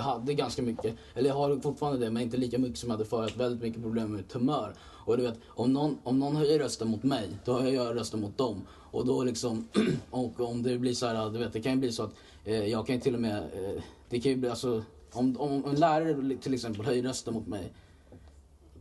Jag 0.00 0.04
hade 0.04 0.34
ganska 0.34 0.62
mycket, 0.62 0.96
eller 1.14 1.28
jag 1.28 1.36
har 1.36 1.60
fortfarande 1.60 1.98
det, 1.98 2.10
men 2.10 2.22
inte 2.22 2.36
lika 2.36 2.58
mycket 2.58 2.78
som 2.78 2.90
jag 2.90 2.96
hade 2.96 3.08
förut. 3.08 3.36
Väldigt 3.36 3.62
mycket 3.62 3.82
problem 3.82 4.12
med 4.12 4.28
tumör. 4.28 4.74
Och 4.82 5.16
du 5.16 5.22
vet, 5.22 5.38
om 5.46 5.72
någon, 5.72 5.98
om 6.02 6.18
någon 6.18 6.36
höjer 6.36 6.58
rösten 6.58 6.88
mot 6.88 7.02
mig, 7.02 7.28
då 7.44 7.60
höjer 7.60 7.84
jag 7.84 7.96
rösten 7.96 8.20
mot 8.20 8.38
dem. 8.38 8.62
Och 8.70 9.06
då 9.06 9.24
liksom, 9.24 9.68
och 10.10 10.40
om 10.40 10.62
det 10.62 10.78
blir 10.78 10.94
så 10.94 11.06
här, 11.06 11.30
du 11.30 11.38
vet, 11.38 11.52
det 11.52 11.60
kan 11.60 11.72
ju 11.72 11.78
bli 11.78 11.92
så 11.92 12.02
att 12.02 12.14
eh, 12.44 12.66
jag 12.66 12.86
kan 12.86 12.94
ju 12.94 13.00
till 13.00 13.14
och 13.14 13.20
med, 13.20 13.38
eh, 13.38 13.82
det 14.08 14.20
kan 14.20 14.32
ju 14.32 14.38
bli 14.38 14.48
alltså, 14.48 14.82
om, 15.12 15.40
om 15.40 15.64
en 15.64 15.74
lärare 15.74 16.36
till 16.36 16.54
exempel 16.54 16.84
höjer 16.84 17.02
rösten 17.02 17.34
mot 17.34 17.46
mig, 17.46 17.72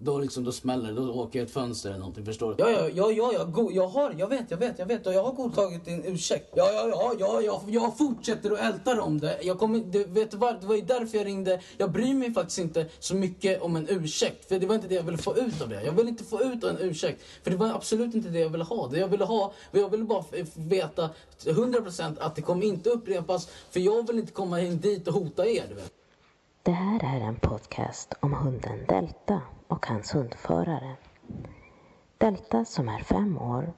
då 0.02 0.20
liksom, 0.20 0.43
då 0.43 0.52
smäller 0.52 0.93
det, 0.93 0.95
då 0.95 1.13
åker 1.13 1.39
jag 1.39 1.45
ett 1.45 1.54
fönster 1.54 1.89
eller 1.89 2.00
någonting, 2.00 2.25
förstår 2.25 2.55
du? 2.57 2.63
Ja, 2.63 2.70
ja, 2.70 2.89
ja, 2.93 3.11
ja, 3.11 3.32
ja 3.34 3.43
go, 3.43 3.71
jag 3.73 3.88
har, 3.88 4.15
jag 4.18 4.27
vet, 4.27 4.52
jag 4.52 4.57
vet, 4.57 4.79
jag 4.79 4.86
vet, 4.86 5.07
och 5.07 5.14
jag 5.14 5.23
har 5.23 5.32
godtagit 5.32 5.86
din 5.86 6.05
ursäkt. 6.05 6.54
Ja, 6.55 6.71
ja, 6.73 6.88
ja, 6.89 7.14
ja, 7.20 7.41
ja, 7.41 7.61
jag 7.68 7.97
fortsätter 7.97 8.51
att 8.51 8.59
älta 8.59 9.01
om 9.01 9.20
det. 9.20 9.39
Jag 9.41 9.59
kommer, 9.59 9.79
det, 9.79 10.04
vet 10.04 10.32
du 10.32 10.38
vad, 10.38 10.61
det 10.61 10.68
var 10.68 10.75
ju 10.75 10.82
därför 10.82 11.18
jag 11.18 11.25
ringde. 11.25 11.61
Jag 11.77 11.91
bryr 11.91 12.14
mig 12.14 12.33
faktiskt 12.33 12.60
inte 12.60 12.86
så 13.00 13.15
mycket 13.15 13.61
om 13.61 13.75
en 13.75 13.89
ursäkt, 13.89 14.46
för 14.46 14.60
det 14.60 14.68
var 14.68 14.75
inte 14.75 14.88
det 14.88 14.96
jag 14.96 15.04
ville 15.04 15.18
få 15.18 15.38
ut 15.38 15.61
av 15.61 15.69
det. 15.69 15.83
Jag 15.83 15.93
ville 15.93 16.10
inte 16.10 16.24
få 16.24 16.43
ut 16.43 16.63
en 16.63 16.77
ursäkt, 16.79 17.21
för 17.43 17.52
det 17.52 17.57
var 17.57 17.69
absolut 17.69 18.16
inte 18.16 18.29
det 18.29 18.39
jag 18.39 18.50
ville 18.50 18.63
ha. 18.63 18.88
Det 18.88 19.00
jag 19.00 19.07
ville 19.07 19.25
ha, 19.25 19.54
jag 19.71 19.89
ville 19.89 20.04
bara 20.04 20.24
veta 20.55 21.10
100% 21.46 22.16
att 22.19 22.36
det 22.36 22.41
kommer 22.41 22.66
inte 22.66 22.89
upprepas, 22.89 23.50
för 23.71 23.79
jag 23.79 24.07
vill 24.07 24.19
inte 24.19 24.32
komma 24.32 24.61
in 24.61 24.79
dit 24.79 25.07
och 25.07 25.13
hota 25.13 25.47
er, 25.47 25.66
du 25.69 25.75
vet. 25.75 25.99
Det 26.63 26.71
här 26.71 27.15
är 27.15 27.21
en 27.21 27.36
podcast 27.36 28.13
om 28.19 28.33
hunden 28.33 28.86
Delta 28.87 29.41
och 29.68 29.86
hans 29.86 30.15
hundförare. 30.15 30.95
Delta, 32.17 32.66
som 32.66 32.89
är 32.89 32.99
fem 32.99 33.38
år, 33.38 33.73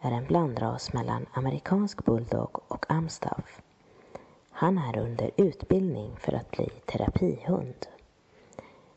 är 0.00 0.12
en 0.12 0.26
blandras 0.26 0.92
mellan 0.92 1.26
amerikansk 1.32 2.04
bulldog 2.04 2.60
och 2.68 2.86
amstaff. 2.90 3.62
Han 4.50 4.78
är 4.78 4.98
under 4.98 5.30
utbildning 5.36 6.16
för 6.16 6.32
att 6.32 6.50
bli 6.50 6.68
terapihund. 6.86 7.86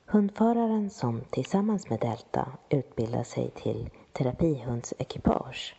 Hundföraren 0.05 0.89
som 0.89 1.21
tillsammans 1.29 1.89
med 1.89 1.99
Delta 1.99 2.47
utbildar 2.69 3.23
sig 3.23 3.51
till 3.55 3.89
terapihundsekipage 4.11 5.75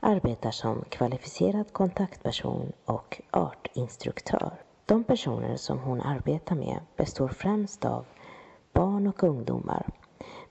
arbetar 0.00 0.50
som 0.50 0.84
kvalificerad 0.88 1.72
kontaktperson 1.72 2.72
och 2.84 3.20
artinstruktör. 3.30 4.67
De 4.88 5.04
personer 5.04 5.56
som 5.56 5.78
hon 5.78 6.00
arbetar 6.00 6.56
med 6.56 6.80
består 6.96 7.28
främst 7.28 7.84
av 7.84 8.04
barn 8.72 9.06
och 9.06 9.22
ungdomar, 9.22 9.86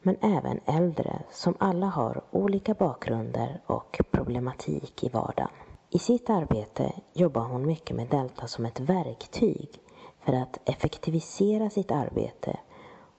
men 0.02 0.18
även 0.22 0.60
äldre 0.66 1.20
som 1.32 1.56
alla 1.60 1.86
har 1.86 2.22
olika 2.32 2.74
bakgrunder 2.74 3.62
och 3.66 4.00
problematik 4.12 5.04
i 5.04 5.10
vardagen. 5.10 5.50
I 5.90 6.00
sitt 6.00 6.30
arbete 6.30 6.94
jobbar 7.14 7.42
hon 7.42 7.66
mycket 7.68 7.96
med 7.96 8.10
Delta 8.10 8.48
som 8.48 8.66
ett 8.66 8.80
verktyg 8.80 9.70
för 10.20 10.34
att 10.34 10.70
effektivisera 10.70 11.70
sitt 11.70 11.92
arbete 11.92 12.60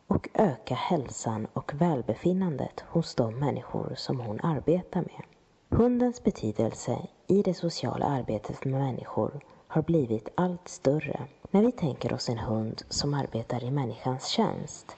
och 0.07 0.29
öka 0.35 0.75
hälsan 0.75 1.47
och 1.53 1.73
välbefinnandet 1.75 2.81
hos 2.81 3.15
de 3.15 3.39
människor 3.39 3.93
som 3.97 4.21
hon 4.21 4.41
arbetar 4.41 5.01
med. 5.01 5.23
Hundens 5.81 6.25
betydelse 6.25 7.07
i 7.27 7.43
det 7.43 7.55
sociala 7.55 8.07
arbetet 8.07 8.65
med 8.65 8.81
människor 8.81 9.41
har 9.79 9.83
blivit 9.83 10.29
allt 10.35 10.69
större. 10.69 11.21
När 11.51 11.63
vi 11.63 11.73
tänker 11.73 12.13
oss 12.13 12.29
en 12.29 12.39
hund 12.39 12.83
som 12.89 13.15
arbetar 13.15 13.65
i 13.65 13.71
människans 13.71 14.27
tjänst 14.27 14.97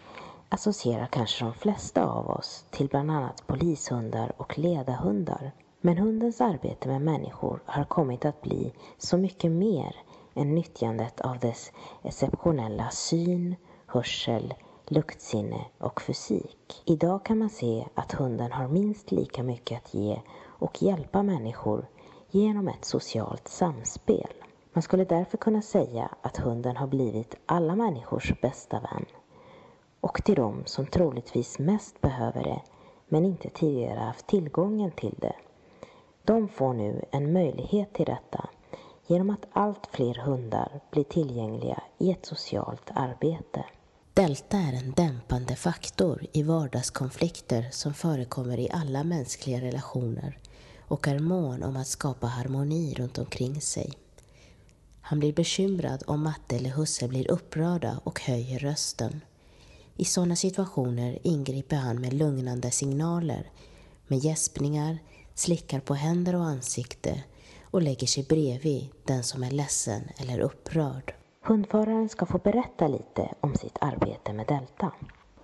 associerar 0.49 1.07
kanske 1.07 1.45
de 1.45 1.55
flesta 1.55 2.07
av 2.07 2.31
oss 2.31 2.65
till 2.71 2.89
bland 2.89 3.11
annat 3.11 3.47
polishundar 3.47 4.33
och 4.37 4.59
ledarhundar. 4.59 5.53
Men 5.81 5.99
hundens 5.99 6.41
arbete 6.41 6.89
med 6.89 7.03
människor 7.03 7.63
har 7.67 7.85
kommit 7.85 8.25
att 8.25 8.43
bli 8.43 8.73
så 8.99 9.17
mycket 9.17 9.51
mer 9.51 9.97
än 10.35 10.55
nyttjandet 10.55 11.21
av 11.21 11.39
dess 11.39 11.73
exceptionella 12.03 12.91
syn, 12.91 13.57
hörsel, 13.87 14.55
luktsinne 14.89 15.65
och 15.79 16.03
fysik. 16.03 16.83
Idag 16.85 17.25
kan 17.25 17.39
man 17.39 17.51
se 17.51 17.87
att 17.95 18.13
hunden 18.13 18.53
har 18.53 18.69
minst 18.69 19.11
lika 19.11 19.43
mycket 19.43 19.79
att 19.79 19.95
ge 19.95 20.21
och 20.45 20.83
hjälpa 20.83 21.23
människor 21.23 21.87
genom 22.31 22.69
ett 22.69 22.85
socialt 22.85 23.49
samspel. 23.49 24.40
Man 24.73 24.83
skulle 24.83 25.05
därför 25.05 25.39
kunna 25.39 25.63
säga 25.63 26.11
att 26.23 26.37
hunden 26.37 26.77
har 26.77 26.87
blivit 26.87 27.35
alla 27.47 27.77
människors 27.77 28.41
bästa 28.41 28.81
vän. 28.81 29.07
Och 30.01 30.25
till 30.25 30.35
dem 30.35 30.63
som 30.67 30.87
troligtvis 30.87 31.59
mest 31.59 32.01
behöver 32.01 32.45
det, 32.45 32.63
men 33.09 33.25
inte 33.25 33.51
tidigare 33.51 34.01
haft 34.01 34.27
tillgången 34.27 34.91
till 34.91 35.15
det. 35.19 35.37
De 36.25 36.49
får 36.49 36.75
nu 36.75 37.05
en 37.11 37.33
möjlighet 37.33 37.93
till 37.93 38.07
detta 38.07 38.49
genom 39.07 39.31
att 39.31 39.47
allt 39.53 39.89
fler 39.93 40.15
hundar 40.15 40.81
blir 40.91 41.05
tillgängliga 41.05 41.83
i 41.99 42.11
ett 42.11 42.27
socialt 42.27 42.91
arbete. 42.95 43.65
Delta 44.15 44.57
är 44.57 44.73
en 44.73 44.93
dämpande 44.93 45.57
faktor 45.57 46.27
i 46.33 46.43
vardagskonflikter 46.43 47.69
som 47.71 47.95
förekommer 47.95 48.59
i 48.59 48.71
alla 48.73 49.05
mänskliga 49.05 49.61
relationer 49.61 50.39
och 50.89 51.09
är 51.09 51.19
mån 51.19 51.63
om 51.63 51.77
att 51.77 51.87
skapa 51.87 52.27
harmoni 52.27 52.95
runt 52.95 53.19
omkring 53.19 53.61
sig. 53.61 53.93
Han 55.11 55.19
blir 55.19 55.33
bekymrad 55.33 56.03
om 56.07 56.23
matte 56.23 56.57
eller 56.57 56.71
husse 56.71 57.09
blir 57.09 57.31
upprörda 57.31 58.01
och 58.05 58.21
höjer 58.21 58.59
rösten. 58.59 59.21
I 59.97 60.05
sådana 60.05 60.37
situationer 60.37 61.19
ingriper 61.23 61.77
han 61.77 62.01
med 62.01 62.13
lugnande 62.13 62.71
signaler, 62.71 63.51
med 64.07 64.19
gäspningar, 64.19 64.99
slickar 65.35 65.81
på 65.81 65.95
händer 65.95 66.35
och 66.35 66.45
ansikte 66.45 67.25
och 67.71 67.83
lägger 67.83 68.07
sig 68.07 68.25
bredvid 68.29 68.89
den 69.05 69.23
som 69.23 69.43
är 69.43 69.51
ledsen 69.51 70.03
eller 70.19 70.41
upprörd. 70.41 71.15
Hundföraren 71.43 72.09
ska 72.09 72.27
få 72.27 72.39
berätta 72.39 72.89
lite 72.89 73.35
om 73.41 73.55
sitt 73.55 73.79
arbete 73.81 74.33
med 74.33 74.47
Delta. 74.47 74.93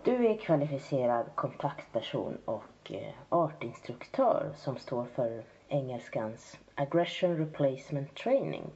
Du 0.05 0.27
är 0.27 0.39
kvalificerad 0.39 1.27
kontaktperson 1.35 2.39
och 2.45 2.93
eh, 2.93 3.15
artinstruktör 3.29 4.55
som 4.57 4.77
står 4.77 5.07
för 5.15 5.45
engelskans 5.69 6.59
Aggression 6.75 7.37
Replacement 7.37 8.15
Training. 8.15 8.71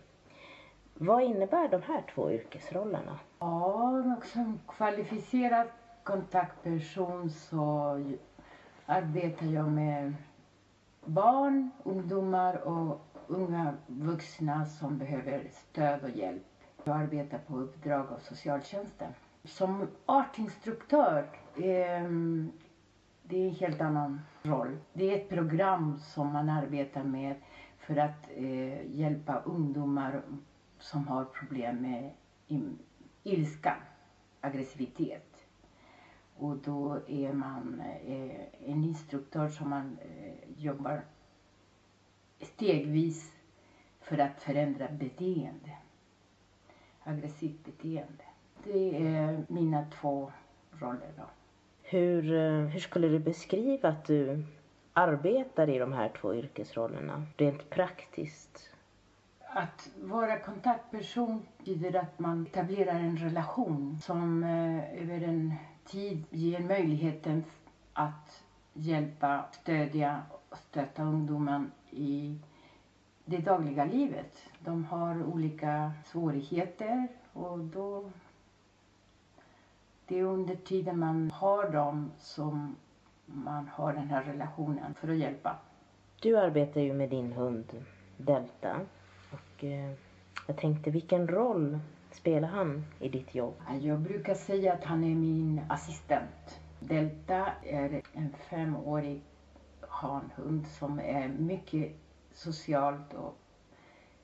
Vad 1.03 1.23
innebär 1.23 1.69
de 1.69 1.83
här 1.83 2.03
två 2.15 2.31
yrkesrollerna? 2.31 3.19
Ja, 3.39 4.03
som 4.25 4.61
kvalificerad 4.69 5.67
kontaktperson 6.03 7.31
så 7.31 7.99
arbetar 8.87 9.47
jag 9.47 9.69
med 9.69 10.15
barn, 11.05 11.71
ungdomar 11.85 12.69
och 12.69 13.07
unga 13.27 13.75
vuxna 13.87 14.67
som 14.67 14.99
behöver 14.99 15.49
stöd 15.51 16.05
och 16.05 16.11
hjälp. 16.11 16.43
Jag 16.85 16.97
arbetar 16.97 17.39
på 17.39 17.57
uppdrag 17.57 18.07
av 18.13 18.19
socialtjänsten. 18.19 19.13
Som 19.45 19.89
artinstruktör, 20.07 21.19
eh, 21.55 22.09
det 23.23 23.37
är 23.37 23.47
en 23.47 23.55
helt 23.55 23.81
annan 23.81 24.21
roll. 24.43 24.77
Det 24.93 25.11
är 25.11 25.17
ett 25.17 25.29
program 25.29 25.99
som 25.99 26.33
man 26.33 26.49
arbetar 26.49 27.03
med 27.03 27.35
för 27.79 27.97
att 27.97 28.29
eh, 28.37 28.97
hjälpa 28.97 29.43
ungdomar 29.45 30.23
som 30.81 31.09
har 31.09 31.25
problem 31.25 31.77
med 31.77 32.11
ilska, 33.23 33.77
aggressivitet. 34.41 35.47
Och 36.37 36.57
då 36.57 37.01
är 37.09 37.33
man 37.33 37.83
eh, 38.07 38.71
en 38.71 38.85
instruktör 38.85 39.49
som 39.49 39.71
man 39.71 39.99
eh, 40.03 40.65
jobbar 40.65 41.03
stegvis 42.41 43.33
för 44.01 44.19
att 44.19 44.43
förändra 44.43 44.89
beteende. 44.89 45.77
Aggressivt 47.03 47.65
beteende. 47.65 48.25
Det 48.65 49.07
är 49.07 49.45
mina 49.49 49.87
två 50.01 50.33
roller 50.73 51.13
då. 51.17 51.25
Hur, 51.83 52.33
eh, 52.33 52.67
hur 52.67 52.81
skulle 52.81 53.09
du 53.09 53.19
beskriva 53.19 53.89
att 53.89 54.05
du 54.05 54.45
arbetar 54.93 55.71
i 55.71 55.79
de 55.79 55.93
här 55.93 56.09
två 56.21 56.35
yrkesrollerna 56.35 57.27
rent 57.37 57.71
praktiskt? 57.71 58.70
Att 59.53 59.91
vara 60.03 60.39
kontaktperson 60.39 61.43
betyder 61.59 62.01
att 62.01 62.19
man 62.19 62.47
etablerar 62.47 62.95
en 62.95 63.17
relation 63.17 63.99
som 64.03 64.45
eh, 64.45 65.03
över 65.03 65.21
en 65.23 65.55
tid 65.85 66.25
ger 66.31 66.61
möjligheten 66.61 67.45
att 67.93 68.45
hjälpa, 68.73 69.45
stödja 69.53 70.23
och 70.51 70.59
stötta 70.59 71.03
ungdomen 71.03 71.73
i 71.91 72.39
det 73.25 73.39
dagliga 73.39 73.85
livet. 73.85 74.37
De 74.59 74.85
har 74.85 75.23
olika 75.23 75.93
svårigheter 76.05 77.09
och 77.33 77.59
då 77.59 78.11
det 80.07 80.19
är 80.19 80.25
under 80.25 80.55
tiden 80.55 80.99
man 80.99 81.31
har 81.31 81.71
dem 81.71 82.11
som 82.19 82.77
man 83.25 83.69
har 83.69 83.93
den 83.93 84.09
här 84.09 84.23
relationen 84.23 84.95
för 84.95 85.09
att 85.09 85.17
hjälpa. 85.17 85.57
Du 86.23 86.39
arbetar 86.39 86.81
ju 86.81 86.93
med 86.93 87.11
din 87.11 87.33
hund 87.33 87.85
Delta 88.17 88.77
eh, 89.65 89.93
jag 90.47 90.57
tänkte 90.57 90.91
vilken 90.91 91.29
roll 91.29 91.79
spelar 92.11 92.49
han 92.49 92.85
i 93.01 93.09
ditt 93.09 93.35
jobb? 93.35 93.55
Jag 93.81 94.01
brukar 94.01 94.35
säga 94.35 94.73
att 94.73 94.85
han 94.85 95.05
är 95.05 95.15
min 95.15 95.61
assistent. 95.69 96.61
Delta 96.81 97.47
är 97.63 98.03
en 98.13 98.33
femårig 98.51 99.21
hanhund 99.81 100.67
som 100.67 101.01
är 101.01 101.29
mycket 101.29 101.93
socialt 102.33 103.15
och 103.15 103.39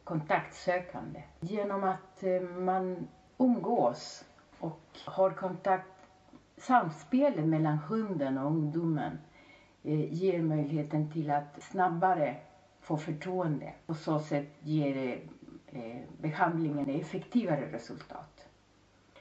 kontaktsökande. 0.04 1.22
Genom 1.40 1.84
att 1.84 2.22
eh, 2.22 2.40
man 2.40 3.08
umgås 3.38 4.24
och 4.58 4.80
har 5.04 5.30
kontakt. 5.30 5.86
Samspelet 6.56 7.44
mellan 7.44 7.78
hunden 7.78 8.38
och 8.38 8.46
ungdomen 8.46 9.18
eh, 9.82 10.12
ger 10.14 10.42
möjligheten 10.42 11.10
till 11.12 11.30
att 11.30 11.62
snabbare 11.62 12.36
få 12.86 12.96
förtroende. 12.96 13.72
På 13.86 13.94
så 13.94 14.18
sätt 14.18 14.48
ger 14.60 15.20
eh, 15.66 16.00
behandlingen 16.18 16.88
effektivare 16.88 17.72
resultat. 17.72 18.46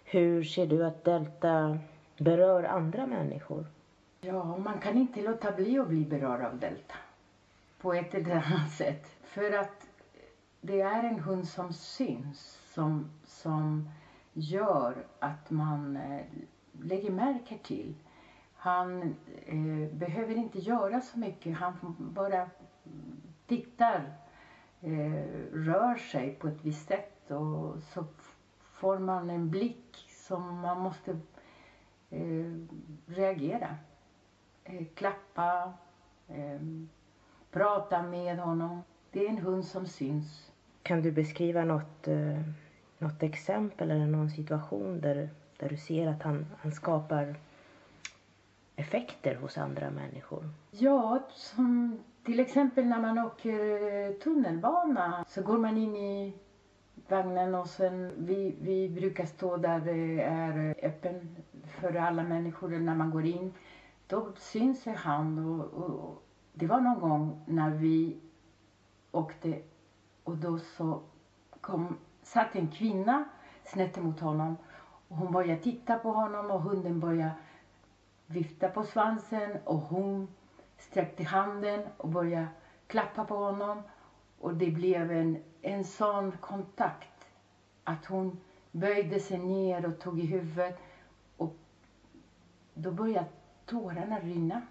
Hur 0.04 0.44
ser 0.44 0.68
du 0.68 0.86
att 0.86 1.04
Delta 1.04 1.78
berör 2.18 2.64
andra 2.64 3.08
människor? 3.08 3.66
Ja, 4.22 4.58
man 4.58 4.80
kan 4.80 4.98
inte 4.98 5.22
låta 5.22 5.52
bli 5.52 5.80
att 5.80 5.88
bli 5.88 6.06
berörd 6.06 6.42
av 6.42 6.60
Delta 6.60 6.96
på 7.82 7.94
ett 7.94 8.14
eller 8.14 8.36
annat 8.36 8.72
sätt. 8.72 9.08
För 9.24 9.52
att 9.52 9.88
det 10.62 10.82
är 10.82 11.04
en 11.04 11.20
hund 11.20 11.48
som 11.48 11.74
syns, 11.74 12.60
som, 12.74 13.10
som 13.26 13.90
gör 14.34 14.96
att 15.20 15.52
man 15.52 15.98
eh, 15.98 16.26
lägger 16.82 17.12
märke 17.12 17.58
till. 17.58 17.96
Han 18.56 19.16
eh, 19.46 19.94
behöver 19.94 20.36
inte 20.36 20.60
göra 20.60 21.02
så 21.02 21.20
mycket, 21.20 21.58
han 21.58 21.96
bara 22.00 22.50
tittar, 23.48 24.14
eh, 24.82 25.24
rör 25.54 25.96
sig 25.96 26.36
på 26.36 26.48
ett 26.48 26.60
visst 26.62 26.88
sätt 26.88 27.32
och 27.32 27.76
så 27.94 28.06
får 28.62 29.00
man 29.00 29.30
en 29.30 29.50
blick 29.50 30.06
som 30.10 30.60
man 30.60 30.80
måste 30.80 31.12
eh, 32.10 32.54
reagera. 33.06 33.76
Eh, 34.64 34.86
klappa, 34.96 35.74
eh, 36.28 36.62
prata 37.52 38.04
med 38.04 38.40
honom. 38.40 38.82
Det 39.12 39.26
är 39.26 39.30
en 39.30 39.38
hund 39.38 39.66
som 39.66 39.88
syns. 39.88 40.52
Kan 40.84 41.02
du 41.02 41.12
beskriva 41.12 41.64
något, 41.64 42.08
eh, 42.08 42.42
något 42.98 43.24
exempel 43.24 43.92
eller 43.92 44.06
någon 44.06 44.30
situation 44.30 45.02
där, 45.02 45.30
där 45.58 45.70
du 45.70 45.78
ser 45.78 46.08
att 46.08 46.24
han, 46.24 46.46
han 46.60 46.72
skapar 46.72 47.36
effekter 48.76 49.36
hos 49.36 49.58
andra 49.58 49.90
människor? 49.90 50.50
Ja, 50.72 51.24
som 51.30 52.00
till 52.26 52.40
exempel 52.40 52.86
när 52.86 53.02
man 53.02 53.20
åker 53.20 53.94
eh, 53.94 54.12
tunnelbana 54.14 55.26
så 55.28 55.42
går 55.42 55.58
man 55.58 55.78
in 55.78 55.96
i 55.96 56.34
vagnen 57.08 57.56
och 57.56 57.68
sen 57.68 58.14
vi, 58.18 58.56
vi 58.62 58.90
brukar 58.90 59.26
stå 59.26 59.58
där 59.58 59.80
det 59.80 60.22
är 60.22 60.76
öppen 60.84 61.36
för 61.80 61.96
alla 61.96 62.24
människor 62.24 62.70
när 62.70 62.96
man 62.96 63.12
går 63.12 63.26
in. 63.26 63.54
Då 64.08 64.34
syns 64.38 64.86
han 64.86 65.40
och, 65.40 65.66
och 65.74 66.24
det 66.54 66.68
var 66.68 66.82
någon 66.82 67.00
gång 67.00 67.42
när 67.46 67.70
vi 67.70 68.18
åkte 69.12 69.62
och 70.24 70.38
då 70.38 70.60
så 70.60 71.02
kom, 71.62 71.98
satt 72.24 72.56
en 72.56 72.68
kvinna 72.68 73.24
snett 73.64 73.98
emot 73.98 74.20
honom 74.20 74.58
och 75.08 75.18
hon 75.18 75.32
började 75.32 75.62
titta 75.62 75.98
på 76.00 76.12
honom 76.12 76.52
och 76.52 76.62
hunden 76.62 77.00
började 77.00 77.32
vifta 78.28 78.70
på 78.70 78.84
svansen 78.84 79.58
och 79.64 79.80
hon 79.80 80.28
sträckte 80.90 81.24
handen 81.24 81.88
och 81.98 82.10
började 82.10 82.48
klappa 82.88 83.26
på 83.26 83.36
honom 83.36 83.84
och 84.40 84.54
det 84.54 84.72
blev 84.72 85.12
en, 85.12 85.38
en 85.62 85.86
sån 85.86 86.32
kontakt 86.42 87.28
att 87.84 88.06
hon 88.06 88.38
böjde 88.72 89.20
sig 89.20 89.38
ner 89.40 89.86
och 89.86 90.00
tog 90.00 90.20
i 90.20 90.26
huvudet 90.26 90.78
och 91.38 91.54
då 92.74 92.92
började 92.92 93.28
tårarna 93.66 94.20
rinna 94.20 94.62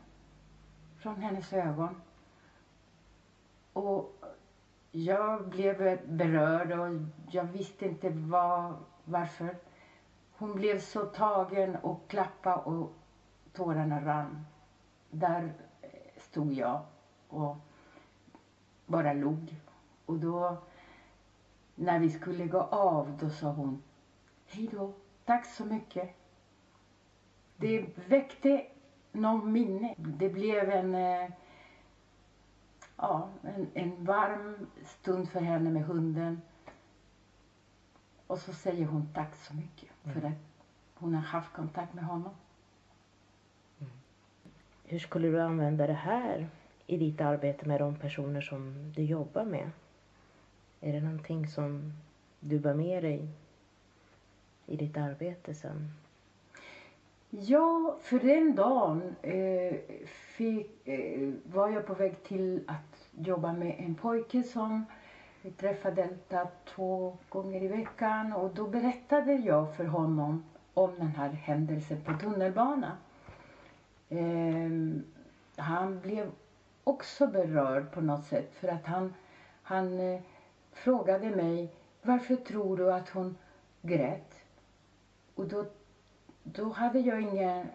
från 0.98 1.16
hennes 1.16 1.52
ögon. 1.52 1.96
Och 3.72 4.24
jag 4.90 5.48
blev 5.48 5.76
berörd 6.16 6.72
och 6.72 6.88
jag 7.30 7.44
visste 7.44 7.86
inte 7.86 8.10
var, 8.10 8.76
varför. 9.04 9.56
Hon 10.32 10.54
blev 10.54 10.78
så 10.78 11.04
tagen 11.04 11.76
och 11.76 12.08
klappa 12.08 12.56
och 12.56 12.92
tårarna 13.52 14.04
rann. 14.04 14.46
Där 15.10 15.52
stod 16.34 16.52
jag 16.52 16.82
och 17.28 17.56
bara 18.86 19.12
log. 19.12 19.56
Och 20.06 20.18
då, 20.18 20.56
när 21.74 21.98
vi 21.98 22.10
skulle 22.10 22.46
gå 22.46 22.60
av, 22.60 23.18
då 23.20 23.30
sa 23.30 23.52
hon 23.52 23.82
Hej 24.46 24.68
då, 24.72 24.92
tack 25.24 25.46
så 25.46 25.64
mycket. 25.64 26.16
Det 27.56 27.86
väckte 28.08 28.66
någon 29.12 29.52
minne. 29.52 29.94
Det 29.98 30.28
blev 30.28 30.70
en, 30.70 30.94
eh, 30.94 31.30
ja, 32.96 33.28
en, 33.42 33.70
en 33.74 34.04
varm 34.04 34.66
stund 34.84 35.28
för 35.28 35.40
henne 35.40 35.70
med 35.70 35.84
hunden. 35.84 36.42
Och 38.26 38.38
så 38.38 38.52
säger 38.52 38.86
hon 38.86 39.08
tack 39.14 39.34
så 39.36 39.54
mycket 39.54 39.90
för 40.02 40.20
mm. 40.20 40.32
att 40.32 40.38
hon 40.94 41.14
har 41.14 41.22
haft 41.22 41.52
kontakt 41.52 41.94
med 41.94 42.04
honom. 42.04 42.34
Hur 44.86 44.98
skulle 44.98 45.28
du 45.28 45.40
använda 45.40 45.86
det 45.86 45.92
här 45.92 46.46
i 46.86 46.96
ditt 46.96 47.20
arbete 47.20 47.68
med 47.68 47.80
de 47.80 47.96
personer 47.96 48.40
som 48.40 48.92
du 48.96 49.02
jobbar 49.02 49.44
med? 49.44 49.70
Är 50.80 50.92
det 50.92 51.00
någonting 51.00 51.46
som 51.46 51.92
du 52.40 52.58
bär 52.58 52.74
med 52.74 53.02
dig 53.04 53.28
i 54.66 54.76
ditt 54.76 54.96
arbete 54.96 55.54
sen? 55.54 55.90
Ja, 57.30 57.96
för 58.02 58.18
den 58.18 58.54
dagen 58.54 59.14
eh, 59.22 59.76
fick, 60.06 60.88
eh, 60.88 61.32
var 61.44 61.68
jag 61.68 61.86
på 61.86 61.94
väg 61.94 62.22
till 62.22 62.60
att 62.66 63.08
jobba 63.18 63.52
med 63.52 63.74
en 63.78 63.94
pojke 63.94 64.42
som 64.42 64.84
träffade 65.56 66.02
Delta 66.02 66.48
två 66.64 67.16
gånger 67.28 67.62
i 67.62 67.68
veckan 67.68 68.32
och 68.32 68.54
då 68.54 68.66
berättade 68.66 69.32
jag 69.32 69.76
för 69.76 69.84
honom 69.84 70.44
om 70.74 70.90
den 70.98 71.06
här 71.06 71.28
händelsen 71.28 72.00
på 72.00 72.12
tunnelbanan. 72.12 72.96
Eh, 74.16 74.70
han 75.56 76.00
blev 76.00 76.30
också 76.84 77.26
berörd 77.26 77.92
på 77.92 78.00
något 78.00 78.24
sätt 78.24 78.54
för 78.54 78.68
att 78.68 78.86
han, 78.86 79.14
han 79.62 80.00
eh, 80.00 80.20
frågade 80.72 81.30
mig 81.30 81.74
varför 82.02 82.36
tror 82.36 82.76
du 82.76 82.92
att 82.92 83.08
hon 83.08 83.36
grät? 83.82 84.34
Och 85.34 85.48
då 85.48 85.64
då 86.44 86.68
hade 86.68 86.98
jag 86.98 87.20
inga 87.20 87.66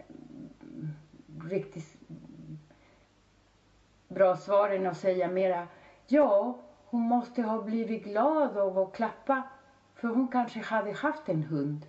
riktigt 1.43 1.97
bra 4.07 4.35
svar 4.35 4.69
än 4.69 4.87
att 4.87 4.97
säga 4.97 5.27
mera 5.27 5.67
ja, 6.07 6.59
hon 6.85 7.01
måste 7.01 7.43
ha 7.43 7.61
blivit 7.61 8.03
glad 8.03 8.57
av 8.57 8.77
att 8.79 8.93
klappa 8.93 9.43
för 9.95 10.07
hon 10.07 10.27
kanske 10.27 10.59
hade 10.59 10.91
haft 10.91 11.29
en 11.29 11.43
hund 11.43 11.85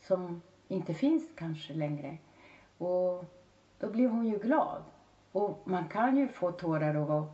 som 0.00 0.42
inte 0.68 0.94
finns 0.94 1.30
kanske 1.36 1.74
längre. 1.74 2.16
Och 2.78 3.24
då 3.82 3.90
blev 3.90 4.10
hon 4.10 4.26
ju 4.26 4.38
glad. 4.38 4.82
Och 5.32 5.62
man 5.64 5.88
kan 5.88 6.16
ju 6.16 6.28
få 6.28 6.52
tårar 6.52 6.94
av 6.94 7.12
att 7.12 7.28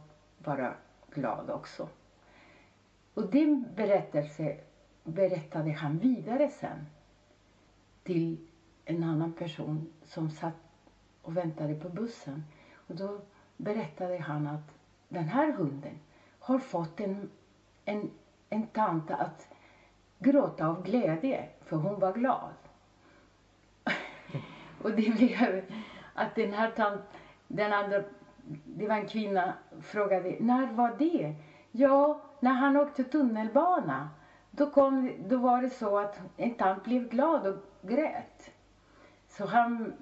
vara 0.46 0.74
glad 1.10 1.50
också. 1.50 1.88
Och 3.14 3.30
din 3.30 3.66
berättelse 3.76 4.56
berättade 5.04 5.72
han 5.72 5.98
vidare 5.98 6.48
sen 6.48 6.86
till 8.02 8.46
en 8.84 9.04
annan 9.04 9.32
person 9.32 9.92
som 10.04 10.30
satt 10.30 10.54
och 11.22 11.36
väntade 11.36 11.74
på 11.74 11.88
bussen. 11.88 12.44
Och 12.88 12.94
då 12.94 13.20
berättade 13.56 14.18
han 14.18 14.46
att 14.46 14.70
den 15.08 15.28
här 15.28 15.52
hunden 15.52 15.98
har 16.38 16.58
fått 16.58 17.00
en, 17.00 17.30
en, 17.84 18.10
en 18.48 18.66
tant 18.66 19.10
att 19.10 19.48
gråta 20.18 20.66
av 20.66 20.82
glädje, 20.82 21.48
för 21.60 21.76
hon 21.76 22.00
var 22.00 22.12
glad. 22.12 22.54
och 24.82 24.90
det 24.90 25.16
blev 25.16 25.62
att 26.18 26.34
den 26.34 26.52
här 26.52 26.70
tant, 26.70 27.00
den 27.48 27.72
andra, 27.72 28.02
det 28.64 28.88
var 28.88 28.96
en 28.96 29.08
kvinna, 29.08 29.52
frågade 29.82 30.37
när 30.40 30.72
var 30.72 30.94
det? 30.98 31.34
Ja, 31.72 32.20
när 32.40 32.52
han 32.52 32.76
åkte 32.76 33.04
tunnelbana. 33.04 34.08
Då, 34.50 34.70
kom, 34.70 35.12
då 35.28 35.37
var 35.37 35.62
det 35.62 35.70
så 35.70 35.98
att 35.98 36.20
en 36.37 36.54
tant 36.54 36.84
blev 36.84 37.08
glad 37.08 37.46
och 37.46 37.56
grät. 37.82 38.50
Så 39.28 39.46
han 39.46 39.92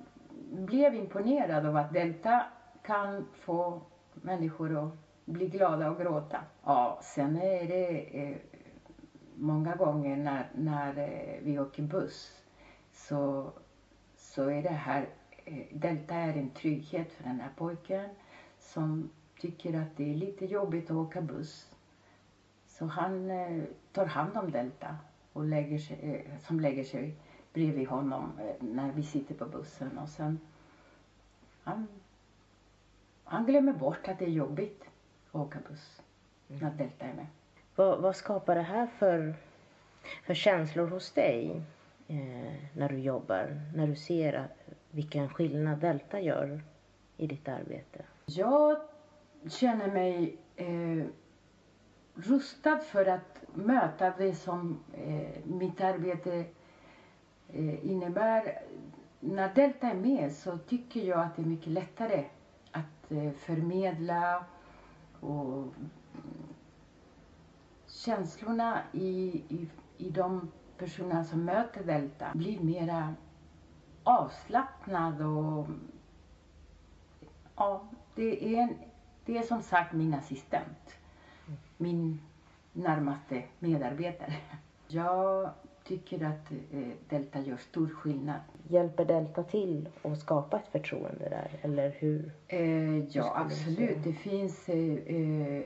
blev 0.51 0.95
imponerad 0.95 1.67
av 1.67 1.77
att 1.77 1.93
detta 1.93 2.43
kan 2.83 3.29
få 3.33 3.81
människor 4.13 4.85
att 4.85 4.93
bli 5.25 5.47
glada 5.49 5.91
och 5.91 5.99
gråta. 5.99 6.41
Ja, 6.65 6.99
sen 7.03 7.37
är 7.37 7.69
det 7.69 8.21
eh, 8.23 8.37
många 9.35 9.77
gånger 9.77 10.17
när, 10.17 10.51
när 10.55 10.99
eh, 10.99 11.41
vi 11.43 11.59
åker 11.59 11.83
buss 11.83 12.43
så, 12.93 13.51
så 14.17 14.51
är 14.51 14.63
det 14.63 14.69
här, 14.69 15.09
Delta 15.71 16.15
är 16.15 16.33
en 16.37 16.51
trygghet 16.51 17.13
för 17.13 17.25
den 17.25 17.41
här 17.41 17.51
pojken 17.57 18.09
som 18.59 19.11
tycker 19.41 19.81
att 19.81 19.97
det 19.97 20.11
är 20.11 20.15
lite 20.15 20.47
jobbigt 20.47 20.91
att 20.91 20.97
åka 20.97 21.21
buss. 21.21 21.75
Så 22.67 22.87
han 22.87 23.31
eh, 23.31 23.63
tar 23.93 24.07
hand 24.07 24.37
om 24.37 24.51
Delta 24.51 24.97
och 25.33 25.45
lägger 25.45 25.79
sig, 25.79 26.25
eh, 26.27 26.39
som 26.39 26.61
lägger 26.61 26.85
sig 26.85 27.15
bredvid 27.53 27.89
honom 27.89 28.33
eh, 28.41 28.67
när 28.67 28.93
vi 28.93 29.03
sitter 29.03 29.35
på 29.35 29.45
bussen 29.45 29.99
och 29.99 30.09
sen 30.09 30.41
han, 31.63 31.89
han 33.25 33.47
glömmer 33.47 33.73
bort 33.73 34.09
att 34.09 34.19
det 34.19 34.25
är 34.25 34.31
jobbigt 34.31 34.85
att 35.29 35.35
åka 35.35 35.59
buss 35.69 36.03
mm. 36.49 36.61
när 36.61 36.71
Delta 36.71 37.05
är 37.05 37.15
med. 37.15 37.27
Vad, 37.77 38.01
vad 38.01 38.17
skapar 38.17 38.55
det 38.55 38.63
här 38.63 38.87
för 38.87 39.35
För 40.23 40.35
känslor 40.35 40.87
hos 40.87 41.13
dig 41.13 41.63
eh, 42.09 42.55
när 42.73 42.89
du 42.89 42.99
jobbar, 42.99 43.61
när 43.75 43.87
du 43.87 43.97
ser 43.97 44.49
vilken 44.97 45.29
skillnad 45.29 45.79
Delta 45.79 46.21
gör 46.21 46.61
i 47.17 47.27
ditt 47.27 47.49
arbete? 47.49 48.05
Jag 48.27 48.77
känner 49.49 49.93
mig 49.93 50.37
eh, 50.57 51.07
rustad 52.15 52.79
för 52.79 53.07
att 53.07 53.45
möta 53.55 54.11
det 54.19 54.35
som 54.35 54.79
eh, 54.93 55.45
mitt 55.45 55.81
arbete 55.81 56.45
eh, 57.49 57.91
innebär. 57.91 58.63
När 59.21 59.55
Delta 59.55 59.87
är 59.87 59.95
med 59.95 60.33
så 60.33 60.59
tycker 60.59 61.01
jag 61.01 61.21
att 61.21 61.37
det 61.37 61.43
är 61.43 61.47
mycket 61.47 61.73
lättare 61.73 62.25
att 62.71 63.13
eh, 63.13 63.33
förmedla 63.33 64.45
och 65.21 65.55
mm, 65.57 65.75
känslorna 67.87 68.83
i, 68.93 69.43
i, 69.49 69.69
i 69.97 70.11
de 70.11 70.51
personer 70.79 71.23
som 71.25 71.45
möter 71.45 71.85
Delta 71.85 72.27
blir 72.35 72.61
mera 72.61 73.15
avslappnad 74.07 75.23
och 75.23 75.67
ja, 77.57 77.83
det 78.15 78.57
är, 78.57 78.69
det 79.25 79.39
är 79.39 79.43
som 79.43 79.63
sagt 79.63 79.93
min 79.93 80.15
assistent. 80.15 80.95
Min 81.77 82.21
närmaste 82.73 83.43
medarbetare. 83.59 84.35
Jag 84.89 85.51
tycker 85.85 86.25
att 86.25 86.51
eh, 86.73 86.89
Delta 87.09 87.41
gör 87.41 87.57
stor 87.57 87.89
skillnad. 87.89 88.41
Hjälper 88.69 89.05
Delta 89.05 89.43
till 89.43 89.89
att 90.03 90.21
skapa 90.21 90.57
ett 90.57 90.69
förtroende 90.69 91.29
där, 91.29 91.51
eller 91.63 91.91
hur? 91.99 92.33
Eh, 92.49 92.99
ja, 92.99 93.33
absolut. 93.37 94.05
Det 94.05 94.13
finns 94.13 94.69
eh, 94.69 95.17
eh, 95.17 95.63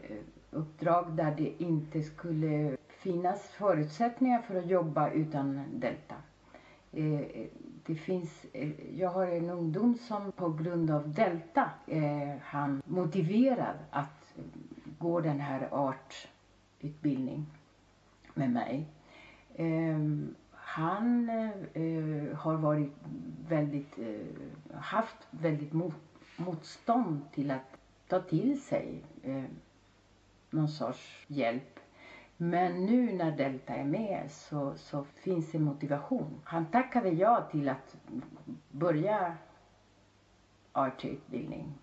uppdrag 0.50 1.12
där 1.12 1.35
det 1.37 1.62
inte 1.62 2.02
skulle 2.02 2.76
finnas 2.88 3.42
förutsättningar 3.42 4.42
för 4.42 4.59
att 4.59 4.66
jobba 4.66 5.11
utan 5.11 5.64
Delta. 5.73 6.14
Eh, 6.92 7.20
det 7.90 7.97
finns, 7.97 8.47
eh, 8.52 8.99
jag 8.99 9.11
har 9.11 9.26
en 9.26 9.50
ungdom 9.50 9.99
som 9.99 10.32
på 10.32 10.52
grund 10.52 10.90
av 10.90 11.12
Delta 11.14 11.70
är 11.87 12.40
han 12.44 12.82
motiverad 12.87 13.76
att 13.90 14.35
gå 14.99 15.20
den 15.20 15.40
här 15.40 15.68
artutbildning 15.73 17.47
med 18.35 18.50
mig. 18.50 18.87
Ehm, 19.56 20.35
han 20.52 21.28
eh, 21.28 22.37
har 22.37 22.54
varit 22.54 22.92
väldigt, 23.49 23.99
haft 24.75 25.26
väldigt 25.30 25.73
motstånd 26.37 27.20
till 27.32 27.50
att 27.50 27.76
ta 28.09 28.20
till 28.20 28.62
sig 28.62 29.02
någon 30.50 30.68
sorts 30.68 31.25
hjälp 31.26 31.80
men 32.42 32.87
nu 32.87 33.12
när 33.12 33.32
Delta 33.32 33.75
är 33.75 33.85
med 33.85 34.30
så, 34.30 34.75
så 34.76 35.04
finns 35.04 35.52
det 35.52 35.59
motivation. 35.59 36.40
Han 36.44 36.66
tackade 36.66 37.09
ja 37.09 37.49
till 37.50 37.68
att 37.68 37.97
börja 38.70 39.37
artutbildning 40.73 41.75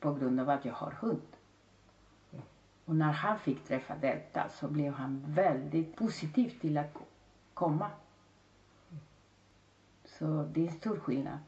på 0.00 0.14
grund 0.14 0.40
av 0.40 0.50
att 0.50 0.64
jag 0.64 0.72
har 0.72 0.90
hund. 0.90 1.36
Och 2.84 2.94
när 2.94 3.12
han 3.12 3.38
fick 3.38 3.64
träffa 3.64 3.96
Delta 3.96 4.48
så 4.48 4.68
blev 4.68 4.92
han 4.92 5.24
väldigt 5.26 5.96
positiv 5.96 6.60
till 6.60 6.78
att 6.78 6.94
komma. 7.54 7.90
Så 10.04 10.48
det 10.52 10.60
är 10.60 10.66
en 10.66 10.72
stor 10.72 10.96
skillnad. 10.96 11.38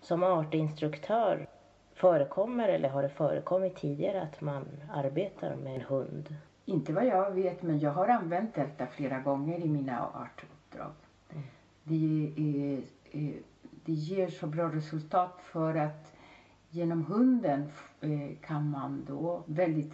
Som 0.00 0.22
artinstruktör, 0.22 1.46
förekommer 1.94 2.68
eller 2.68 2.88
har 2.88 3.02
det 3.02 3.08
förekommit 3.08 3.76
tidigare 3.76 4.22
att 4.22 4.40
man 4.40 4.66
arbetar 4.92 5.56
med 5.56 5.74
en 5.74 5.80
hund? 5.80 6.34
Inte 6.68 6.92
vad 6.92 7.06
jag 7.06 7.30
vet, 7.30 7.62
men 7.62 7.78
jag 7.78 7.92
har 7.92 8.08
använt 8.08 8.54
Delta 8.54 8.86
flera 8.86 9.20
gånger 9.20 9.58
i 9.58 9.68
mina 9.68 10.06
artuppdrag. 10.06 10.92
Mm. 11.30 11.44
Det, 11.82 12.32
är, 12.36 12.82
det 13.84 13.92
ger 13.92 14.28
så 14.28 14.46
bra 14.46 14.68
resultat 14.68 15.40
för 15.42 15.74
att 15.74 16.12
genom 16.70 17.04
hunden 17.04 17.70
eh, 18.00 18.36
kan 18.40 18.70
man 18.70 19.04
då 19.08 19.42
väldigt 19.46 19.92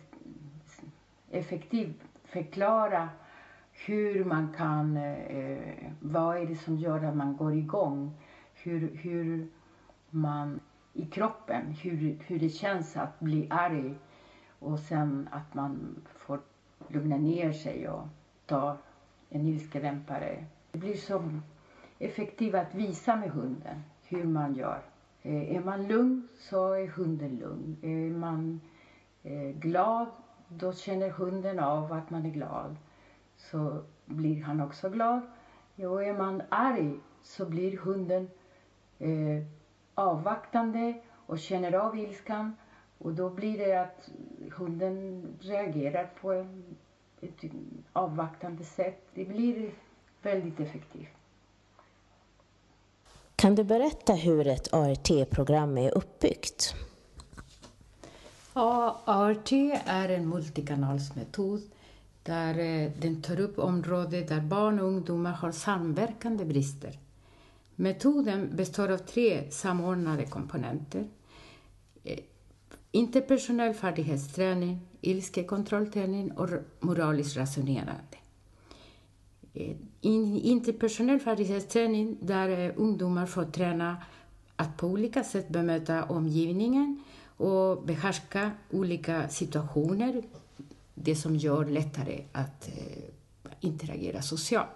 effektivt 1.30 2.04
förklara 2.24 3.08
hur 3.72 4.24
man 4.24 4.52
kan, 4.56 4.96
eh, 4.96 5.92
vad 6.00 6.36
är 6.36 6.46
det 6.46 6.56
som 6.56 6.76
gör 6.76 7.04
att 7.04 7.16
man 7.16 7.36
går 7.36 7.54
igång? 7.54 8.14
Hur, 8.54 8.96
hur 8.96 9.48
man 10.10 10.60
i 10.92 11.06
kroppen, 11.06 11.66
hur, 11.66 12.18
hur 12.26 12.38
det 12.38 12.48
känns 12.48 12.96
att 12.96 13.20
bli 13.20 13.46
arg 13.50 13.94
och 14.58 14.78
sen 14.78 15.28
att 15.32 15.54
man 15.54 16.02
lugna 16.92 17.16
ner 17.16 17.52
sig 17.52 17.88
och 17.88 18.06
ta 18.46 18.76
en 19.28 19.46
ilskedämpare. 19.46 20.44
Det 20.72 20.78
blir 20.78 20.96
så 20.96 21.22
effektivt 21.98 22.54
att 22.54 22.74
visa 22.74 23.16
med 23.16 23.30
hunden 23.30 23.82
hur 24.04 24.24
man 24.24 24.54
gör. 24.54 24.82
Eh, 25.22 25.56
är 25.56 25.60
man 25.60 25.86
lugn 25.88 26.28
så 26.38 26.72
är 26.72 26.86
hunden 26.86 27.36
lugn. 27.36 27.76
Är 27.82 28.10
man 28.10 28.60
eh, 29.22 29.50
glad 29.50 30.06
då 30.58 30.72
känner 30.72 31.10
hunden 31.10 31.58
av 31.58 31.92
att 31.92 32.10
man 32.10 32.26
är 32.26 32.30
glad. 32.30 32.76
Så 33.36 33.82
blir 34.04 34.42
han 34.42 34.60
också 34.60 34.90
glad. 34.90 35.20
Och 35.76 36.04
är 36.04 36.18
man 36.18 36.42
arg 36.48 37.00
så 37.22 37.46
blir 37.46 37.76
hunden 37.76 38.28
eh, 38.98 39.44
avvaktande 39.94 40.94
och 41.26 41.38
känner 41.38 41.72
av 41.72 41.98
ilskan. 41.98 42.56
Och 42.98 43.12
då 43.12 43.30
blir 43.30 43.58
det 43.58 43.80
att 43.80 44.10
hunden 44.52 45.26
reagerar 45.40 46.10
på 46.20 46.46
ett 47.22 47.52
avvaktande 47.92 48.64
sätt. 48.64 49.02
Det 49.14 49.24
blir 49.24 49.70
väldigt 50.22 50.60
effektivt. 50.60 51.08
Kan 53.36 53.54
du 53.54 53.64
berätta 53.64 54.12
hur 54.12 54.46
ett 54.46 54.74
ART-program 54.74 55.78
är 55.78 55.90
uppbyggt? 55.98 56.74
Ja, 58.54 59.02
ART 59.04 59.52
är 59.84 60.08
en 60.08 60.28
multikanalsmetod 60.28 61.62
där 62.22 62.58
eh, 62.58 62.90
den 62.98 63.22
tar 63.22 63.40
upp 63.40 63.58
områden 63.58 64.26
där 64.26 64.40
barn 64.40 64.80
och 64.80 64.86
ungdomar 64.86 65.32
har 65.32 65.52
samverkande 65.52 66.44
brister. 66.44 66.98
Metoden 67.76 68.56
består 68.56 68.88
av 68.88 68.98
tre 68.98 69.50
samordnade 69.50 70.26
komponenter. 70.26 71.08
Interpersonell 72.94 73.74
färdighetsträning, 73.74 74.80
ilskekontrollträning 75.00 76.32
och 76.32 76.48
moraliskt 76.80 77.36
resonerande. 77.36 78.16
Eh, 79.54 79.76
interpersonell 80.00 81.20
färdighetsträning 81.20 82.16
där 82.20 82.48
eh, 82.48 82.72
ungdomar 82.76 83.26
får 83.26 83.44
träna 83.44 83.96
att 84.56 84.76
på 84.76 84.86
olika 84.86 85.24
sätt 85.24 85.48
bemöta 85.48 86.04
omgivningen 86.04 87.04
och 87.36 87.82
behärska 87.82 88.50
olika 88.70 89.28
situationer, 89.28 90.22
det 90.94 91.16
som 91.16 91.36
gör 91.36 91.64
lättare 91.64 92.24
att 92.32 92.68
eh, 92.68 93.02
interagera 93.60 94.22
socialt. 94.22 94.68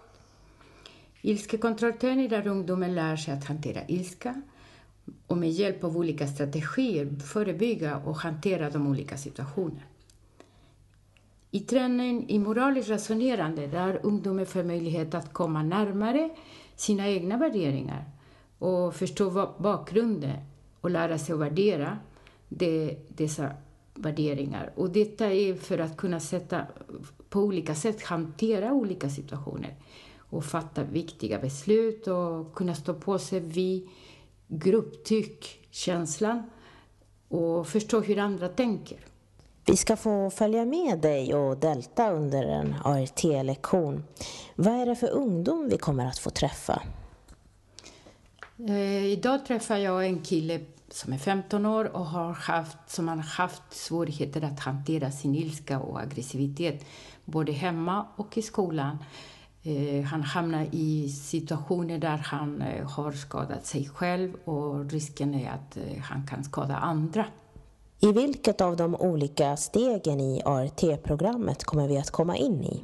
Ilskekontrollträning 1.21 2.29
där 2.29 2.47
ungdomen 2.47 2.95
lär 2.95 3.17
sig 3.17 3.35
att 3.35 3.45
hantera 3.45 3.81
ilska 3.87 4.43
och 5.27 5.37
med 5.37 5.51
hjälp 5.51 5.85
av 5.85 5.97
olika 5.97 6.27
strategier 6.27 7.19
förebygga 7.21 7.97
och 7.97 8.17
hantera 8.17 8.71
de 8.71 8.87
olika 8.87 9.17
situationerna. 9.17 9.83
I 11.51 11.61
träning 11.61 12.29
i 12.29 12.39
moraliskt 12.39 12.91
resonerande 12.91 13.67
där 13.67 14.01
ungdomen 14.03 14.47
får 14.47 14.63
möjlighet 14.63 15.15
att 15.15 15.33
komma 15.33 15.63
närmare 15.63 16.31
sina 16.77 17.09
egna 17.09 17.37
värderingar 17.37 18.05
och 18.59 18.95
förstå 18.95 19.55
bakgrunden 19.59 20.37
och 20.81 20.91
lära 20.91 21.19
sig 21.19 21.33
att 21.33 21.41
värdera 21.41 21.99
det, 22.49 22.97
dessa 23.09 23.51
värderingar. 23.95 24.73
Och 24.77 24.91
detta 24.91 25.27
är 25.27 25.55
för 25.55 25.79
att 25.79 25.97
kunna 25.97 26.21
sätta, 26.21 26.67
på 27.29 27.41
olika 27.41 27.75
sätt 27.75 28.03
hantera 28.03 28.73
olika 28.73 29.11
situationer 29.11 29.75
och 30.19 30.45
fatta 30.45 30.85
viktiga 30.85 31.39
beslut 31.39 32.07
och 32.07 32.55
kunna 32.55 32.75
stå 32.75 32.95
på 32.95 33.19
sig 33.19 33.41
vid 33.41 33.89
grupptyck-känslan 34.49 36.43
och 37.29 37.67
förstå 37.67 38.01
hur 38.01 38.19
andra 38.19 38.49
tänker. 38.49 38.99
Vi 39.67 39.77
ska 39.77 39.97
få 39.97 40.31
följa 40.31 40.65
med 40.65 40.99
dig 40.99 41.35
och 41.35 41.57
Delta 41.57 42.11
under 42.11 42.43
en 42.43 42.75
ART-lektion. 42.85 44.05
Vad 44.55 44.75
är 44.75 44.87
det 44.87 44.97
för 44.97 45.11
ungdom 45.11 45.69
vi 45.69 45.79
kommer 45.79 46.07
att 46.07 46.19
få 46.19 46.31
träffa? 46.31 46.83
Eh, 48.59 49.05
idag 49.05 49.47
träffar 49.47 49.77
jag 49.77 50.07
en 50.07 50.21
kille 50.21 50.61
som 50.89 51.13
är 51.13 51.19
15 51.19 51.67
år 51.67 51.97
och 51.97 52.07
har 52.07 52.33
haft, 52.33 52.77
som 52.87 53.09
har 53.09 53.17
haft 53.17 53.63
svårigheter 53.71 54.45
att 54.45 54.61
hantera 54.61 55.11
sin 55.11 55.35
ilska 55.35 55.81
och 55.81 56.01
aggressivitet 56.01 56.85
både 57.25 57.53
hemma 57.53 58.07
och 58.17 58.39
i 58.39 58.43
skolan. 58.43 58.99
Eh, 59.69 60.03
han 60.05 60.23
hamnar 60.23 60.69
i 60.73 61.09
situationer 61.09 61.99
där 61.99 62.17
han 62.17 62.63
eh, 62.63 62.89
har 62.89 63.13
skadat 63.13 63.67
sig 63.67 63.89
själv 63.89 64.35
och 64.45 64.91
risken 64.91 65.35
är 65.35 65.51
att 65.51 65.77
eh, 65.77 66.03
han 66.03 66.27
kan 66.27 66.45
skada 66.45 66.77
andra. 66.77 67.27
I 68.01 68.13
vilket 68.13 68.61
av 68.61 68.77
de 68.77 68.95
olika 68.95 69.57
stegen 69.57 70.21
i 70.21 70.43
ART-programmet 70.45 71.65
kommer 71.65 71.89
vi 71.89 71.99
att 71.99 72.11
komma 72.11 72.37
in 72.37 72.65
i? 72.65 72.83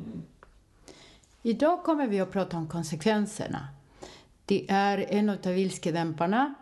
Idag 1.43 1.85
kommer 1.85 2.07
vi 2.07 2.21
att 2.21 2.33
prata 2.33 2.57
om 2.57 2.67
konsekvenserna. 2.67 3.69
Det 4.45 4.71
är 4.71 4.99
en 4.99 5.29
av 5.31 5.37
vilskedämparna 5.45 6.55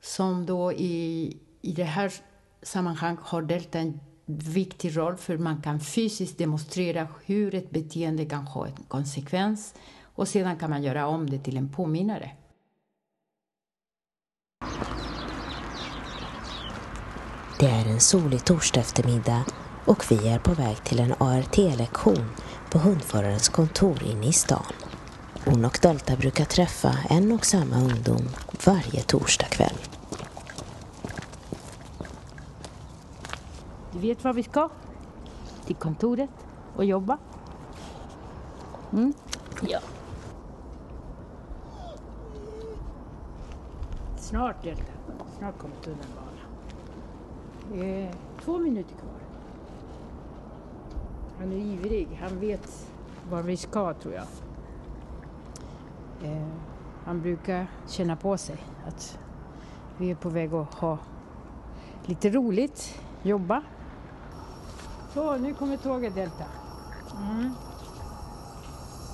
som 0.00 0.46
då 0.46 0.72
i, 0.72 1.36
i 1.62 1.72
det 1.72 1.84
här 1.84 2.12
sammanhanget 2.62 3.20
har 3.22 3.42
delat 3.42 3.74
en 3.74 4.00
viktig 4.26 4.96
roll 4.96 5.16
för 5.16 5.38
man 5.38 5.62
kan 5.62 5.80
fysiskt 5.80 6.38
demonstrera 6.38 7.08
hur 7.24 7.54
ett 7.54 7.70
beteende 7.70 8.24
kan 8.24 8.46
ha 8.46 8.66
en 8.66 8.76
konsekvens 8.88 9.74
och 10.02 10.28
sedan 10.28 10.56
kan 10.56 10.70
man 10.70 10.82
göra 10.82 11.06
om 11.06 11.30
det 11.30 11.38
till 11.38 11.56
en 11.56 11.68
påminnare. 11.68 12.30
Det 17.60 17.66
är 17.66 17.86
en 17.86 18.00
solig 18.00 18.44
torsdag 18.44 18.80
eftermiddag 18.80 19.44
och 19.84 20.04
vi 20.10 20.28
är 20.28 20.38
på 20.38 20.54
väg 20.54 20.84
till 20.84 21.00
en 21.00 21.14
ART-lektion 21.18 22.30
på 22.70 22.78
hundförarens 22.78 23.48
kontor 23.48 24.02
inne 24.02 24.26
i 24.26 24.32
stan. 24.32 24.72
Hon 25.44 25.64
och 25.64 25.78
Delta 25.82 26.16
brukar 26.16 26.44
träffa 26.44 26.98
en 27.10 27.32
och 27.32 27.46
samma 27.46 27.76
ungdom 27.76 28.28
varje 28.64 29.02
torsdagkväll. 29.02 29.95
Du 33.96 34.02
vet 34.02 34.24
var 34.24 34.32
vi 34.32 34.42
ska? 34.42 34.68
Till 35.64 35.76
kontoret 35.76 36.30
och 36.76 36.84
jobba. 36.84 37.18
Mm? 38.92 39.12
Ja. 39.62 39.78
Snart, 44.16 44.62
Delta. 44.62 44.92
Snart 45.38 45.58
kommer 45.58 45.76
tunnelbanan. 45.76 46.34
Det 47.72 48.02
är 48.02 48.14
två 48.44 48.58
minuter 48.58 48.94
kvar. 48.94 49.20
Han 51.38 51.52
är 51.52 51.56
ivrig. 51.56 52.08
Han 52.22 52.40
vet 52.40 52.92
var 53.30 53.42
vi 53.42 53.56
ska, 53.56 53.94
tror 53.94 54.14
jag. 54.14 54.26
Eh, 56.30 56.48
han 57.04 57.22
brukar 57.22 57.66
känna 57.86 58.16
på 58.16 58.36
sig 58.36 58.58
att 58.86 59.18
vi 59.98 60.10
är 60.10 60.14
på 60.14 60.28
väg 60.28 60.54
att 60.54 60.74
ha 60.74 60.98
lite 62.06 62.30
roligt, 62.30 63.00
jobba. 63.22 63.62
Så, 65.16 65.36
nu 65.36 65.54
kommer 65.54 65.76
tåget 65.76 66.14
Delta. 66.14 66.44
Mm. 67.16 67.54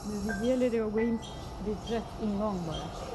Nu 0.06 0.46
gäller 0.48 0.70
det 0.70 0.80
att 0.80 0.92
gå 0.92 1.00
in 1.00 1.18
vid 1.64 1.76
rätt 1.88 2.22
ingång 2.22 2.62
bara. 2.66 3.12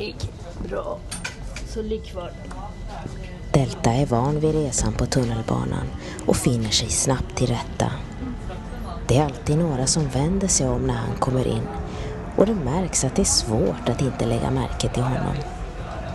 Ligg. 0.00 0.16
Bra. 0.68 0.98
Så 1.66 1.82
ligg 1.82 1.99
kvar. 1.99 1.99
Delta 3.52 3.92
är 3.92 4.06
van 4.06 4.40
vid 4.40 4.54
resan 4.54 4.92
på 4.92 5.06
tunnelbanan 5.06 5.86
och 6.26 6.36
finner 6.36 6.70
sig 6.70 6.88
snabbt 6.88 7.36
till 7.36 7.46
rätta. 7.46 7.92
Det 9.08 9.18
är 9.18 9.24
alltid 9.24 9.58
några 9.58 9.86
som 9.86 10.08
vänder 10.08 10.48
sig 10.48 10.68
om 10.68 10.82
när 10.82 10.94
han 10.94 11.16
kommer 11.18 11.46
in 11.46 11.68
och 12.36 12.46
det 12.46 12.54
märks 12.54 13.04
att 13.04 13.16
det 13.16 13.22
är 13.22 13.24
svårt 13.24 13.88
att 13.88 14.02
inte 14.02 14.26
lägga 14.26 14.50
märke 14.50 14.88
till 14.88 15.02
honom. 15.02 15.34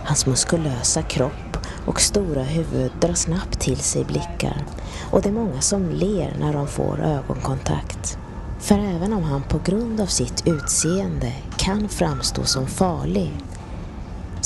Hans 0.04 0.26
muskulösa 0.26 1.02
kropp 1.02 1.56
och 1.86 2.00
stora 2.00 2.42
huvud 2.42 2.92
drar 3.00 3.14
snabbt 3.14 3.60
till 3.60 3.78
sig 3.78 4.04
blickar 4.04 4.64
och 5.10 5.22
det 5.22 5.28
är 5.28 5.32
många 5.32 5.60
som 5.60 5.90
ler 5.90 6.36
när 6.40 6.52
de 6.52 6.66
får 6.66 7.00
ögonkontakt. 7.00 8.18
För 8.60 8.78
även 8.78 9.12
om 9.12 9.22
han 9.22 9.42
på 9.42 9.58
grund 9.64 10.00
av 10.00 10.06
sitt 10.06 10.46
utseende 10.46 11.32
kan 11.56 11.88
framstå 11.88 12.44
som 12.44 12.66
farlig 12.66 13.32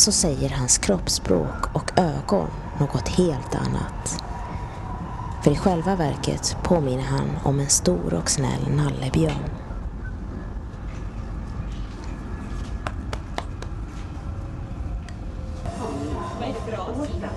så 0.01 0.13
säger 0.13 0.51
hans 0.51 0.79
kroppsspråk 0.79 1.75
och 1.75 1.99
ögon 1.99 2.51
något 2.79 3.09
helt 3.09 3.55
annat. 3.55 4.23
För 5.45 5.51
i 5.51 5.57
själva 5.57 5.97
verket 5.97 6.57
påminner 6.63 7.03
han 7.03 7.31
om 7.45 7.61
en 7.61 7.69
stor 7.69 8.15
och 8.15 8.31
snäll 8.31 8.71
nallebjörn. 8.77 9.51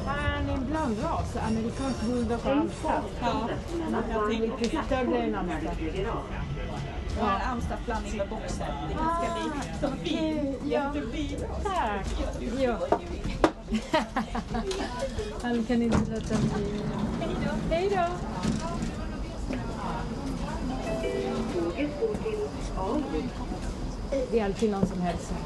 Han 0.06 0.49
är 0.49 0.54
en 0.54 0.65
blandras, 0.65 1.36
amerikansk 1.47 2.02
bulldog 2.02 2.39
och 2.43 2.52
amstaff. 2.52 3.04
Ja, 3.21 3.49
jag 4.12 4.30
tänkte 4.30 4.63
Lite 4.63 4.84
större 4.86 5.17
än 5.17 5.36
amstaff. 5.36 5.78
det 5.80 7.21
är 7.21 7.52
amstaffblandning 7.52 8.17
med 8.17 8.30
boxer. 8.30 8.73
Tack. 11.63 12.08
Ja. 12.60 12.78
Han 15.41 15.63
kan 15.63 15.82
inte 15.82 15.97
låta 15.97 16.36
bli. 16.36 16.82
Hej 17.69 17.89
då. 17.89 18.06
Det 24.32 24.39
är 24.39 24.45
alltid 24.45 24.71
någon 24.71 24.88
som 24.88 25.02
hälsar. 25.02 25.38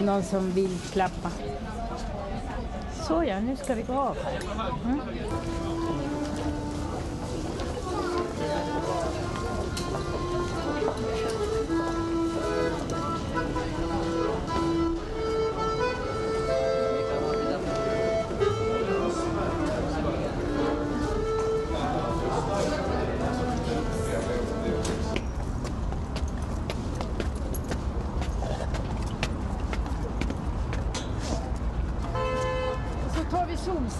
Någon 0.00 0.22
som 0.22 0.50
vill 0.50 0.78
klappa. 0.92 1.30
Såja, 3.08 3.40
nu 3.40 3.56
ska 3.56 3.74
vi 3.74 3.82
gå 3.82 3.92
av 3.92 4.16
här. 4.24 4.40
Mm. 4.84 5.00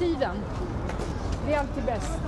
Solsidan. 0.03 0.37
Det 1.47 1.55
är 1.55 1.59
alltid 1.61 1.85
bäst. 1.85 2.19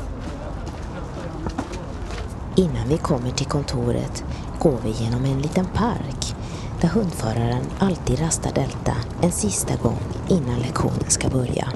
Innan 2.57 2.89
vi 2.89 2.99
kommer 2.99 3.31
till 3.31 3.47
kontoret 3.47 4.25
går 4.59 4.79
vi 4.85 4.91
genom 4.91 5.25
en 5.25 5.39
liten 5.39 5.67
park 5.67 6.37
där 6.81 6.89
hundföraren 6.89 7.65
alltid 7.79 8.21
rastar 8.21 8.53
Delta 8.53 8.95
en 9.23 9.33
sista 9.33 9.77
gång 9.77 9.99
innan 10.29 10.59
lektionen 10.59 11.11
ska 11.11 11.29
börja. 11.29 11.69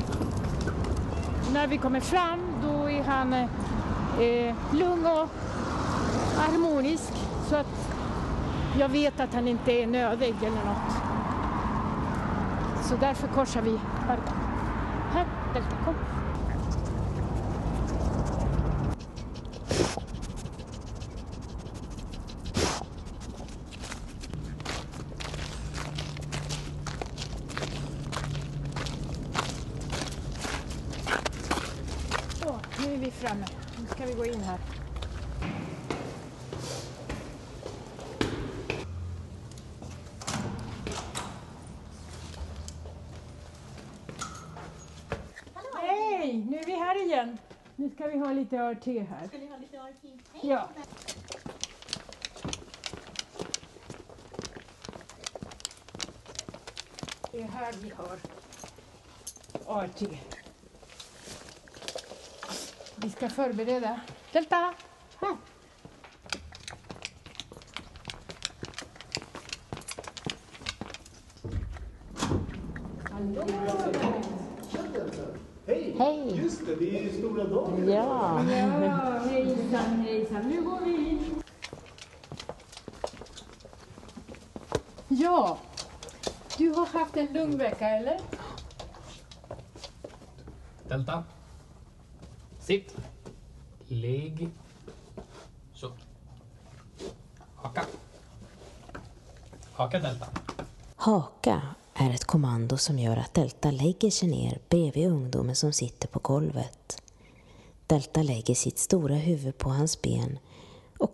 När 1.52 1.66
vi 1.66 1.78
kommer 1.78 2.00
fram 2.00 2.40
då 2.62 2.90
är 2.90 3.02
han 3.02 3.32
eh, 3.32 4.54
lugn 4.72 5.06
och 5.06 5.28
harmonisk 6.36 7.12
så 7.48 7.56
att 7.56 7.90
jag 8.78 8.88
vet 8.88 9.20
att 9.20 9.34
han 9.34 9.48
inte 9.48 9.72
är 9.72 9.86
nödig 9.86 10.34
eller 10.40 10.64
något. 10.64 10.92
Så 12.84 12.96
därför 12.96 13.28
korsar 13.28 13.62
vi 13.62 13.80
parken. 14.06 14.34
Här, 15.12 15.26
Delta, 15.54 15.76
kom. 15.84 15.94
Så, 32.40 32.60
nu 32.86 32.94
är 32.94 32.98
vi 32.98 33.10
framme. 33.10 33.46
Nu 33.78 33.86
ska 33.86 34.06
vi 34.06 34.12
gå 34.14 34.24
in 34.24 34.40
här. 34.40 34.58
Hej! 45.80 46.44
Nu 46.50 46.56
är 46.58 46.64
vi 46.66 46.72
här 46.72 47.04
igen. 47.06 47.38
Nu 47.88 47.94
ska 47.94 48.06
vi 48.06 48.18
ha 48.18 48.32
lite 48.32 48.62
ART 48.62 48.86
här. 48.86 49.28
Ska 49.28 49.38
ni 49.38 49.46
ha 49.46 49.56
lite 49.56 49.80
arkiv? 49.82 50.22
Ja. 50.42 50.68
Det 57.32 57.42
är 57.42 57.48
här 57.48 57.74
vi 57.82 57.90
har 57.90 58.18
ART. 59.66 60.02
Vi 60.02 60.18
Vi 62.96 63.10
ska 63.10 63.28
förbereda. 63.28 64.00
Delta! 64.32 64.74
Här. 65.20 65.36
Hej! 75.68 75.94
Hej! 75.98 76.40
Just 76.42 76.66
det, 76.66 76.74
det 76.74 76.98
är 76.98 77.02
ju 77.02 77.12
stora 77.18 77.44
dagen. 77.44 77.88
Ja, 77.88 78.42
Ja, 78.50 79.18
hejsan, 79.30 80.00
hejsan. 80.00 80.48
Nu 80.48 80.62
går 80.62 80.80
vi 80.84 81.08
in. 81.08 81.42
Ja, 85.08 85.58
du 86.58 86.68
har 86.68 86.86
haft 86.98 87.16
en 87.16 87.32
lugn 87.32 87.58
vecka, 87.58 87.88
eller? 87.88 88.20
Delta. 90.88 91.24
Sitt. 92.60 92.96
Ligg. 93.88 94.48
Så. 95.74 95.92
Haka. 97.54 97.84
Haka 99.72 99.98
delta. 99.98 100.26
Haka 100.96 101.62
är 101.94 102.10
ett 102.10 102.24
kommando 102.24 102.76
som 102.76 102.98
gör 102.98 103.16
att 103.16 103.34
Delta 103.34 103.70
lägger 103.70 104.10
sig 104.10 104.28
ner 104.28 104.58
bredvid 104.68 105.08
ungdomen 105.08 105.56
som 105.56 105.72
sitter 105.72 106.08
på 106.08 106.18
golvet. 106.18 107.02
Delta 107.86 108.22
lägger 108.22 108.54
sitt 108.54 108.78
stora 108.78 109.14
huvud 109.14 109.58
på 109.58 109.70
hans 109.70 110.02
ben 110.02 110.38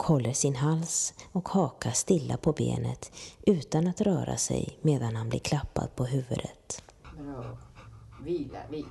håller 0.04 0.32
sin 0.32 0.56
hals 0.56 1.14
och 1.32 1.48
haka 1.48 1.92
stilla 1.92 2.36
på 2.36 2.52
benet 2.52 3.12
utan 3.46 3.86
att 3.86 4.00
röra 4.00 4.36
sig 4.36 4.78
medan 4.82 5.16
han 5.16 5.28
blir 5.28 5.40
klappad 5.40 5.96
på 5.96 6.04
huvudet. 6.04 6.82
Bra. 7.18 7.58
Vila, 8.22 8.58
vila. 8.70 8.88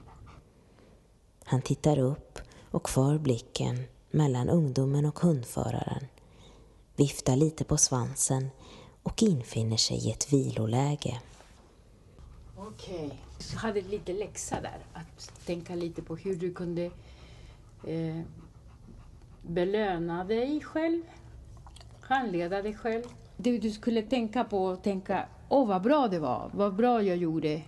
Han 1.44 1.62
tittar 1.62 2.00
upp 2.00 2.40
och 2.72 2.90
för 2.90 3.18
blicken 3.18 3.84
mellan 4.12 4.50
ungdomen 4.50 5.06
och 5.06 5.20
hundföraren, 5.20 6.08
viftar 6.96 7.36
lite 7.36 7.64
på 7.64 7.78
svansen 7.78 8.50
och 9.04 9.24
infinner 9.24 9.78
sig 9.78 9.98
i 10.08 10.12
ett 10.12 10.34
viloläge. 10.34 11.22
Okej. 12.58 13.20
Du 13.52 13.58
hade 13.58 13.82
lite 13.82 14.14
läxa 14.14 14.62
där, 14.62 14.86
att 14.94 15.46
tänka 15.46 15.76
lite 15.76 16.02
på 16.02 16.16
hur 16.16 16.36
du 16.36 16.54
kunde 16.54 16.92
eh, 17.88 18.22
belöna 19.48 20.24
dig 20.24 20.62
själv, 20.62 21.02
handleda 22.02 22.62
dig 22.62 22.74
själv. 22.74 23.04
Det 23.38 23.58
du 23.58 23.72
skulle 23.72 24.02
tänka 24.02 24.44
på, 24.44 24.76
tänka, 24.76 25.26
åh 25.50 25.68
vad 25.68 25.82
bra 25.82 26.08
det 26.08 26.20
var, 26.20 26.50
vad 26.54 26.76
bra 26.76 27.02
jag 27.02 27.18
gjorde, 27.18 27.62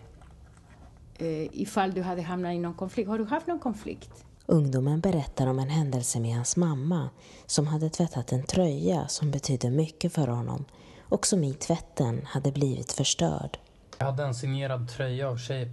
eh, 1.16 1.62
ifall 1.62 1.92
du 1.92 2.02
hade 2.02 2.22
hamnat 2.22 2.54
i 2.54 2.60
någon 2.60 2.74
konflikt. 2.74 3.10
Har 3.10 3.18
du 3.18 3.26
haft 3.26 3.48
någon 3.48 3.60
konflikt? 3.60 4.26
Ungdomen 4.46 5.00
berättar 5.00 5.48
om 5.48 5.60
en 5.60 5.70
händelse 5.70 6.20
med 6.20 6.36
hans 6.36 6.58
mamma 6.58 7.10
som 7.46 7.68
hade 7.68 7.90
tvättat 7.90 8.32
en 8.32 8.44
tröja 8.44 9.08
som 9.08 9.32
betydde 9.32 9.70
mycket 9.70 10.14
för 10.14 10.28
honom 10.28 10.66
och 11.10 11.26
som 11.26 11.44
i 11.44 11.54
tvätten 11.54 12.26
hade 12.26 12.52
blivit 12.52 12.92
förstörd. 12.92 13.58
Jag 13.98 14.06
hade 14.06 14.24
en 14.24 14.36
signerad 14.36 14.90
tröja 14.90 15.30
av 15.30 15.38
Shape 15.38 15.72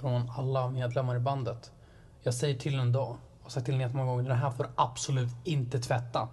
från 0.00 0.30
alla 0.38 0.70
medlemmar 0.70 1.16
i 1.16 1.18
bandet. 1.18 1.70
Jag 2.22 2.34
säger 2.34 2.58
till 2.58 2.78
en 2.78 2.92
dag, 2.92 3.16
och 3.52 3.54
sagt 3.54 3.66
till 3.66 3.74
henne 3.74 3.94
många 3.94 4.10
gånger, 4.10 4.28
den 4.28 4.38
här 4.38 4.50
får 4.50 4.70
absolut 4.74 5.30
inte 5.44 5.78
tvätta. 5.80 6.28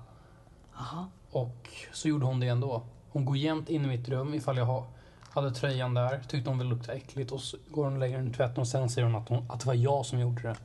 Och 1.32 1.70
så 1.94 2.08
gjorde 2.08 2.26
hon 2.26 2.40
det 2.40 2.48
ändå. 2.48 2.84
Hon 3.12 3.26
går 3.26 3.38
jämt 3.38 3.70
in 3.70 3.86
i 3.86 3.88
mitt 3.88 4.10
rum 4.10 4.34
ifall 4.34 4.58
jag 4.58 4.66
har, 4.66 4.84
hade 5.30 5.52
tröjan 5.52 5.94
där, 5.94 6.20
tyckte 6.28 6.50
hon 6.50 6.58
väl 6.58 6.68
luktade 6.68 6.98
äckligt 6.98 7.32
och 7.32 7.42
så 7.42 7.58
går 7.72 7.84
hon 7.84 7.94
och 7.94 8.00
lägger 8.00 8.18
den 8.18 8.28
i 8.28 8.34
tvätten 8.34 8.60
och 8.62 8.68
sen 8.68 8.90
säger 8.90 9.06
hon 9.08 9.16
att, 9.16 9.30
hon 9.30 9.52
att 9.52 9.60
det 9.60 9.66
var 9.68 9.74
jag 9.74 10.06
som 10.06 10.20
gjorde 10.20 10.42
det. 10.42 10.56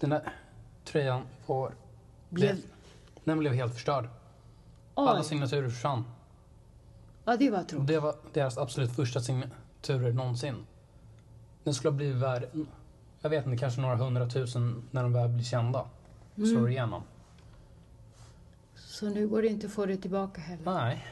Den 0.00 0.10
där 0.10 0.32
tröjan 0.84 1.22
var... 1.46 1.72
Blev- 2.28 2.58
Den 3.24 3.38
blev 3.38 3.52
helt 3.54 3.74
förstörd. 3.74 4.08
Alla 4.94 5.18
Oj, 5.20 5.24
signaturer 5.24 5.68
försvann. 5.68 6.04
ja 7.24 7.36
det 7.36 7.50
var 7.50 7.62
tråkigt. 7.62 7.86
Det 7.88 7.98
var 8.00 8.14
deras 8.32 8.58
absolut 8.58 8.92
första 8.96 9.20
signaturer 9.20 10.12
någonsin. 10.12 10.66
Den 11.64 11.74
skulle 11.74 11.90
ha 11.90 11.96
blivit 11.96 12.16
värd, 12.16 12.48
jag 13.20 13.30
vet 13.30 13.46
inte, 13.46 13.58
kanske 13.58 13.80
några 13.80 13.96
hundratusen 13.96 14.82
när 14.90 15.02
de 15.02 15.12
väl 15.12 15.28
blir 15.28 15.44
kända. 15.44 15.80
Och 16.34 16.48
slår 16.48 16.70
igenom. 16.70 17.02
Så 18.74 19.08
nu 19.08 19.28
går 19.28 19.42
det 19.42 19.48
inte 19.48 19.66
att 19.66 19.72
få 19.72 19.86
det 19.86 19.96
tillbaka 19.96 20.40
heller. 20.40 20.64
Nej, 20.74 21.06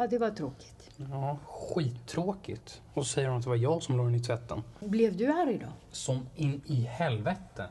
Ja, 0.00 0.06
det 0.06 0.18
var 0.18 0.30
tråkigt. 0.30 0.90
ja, 1.10 1.38
skittråkigt. 1.46 2.82
Och 2.94 3.06
så 3.06 3.12
säger 3.12 3.28
hon 3.28 3.38
att 3.38 3.42
det 3.44 3.48
var 3.48 3.56
jag 3.56 3.82
som 3.82 3.96
la 3.96 4.02
den 4.04 4.14
i 4.14 4.20
tvätten. 4.20 4.62
Blev 4.80 5.16
du 5.16 5.26
arg 5.32 5.58
då? 5.58 5.66
Som 5.90 6.26
in 6.36 6.60
i 6.66 6.74
helvete. 6.80 7.66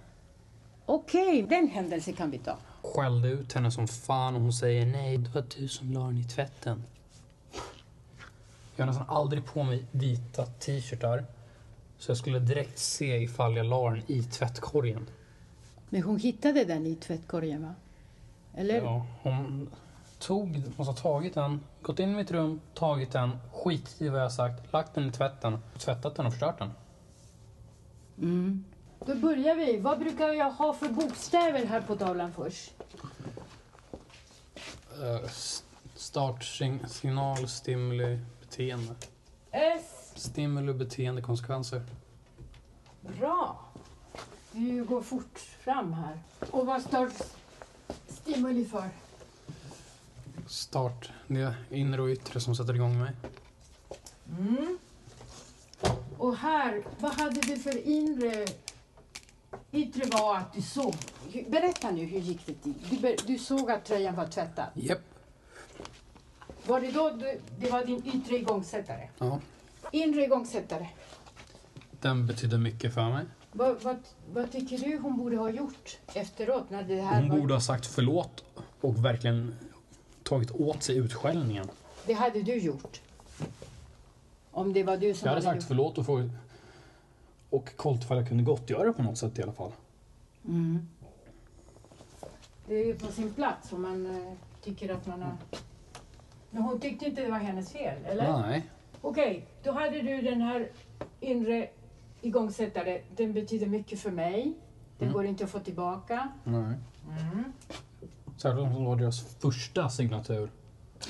Okej, 0.85 1.45
den 1.49 1.67
händelsen 1.67 2.13
kan 2.13 2.31
vi 2.31 2.37
ta. 2.37 2.57
Skällde 2.83 3.27
ut 3.29 3.53
henne 3.53 3.71
som 3.71 3.87
fan 3.87 4.35
och 4.35 4.41
hon 4.41 4.53
säger 4.53 4.85
nej, 4.85 5.17
det 5.17 5.29
var 5.35 5.45
du 5.57 5.67
som 5.67 5.91
la 5.93 5.99
den 5.99 6.17
i 6.17 6.23
tvätten. 6.23 6.83
Jag 8.75 8.85
har 8.85 8.87
nästan 8.91 9.09
aldrig 9.09 9.45
på 9.45 9.63
mig 9.63 9.85
vita 9.91 10.45
t-shirtar. 10.45 11.25
Så 11.97 12.11
jag 12.11 12.17
skulle 12.17 12.39
direkt 12.39 12.79
se 12.79 13.17
ifall 13.17 13.55
jag 13.57 13.65
la 13.65 13.89
den 13.89 14.03
i 14.07 14.23
tvättkorgen. 14.23 15.07
Men 15.89 16.03
hon 16.03 16.19
hittade 16.19 16.63
den 16.63 16.85
i 16.85 16.95
tvättkorgen, 16.95 17.61
va? 17.63 17.73
Eller? 18.53 18.81
Ja, 18.81 19.05
hon 19.21 19.69
tog, 20.19 20.61
måste 20.77 20.91
ha 20.91 20.97
tagit 20.97 21.33
den, 21.33 21.59
gått 21.81 21.99
in 21.99 22.09
i 22.09 22.15
mitt 22.15 22.31
rum, 22.31 22.61
tagit 22.73 23.11
den, 23.11 23.31
skitit 23.53 24.01
i 24.01 24.09
vad 24.09 24.21
jag 24.21 24.31
sagt, 24.31 24.73
lagt 24.73 24.93
den 24.93 25.07
i 25.09 25.11
tvätten, 25.11 25.59
tvättat 25.77 26.15
den 26.15 26.25
och 26.25 26.31
förstört 26.31 26.59
den. 26.59 26.71
Mm. 28.17 28.65
Då 29.05 29.15
börjar 29.15 29.55
vi. 29.55 29.77
Vad 29.77 29.99
brukar 29.99 30.27
jag 30.29 30.51
ha 30.51 30.73
för 30.73 30.89
bokstäver 30.89 31.65
här 31.65 31.81
på 31.81 31.95
tavlan 31.95 32.31
först? 32.33 32.73
Uh, 35.01 35.29
start, 35.95 36.43
sig- 36.43 36.79
signal, 36.87 37.47
stimuli, 37.47 38.19
beteende. 38.41 38.95
S. 39.51 39.96
Stimuli, 40.17 40.73
beteende, 40.73 41.21
konsekvenser. 41.21 41.83
Bra. 43.01 43.59
Du 44.51 44.83
går 44.83 45.01
fort 45.01 45.39
fram 45.39 45.93
här. 45.93 46.19
Och 46.51 46.65
vad 46.65 46.81
står 46.81 47.11
stimuli 48.07 48.65
för? 48.65 48.89
Start, 50.47 51.11
det 51.27 51.41
är 51.41 51.55
inre 51.69 52.01
och 52.01 52.07
yttre 52.07 52.39
som 52.39 52.55
sätter 52.55 52.75
igång 52.75 52.99
mig. 52.99 53.11
Mm. 54.39 54.77
Och 56.17 56.35
här, 56.35 56.83
vad 56.99 57.13
hade 57.13 57.41
du 57.41 57.57
för 57.57 57.87
inre... 57.87 58.45
Yttre 59.71 60.05
var 60.11 60.37
att 60.37 60.53
du 60.53 60.61
såg... 60.61 60.95
Berätta 61.47 61.91
nu, 61.91 62.05
hur 62.05 62.19
gick 62.19 62.45
det 62.45 62.53
till? 62.53 62.73
Du, 63.01 63.15
du 63.27 63.37
såg 63.37 63.71
att 63.71 63.85
tröjan 63.85 64.15
var 64.15 64.27
tvättad. 64.27 64.67
Japp. 64.73 64.99
Var 66.65 66.81
det 66.81 66.91
då 66.91 67.09
du, 67.09 67.39
det 67.59 67.71
var 67.71 67.85
din 67.85 68.07
yttre 68.07 68.35
igångsättare? 68.35 69.09
Ja, 69.17 69.39
Inre 69.91 70.23
igångsättare. 70.23 70.87
den 72.01 72.27
betyder 72.27 72.57
mycket 72.57 72.93
för 72.93 73.09
mig. 73.09 73.25
Vad, 73.51 73.83
vad, 73.83 73.97
vad 74.33 74.51
tycker 74.51 74.77
du 74.77 74.97
hon 74.97 75.17
borde 75.17 75.37
ha 75.37 75.49
gjort 75.49 75.97
efteråt? 76.13 76.69
När 76.69 76.83
det 76.83 77.01
här 77.01 77.21
Hon 77.21 77.29
var, 77.29 77.37
borde 77.37 77.53
ha 77.53 77.61
sagt 77.61 77.85
förlåt 77.85 78.43
och 78.81 79.05
verkligen 79.05 79.55
tagit 80.23 80.51
åt 80.51 80.83
sig 80.83 80.97
utskällningen. 80.97 81.67
Det 82.05 82.13
hade 82.13 82.41
du 82.41 82.57
gjort. 82.57 83.01
Om 84.51 84.73
det 84.73 84.83
var 84.83 84.97
du 84.97 85.13
som 85.13 85.25
Jag 85.25 85.29
hade 85.31 85.41
sagt 85.41 85.55
gjort. 85.55 85.63
förlåt 85.67 85.97
och 85.97 86.05
frågat 86.05 86.31
och 87.49 87.75
kollat 87.75 88.03
ifall 88.03 88.17
jag 88.17 88.27
kunde 88.27 88.43
gottgöra 88.43 88.83
det 88.87 88.93
på 88.93 89.03
något 89.03 89.17
sätt 89.17 89.39
i 89.39 89.43
alla 89.43 89.53
fall. 89.53 89.71
Mm. 90.47 90.87
Det 92.67 92.75
är 92.75 92.85
ju 92.85 92.95
på 92.95 93.11
sin 93.11 93.33
plats 93.33 93.73
om 93.73 93.81
man 93.81 94.05
eh, 94.05 94.33
tycker 94.63 94.93
att 94.93 95.05
man 95.07 95.21
har... 95.21 95.33
Men 96.51 96.61
hon 96.63 96.79
tyckte 96.79 97.05
inte 97.05 97.21
det 97.21 97.31
var 97.31 97.37
hennes 97.37 97.71
fel, 97.71 98.05
eller? 98.05 98.39
Nej. 98.41 98.63
Okej, 99.07 99.47
då 99.63 99.71
hade 99.71 100.01
du 100.01 100.21
den 100.21 100.41
här 100.41 100.71
inre 101.19 101.69
igångsättare. 102.21 103.01
Den 103.15 103.33
betyder 103.33 103.67
mycket 103.67 103.99
för 103.99 104.11
mig. 104.11 104.53
Den 104.97 105.07
Mm. 105.07 105.13
går 105.13 105.25
inte 105.25 105.43
att 105.43 105.49
få 105.49 105.59
tillbaka. 105.59 106.29
Nej. 106.43 106.73
Särskilt 108.37 108.67
om 108.67 108.73
det 108.73 108.85
var 108.89 108.95
deras 108.95 109.21
första 109.39 109.89
signatur. 109.89 110.51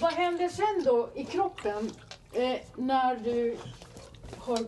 Vad 0.01 0.13
händer 0.13 0.49
sen 0.49 0.83
då 0.85 1.09
i 1.15 1.25
kroppen 1.25 1.91
eh, 2.33 2.57
när 2.75 3.15
du 3.15 3.57
har 4.37 4.59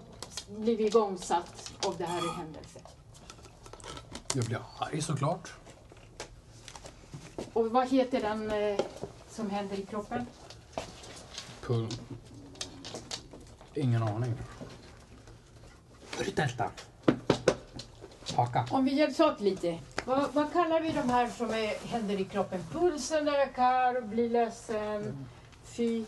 blivit 0.57 0.87
igångsatt 0.87 1.71
av 1.87 1.97
det 1.97 2.05
här 2.05 2.25
i 2.25 2.37
händelse? 2.37 2.79
Jag 4.35 4.45
blev 4.45 4.59
arg 4.79 5.01
såklart. 5.01 5.53
Och 7.53 7.71
vad 7.71 7.89
heter 7.89 8.21
den 8.21 8.51
eh, 8.51 8.79
som 9.29 9.49
händer 9.49 9.79
i 9.79 9.85
kroppen? 9.85 10.25
Ingen 13.75 14.03
aning. 14.03 14.33
Delta. 16.35 16.71
Haka. 18.35 18.65
Om 18.71 18.85
vi 18.85 18.93
hjälps 18.93 19.19
åt 19.19 19.41
lite. 19.41 19.79
Vad, 20.05 20.33
vad 20.33 20.53
kallar 20.53 20.81
vi 20.81 20.91
de 20.91 21.09
här 21.09 21.29
som 21.29 21.49
är, 21.49 21.87
händer 21.87 22.21
i 22.21 22.25
kroppen? 22.25 22.63
Pulsen 22.71 23.27
ökar, 23.27 24.01
blir 24.01 24.29
ledsen, 24.29 25.27
fy. 25.63 26.05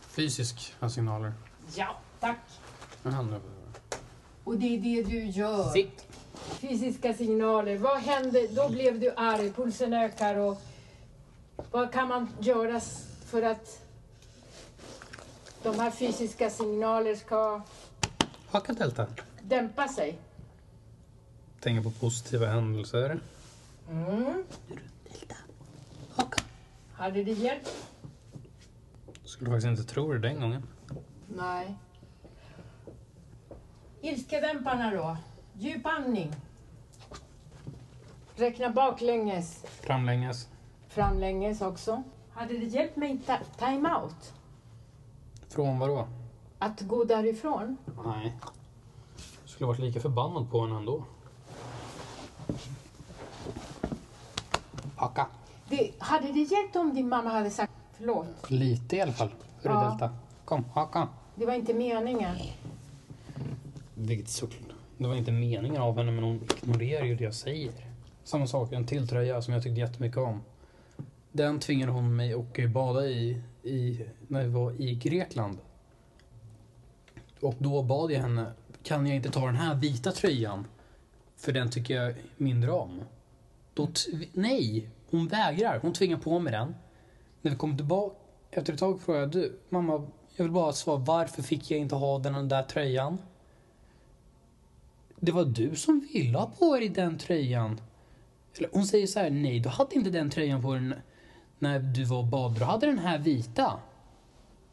Fysiska 0.00 0.88
signaler. 0.88 1.32
Ja, 1.74 1.96
tack. 2.20 2.38
Och 4.44 4.58
det 4.58 4.66
är 4.66 4.78
det 4.78 5.02
du 5.02 5.26
gör. 5.26 5.70
Sitt. 5.72 6.06
fysiska 6.60 7.14
signaler. 7.14 7.76
Vad 7.78 7.98
hände? 7.98 8.46
Då 8.46 8.68
blev 8.68 9.00
du 9.00 9.12
arg, 9.16 9.52
pulsen 9.52 9.92
ökar 9.92 10.36
och 10.36 10.62
vad 11.70 11.92
kan 11.92 12.08
man 12.08 12.28
göra 12.40 12.80
för 13.26 13.42
att 13.42 13.83
de 15.64 15.78
här 15.80 15.90
fysiska 15.90 16.50
signaler 16.50 17.14
ska 17.14 17.60
Haka 18.50 18.72
Delta. 18.72 19.06
dämpa 19.42 19.88
sig? 19.88 20.18
Tänka 21.60 21.82
på 21.82 21.90
positiva 21.90 22.46
händelser. 22.46 23.20
Mm. 23.90 24.44
Haka. 26.16 26.42
Hade 26.94 27.24
det 27.24 27.32
hjälpt? 27.32 27.88
Skulle 29.24 29.50
faktiskt 29.50 29.66
inte 29.66 29.84
tro 29.84 30.12
det 30.12 30.18
den 30.18 30.40
gången. 30.40 30.62
Nej. 31.36 31.74
Ilskedämparna 34.00 34.90
då? 34.94 35.16
Djup 35.58 35.86
andning. 35.86 36.32
Räkna 38.36 38.70
baklänges. 38.70 39.64
Framlänges. 39.80 40.48
Framlänges 40.88 41.60
också. 41.60 42.02
Hade 42.32 42.58
det 42.58 42.64
hjälpt 42.64 42.96
med 42.96 43.26
ta- 43.26 43.38
time-out? 43.58 44.32
Från 45.54 45.78
vad 45.78 45.88
då? 45.88 46.06
Att 46.58 46.80
gå 46.80 47.04
därifrån? 47.04 47.76
Nej. 48.04 48.36
Jag 49.42 49.50
skulle 49.50 49.66
varit 49.66 49.80
lika 49.80 50.00
förbannad 50.00 50.50
på 50.50 50.60
henne 50.60 50.76
ändå. 50.76 51.04
Haka. 54.96 55.26
Det, 55.68 55.90
hade 55.98 56.32
det 56.32 56.40
hjälpt 56.40 56.76
om 56.76 56.94
din 56.94 57.08
mamma 57.08 57.30
hade 57.30 57.50
sagt 57.50 57.72
förlåt? 57.96 58.50
Lite 58.50 58.96
i 58.96 59.00
alla 59.00 59.12
fall. 59.12 59.28
Hörru 59.62 59.74
Ja. 59.74 59.90
Delta. 59.90 60.10
Kom, 60.44 60.64
haka. 60.64 61.08
Det 61.34 61.46
var 61.46 61.54
inte 61.54 61.74
meningen. 61.74 62.36
Vilket 63.94 64.28
såklart. 64.28 64.76
Det 64.98 65.06
var 65.06 65.14
inte 65.14 65.32
meningen 65.32 65.82
av 65.82 65.96
henne 65.96 66.12
men 66.12 66.24
hon 66.24 66.48
ignorerar 66.62 67.04
ju 67.04 67.16
det 67.16 67.24
jag 67.24 67.34
säger. 67.34 67.72
Samma 68.24 68.46
sak, 68.46 68.72
en 68.72 68.86
till 68.86 69.08
tröja 69.08 69.42
som 69.42 69.54
jag 69.54 69.62
tyckte 69.62 69.80
jättemycket 69.80 70.18
om. 70.18 70.40
Den 71.32 71.60
tvingade 71.60 71.92
hon 71.92 72.16
mig 72.16 72.34
att 72.34 72.70
bada 72.70 73.06
i, 73.06 73.40
i 73.64 74.06
när 74.28 74.42
vi 74.42 74.48
var 74.48 74.72
i 74.82 74.94
Grekland. 74.94 75.58
Och 77.40 77.54
då 77.58 77.82
bad 77.82 78.12
jag 78.12 78.20
henne, 78.20 78.52
kan 78.82 79.06
jag 79.06 79.16
inte 79.16 79.30
ta 79.30 79.46
den 79.46 79.56
här 79.56 79.74
vita 79.74 80.12
tröjan? 80.12 80.66
För 81.36 81.52
den 81.52 81.70
tycker 81.70 81.94
jag 82.02 82.14
mindre 82.36 82.70
om. 82.70 83.02
Då 83.74 83.86
t- 83.86 84.28
nej, 84.32 84.90
hon 85.10 85.28
vägrar. 85.28 85.78
Hon 85.82 85.92
tvingar 85.92 86.16
på 86.16 86.38
mig 86.38 86.52
den. 86.52 86.74
När 87.42 87.50
vi 87.50 87.56
kom 87.56 87.76
tillbaka 87.76 88.16
efter 88.50 88.72
ett 88.72 88.78
tag 88.78 89.00
frågade 89.00 89.24
jag, 89.24 89.30
du 89.30 89.58
mamma, 89.68 90.06
jag 90.36 90.44
vill 90.44 90.52
bara 90.52 90.72
svara, 90.72 90.96
varför 90.96 91.42
fick 91.42 91.70
jag 91.70 91.80
inte 91.80 91.94
ha 91.94 92.18
den 92.18 92.48
där 92.48 92.62
tröjan? 92.62 93.18
Det 95.20 95.32
var 95.32 95.44
du 95.44 95.76
som 95.76 96.08
ville 96.12 96.38
ha 96.38 96.50
på 96.58 96.76
dig 96.76 96.88
den 96.88 97.18
tröjan. 97.18 97.80
Eller 98.58 98.68
hon 98.72 98.86
säger 98.86 99.06
så 99.06 99.18
här, 99.20 99.30
nej 99.30 99.60
du 99.60 99.68
hade 99.68 99.94
inte 99.94 100.10
den 100.10 100.30
tröjan 100.30 100.62
på 100.62 100.74
dig 100.74 100.92
när 101.58 101.78
du 101.78 102.04
var 102.04 102.18
och 102.18 102.24
badade, 102.24 102.58
du 102.58 102.64
hade 102.64 102.86
den 102.86 102.98
här 102.98 103.18
vita. 103.18 103.72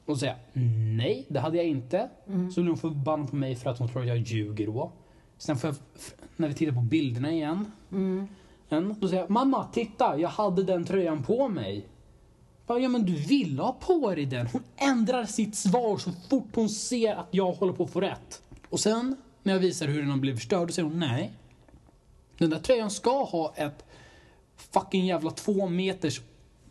Och 0.06 0.20
säger 0.20 0.34
jag, 0.34 0.62
nej 0.98 1.26
det 1.30 1.40
hade 1.40 1.58
jag 1.58 1.66
inte. 1.66 2.10
Så 2.54 2.62
blir 2.62 2.70
hon 2.70 2.78
förbannad 2.78 3.30
på 3.30 3.36
mig 3.36 3.56
för 3.56 3.70
att 3.70 3.80
hon 3.80 3.90
tror 3.90 4.02
att 4.02 4.08
jag 4.08 4.18
ljuger 4.18 4.66
då. 4.66 4.92
Sen 5.38 5.58
jag, 5.64 5.76
när 6.36 6.48
vi 6.48 6.54
tittar 6.54 6.74
på 6.74 6.82
bilderna 6.82 7.32
igen. 7.32 7.72
En, 8.70 8.96
då 9.00 9.08
säger 9.08 9.22
jag, 9.22 9.30
mamma 9.30 9.68
titta 9.74 10.20
jag 10.20 10.30
hade 10.30 10.64
den 10.64 10.86
tröjan 10.86 11.24
på 11.24 11.48
mig. 11.48 11.88
Bara, 12.68 12.80
Ja 12.80 12.90
men 12.90 13.06
du 13.06 13.16
ville 13.16 13.62
ha 13.62 13.74
på 13.74 14.16
dig 14.16 14.26
den. 14.26 14.48
Hon 14.48 14.64
ändrar 14.76 15.26
sitt 15.26 15.56
svar 15.56 15.98
så 15.98 16.12
fort 16.30 16.56
hon 16.56 16.70
ser 16.70 17.16
att 17.16 17.28
jag 17.32 17.52
håller 17.52 17.74
på 17.74 17.84
att 17.84 17.92
få 17.92 18.02
rätt. 18.02 18.42
Och 18.70 18.80
sen 18.80 19.16
när 19.44 19.54
jag 19.54 19.60
visar 19.60 19.88
hur 19.88 20.02
den 20.02 20.10
har 20.10 20.18
blivit 20.18 20.40
förstörd, 20.40 20.68
då 20.68 20.74
säger 20.74 20.90
hon 20.90 21.00
nej. 21.00 21.32
Den 22.38 22.50
där 22.50 22.60
tröjan 22.60 22.92
ska 22.92 23.24
ha 23.24 23.54
ett 23.56 23.86
fucking 24.56 25.06
jävla 25.06 25.32
två 25.32 25.68
meters 25.68 26.22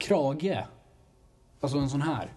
krage. 0.00 0.64
Alltså 1.60 1.78
en 1.78 1.90
sån 1.90 2.02
här. 2.02 2.32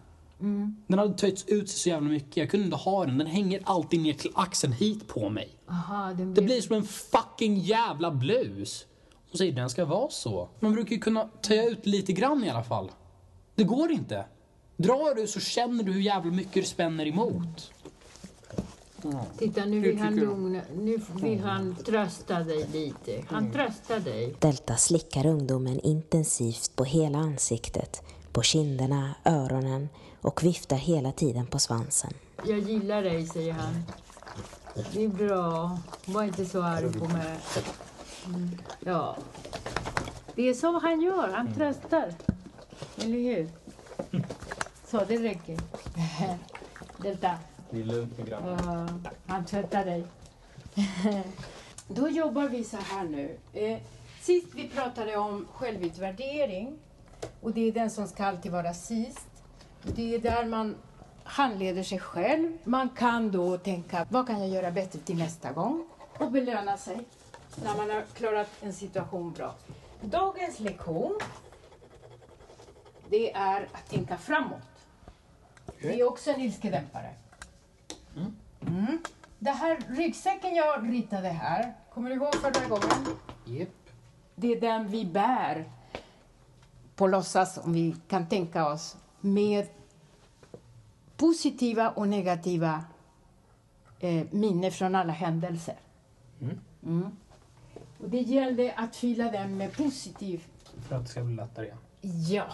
Den 0.88 1.00
hade 1.00 1.14
töjts 1.14 1.46
ut 1.48 1.70
sig 1.70 1.80
så 1.80 1.90
jävla 1.90 2.10
mycket. 2.10 2.38
Jag 2.38 2.50
kunde 2.50 2.66
inte 2.66 2.78
ha 2.78 3.06
den. 3.06 3.18
Den 3.18 3.28
hänger 3.28 3.62
alltid 3.64 4.00
ner 4.00 4.14
till 4.14 4.32
axeln 4.36 4.74
hit 4.74 5.08
på 5.08 5.30
mig. 5.30 5.50
Aha, 5.70 6.14
Det 6.14 6.42
blir 6.42 6.62
som 6.62 6.76
en 6.76 6.84
fucking 6.84 7.58
jävla 7.58 8.12
blus. 8.12 8.86
Hon 9.32 9.38
säger 9.38 9.52
den 9.52 9.70
ska 9.70 9.86
vara 9.86 10.10
så. 10.10 10.50
Man 10.60 10.74
brukar 10.74 10.92
ju 10.92 11.00
kunna 11.00 11.30
töja 11.42 11.70
ut 11.70 11.86
lite 11.86 12.14
grann 12.14 12.44
i 12.44 12.50
alla 12.50 12.64
fall. 12.64 12.92
Det 13.56 13.64
går 13.64 13.92
inte. 13.92 14.26
Drar 14.78 15.16
du 15.16 15.28
så 15.28 15.40
känner 15.40 15.84
du 15.84 15.92
hur 15.92 16.02
jävla 16.02 16.32
mycket 16.32 16.54
det 16.54 16.64
spänner 16.64 17.08
emot. 17.08 17.72
Titta, 19.38 19.66
nu 19.66 19.80
vill 19.80 20.00
han 20.00 20.16
lugna, 20.16 20.62
nu 20.76 21.00
vill 21.22 21.40
han 21.40 21.76
trösta 21.86 22.40
dig 22.40 22.68
lite. 22.74 23.24
Han 23.28 23.52
tröstar 23.52 24.00
dig. 24.00 24.36
Delta 24.40 24.76
slickar 24.76 25.26
ungdomen 25.26 25.80
intensivt 25.80 26.76
på 26.76 26.84
hela 26.84 27.18
ansiktet, 27.18 28.02
på 28.32 28.42
kinderna, 28.42 29.16
öronen 29.26 29.90
och 30.22 30.44
viftar 30.44 30.76
hela 30.76 31.12
tiden 31.12 31.46
på 31.46 31.60
svansen. 31.60 32.14
Jag 32.48 32.60
gillar 32.60 33.04
dig, 33.04 33.28
säger 33.28 33.54
han. 33.54 33.84
Det 34.94 35.04
är 35.04 35.08
bra. 35.10 35.80
Var 36.06 36.24
inte 36.24 36.46
så 36.46 36.62
arg 36.62 36.94
på 36.94 37.08
mig. 37.08 37.38
Mm. 38.26 38.50
Ja. 38.80 39.18
Det 40.36 40.50
är 40.50 40.54
så 40.54 40.80
han 40.80 41.02
gör. 41.02 41.32
Han 41.34 41.54
tröstar. 41.54 42.14
Eller 42.98 43.18
hur? 43.18 43.50
Så, 44.88 45.06
det 45.08 45.18
räcker. 45.18 45.58
Delta. 46.98 47.32
Det 47.74 47.80
är 47.80 47.84
lugnt 47.84 48.18
med 48.18 48.28
grabben. 48.28 48.60
Ja, 48.66 49.12
han 49.28 49.46
tvättar 49.46 49.86
dig. 49.86 50.04
Då 51.88 52.10
jobbar 52.10 52.50
vi 52.50 52.64
så 52.64 52.78
här 52.78 53.04
nu. 53.04 53.38
Eh, 53.54 53.80
sist 54.22 54.48
vi 54.56 54.70
pratade 54.70 55.18
om 55.18 55.48
självutvärdering 55.54 56.80
och 57.42 57.54
det 57.54 57.68
är 57.68 57.72
den 57.72 57.90
som 57.90 58.08
ska 58.08 58.26
alltid 58.26 58.52
vara 58.52 58.74
sist. 58.74 59.28
Det 59.82 60.16
är 60.16 60.20
där 60.20 60.46
man 60.46 60.76
handleder 61.24 61.84
sig 61.84 62.00
själv. 62.00 62.58
Man 62.64 62.90
kan 62.90 63.32
då 63.32 63.58
tänka, 63.58 64.06
vad 64.10 64.28
kan 64.28 64.40
jag 64.40 64.50
göra 64.50 64.72
bättre 64.72 65.00
till 65.00 65.18
nästa 65.18 65.52
gång? 65.52 65.88
Och 66.18 66.32
belöna 66.32 66.78
sig 66.78 66.98
när 67.64 67.78
man 67.78 67.90
har 67.90 68.04
klarat 68.14 68.50
en 68.62 68.74
situation 68.74 69.32
bra. 69.32 69.56
Dagens 70.02 70.60
lektion, 70.60 71.20
det 73.10 73.34
är 73.34 73.68
att 73.72 73.90
tänka 73.90 74.18
framåt. 74.18 74.62
Det 75.82 76.00
är 76.00 76.08
också 76.08 76.32
en 76.32 76.42
ilskedämpare. 76.42 77.16
Mm. 78.16 79.00
Det 79.40 79.52
här 79.52 79.80
ryggsäcken 79.90 80.56
jag 80.56 80.94
ritade 80.94 81.28
här, 81.28 81.74
kommer 81.94 82.10
du 82.10 82.16
ihåg 82.16 82.36
förra 82.36 82.68
gången? 82.68 83.18
Japp. 83.46 83.70
Det 84.36 84.48
är 84.48 84.62
den 84.62 84.88
vi 84.88 85.06
bär 85.06 85.72
på 86.96 87.08
låtsas, 87.08 87.58
om 87.58 87.74
vi 87.74 87.96
kan 88.08 88.28
tänka 88.28 88.68
oss, 88.68 88.98
med 89.22 89.68
positiva 91.18 91.90
och 91.90 92.08
negativa 92.08 92.84
eh, 94.00 94.26
minnen 94.32 94.72
från 94.72 94.96
alla 94.96 95.14
händelser. 95.14 95.76
Mm. 96.84 97.18
Och 98.00 98.10
det 98.10 98.22
gällde 98.22 98.74
att 98.78 98.96
fylla 98.96 99.32
den 99.32 99.58
med 99.58 99.78
positiv 99.78 100.44
För 100.88 100.96
att 100.96 101.04
det 101.04 101.10
ska 101.10 101.24
bli 101.24 101.36
lättare 101.36 101.66
igen. 101.66 101.78
Ja, 102.30 102.46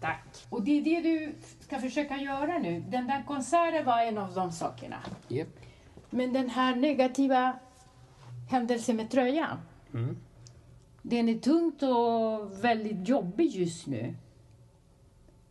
tack. 0.00 0.46
Och 0.50 0.62
det 0.62 0.70
är 0.70 0.84
det 0.84 1.00
du 1.00 1.34
ska 1.64 1.78
försöka 1.80 2.16
göra 2.16 2.58
nu. 2.58 2.80
Den 2.88 3.06
där 3.06 3.22
konserten 3.26 3.84
var 3.84 4.00
en 4.02 4.18
av 4.18 4.34
de 4.34 4.52
sakerna. 4.52 4.96
Japp. 5.28 5.48
Men 6.10 6.32
den 6.32 6.50
här 6.50 6.76
negativa 6.76 7.52
händelsen 8.50 8.96
med 8.96 9.10
tröjan, 9.10 9.58
Mm. 9.94 10.16
den 11.02 11.28
är 11.28 11.38
tungt 11.38 11.82
och 11.82 12.64
väldigt 12.64 13.08
jobbig 13.08 13.50
just 13.50 13.86
nu. 13.86 14.14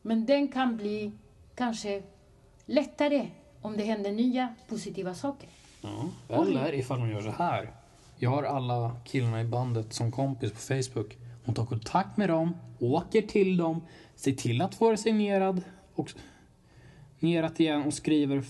Men 0.01 0.25
den 0.25 0.47
kan 0.47 0.77
bli 0.77 1.11
kanske 1.55 2.03
lättare 2.65 3.27
om 3.61 3.77
det 3.77 3.83
händer 3.83 4.11
nya 4.11 4.55
positiva 4.67 5.13
saker. 5.13 5.49
Ja. 5.81 6.09
Eller 6.41 6.73
ifall 6.73 6.99
hon 6.99 7.09
gör 7.09 7.21
så 7.21 7.31
här. 7.31 7.71
Jag 8.17 8.29
har 8.29 8.43
alla 8.43 8.95
killarna 9.05 9.41
i 9.41 9.45
bandet 9.45 9.93
som 9.93 10.11
kompis 10.11 10.51
på 10.51 10.59
Facebook. 10.59 11.17
Hon 11.45 11.55
tar 11.55 11.65
kontakt 11.65 12.17
med 12.17 12.29
dem, 12.29 12.55
åker 12.79 13.21
till 13.21 13.57
dem, 13.57 13.81
ser 14.15 14.31
till 14.31 14.61
att 14.61 14.75
få 14.75 14.91
det 14.91 14.97
signerad 14.97 15.61
och 15.95 16.13
signerat 17.19 17.59
igen 17.59 17.83
och 17.83 17.93
skriver, 17.93 18.43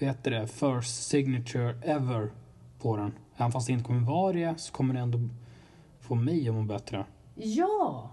vad 0.00 0.08
heter 0.08 0.30
det, 0.30 0.46
first 0.46 1.08
signature 1.08 1.74
ever 1.82 2.30
på 2.78 2.96
den. 2.96 3.12
Även 3.36 3.52
fast 3.52 3.66
det 3.66 3.72
inte 3.72 3.84
kommer 3.84 4.06
vara 4.06 4.32
det 4.32 4.60
så 4.60 4.72
kommer 4.72 4.94
det 4.94 5.00
ändå 5.00 5.18
få 6.00 6.14
mig 6.14 6.48
att 6.48 6.54
må 6.54 6.62
bättre. 6.62 7.06
Ja, 7.34 8.10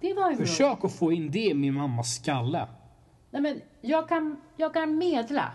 det 0.00 0.14
var 0.14 0.28
bra 0.28 0.46
Försök 0.46 0.84
att 0.84 0.92
få 0.92 1.12
in 1.12 1.30
det 1.30 1.44
i 1.44 1.54
min 1.54 1.74
mammas 1.74 2.14
skalle. 2.14 2.68
Nej, 3.30 3.42
men 3.42 3.60
jag, 3.80 4.08
kan, 4.08 4.36
jag 4.56 4.74
kan 4.74 4.98
medla. 4.98 5.52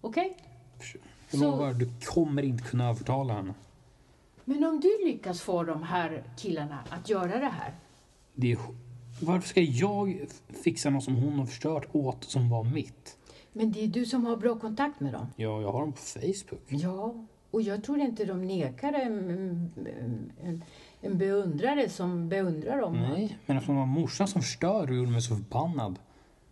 Okej? 0.00 0.36
Jag 1.30 1.40
Så- 1.40 1.50
lovar, 1.50 1.72
du 1.74 1.90
kommer 2.06 2.42
inte 2.42 2.64
kunna 2.64 2.88
övertala 2.88 3.34
henne. 3.34 3.54
Men 4.44 4.64
om 4.64 4.80
du 4.80 5.04
lyckas 5.06 5.40
få 5.40 5.62
de 5.62 5.82
här 5.82 6.22
killarna 6.36 6.78
att 6.88 7.08
göra 7.08 7.38
det 7.38 7.52
här. 7.58 7.72
Det 8.34 8.52
är, 8.52 8.58
varför 9.20 9.48
ska 9.48 9.60
jag 9.60 10.26
fixa 10.64 10.90
något 10.90 11.04
som 11.04 11.16
hon 11.16 11.38
har 11.38 11.46
förstört 11.46 11.88
åt 11.92 12.24
som 12.24 12.50
var 12.50 12.64
mitt? 12.64 13.16
Men 13.52 13.72
det 13.72 13.84
är 13.84 13.88
du 13.88 14.06
som 14.06 14.26
har 14.26 14.36
bra 14.36 14.58
kontakt 14.58 15.00
med 15.00 15.12
dem. 15.12 15.26
Ja, 15.36 15.62
jag 15.62 15.72
har 15.72 15.80
dem 15.80 15.92
på 15.92 15.98
Facebook. 15.98 16.62
Ja, 16.68 17.14
Och 17.50 17.62
jag 17.62 17.84
tror 17.84 17.98
inte 18.00 18.24
de 18.24 18.46
nekar 18.46 18.92
en, 18.92 19.30
en, 20.42 20.62
en, 21.00 21.18
beundrare 21.18 21.88
som 21.88 22.28
beundrar 22.28 22.80
dem. 22.80 22.92
Nej, 22.92 23.38
men 23.46 23.56
eftersom 23.56 23.74
det 23.74 23.80
var 23.80 23.86
morsan 23.86 24.28
som 24.28 24.42
förstörde 24.42 24.92
och 24.92 24.98
gjorde 24.98 25.10
mig 25.10 25.22
så 25.22 25.34
förbannad. 25.36 25.98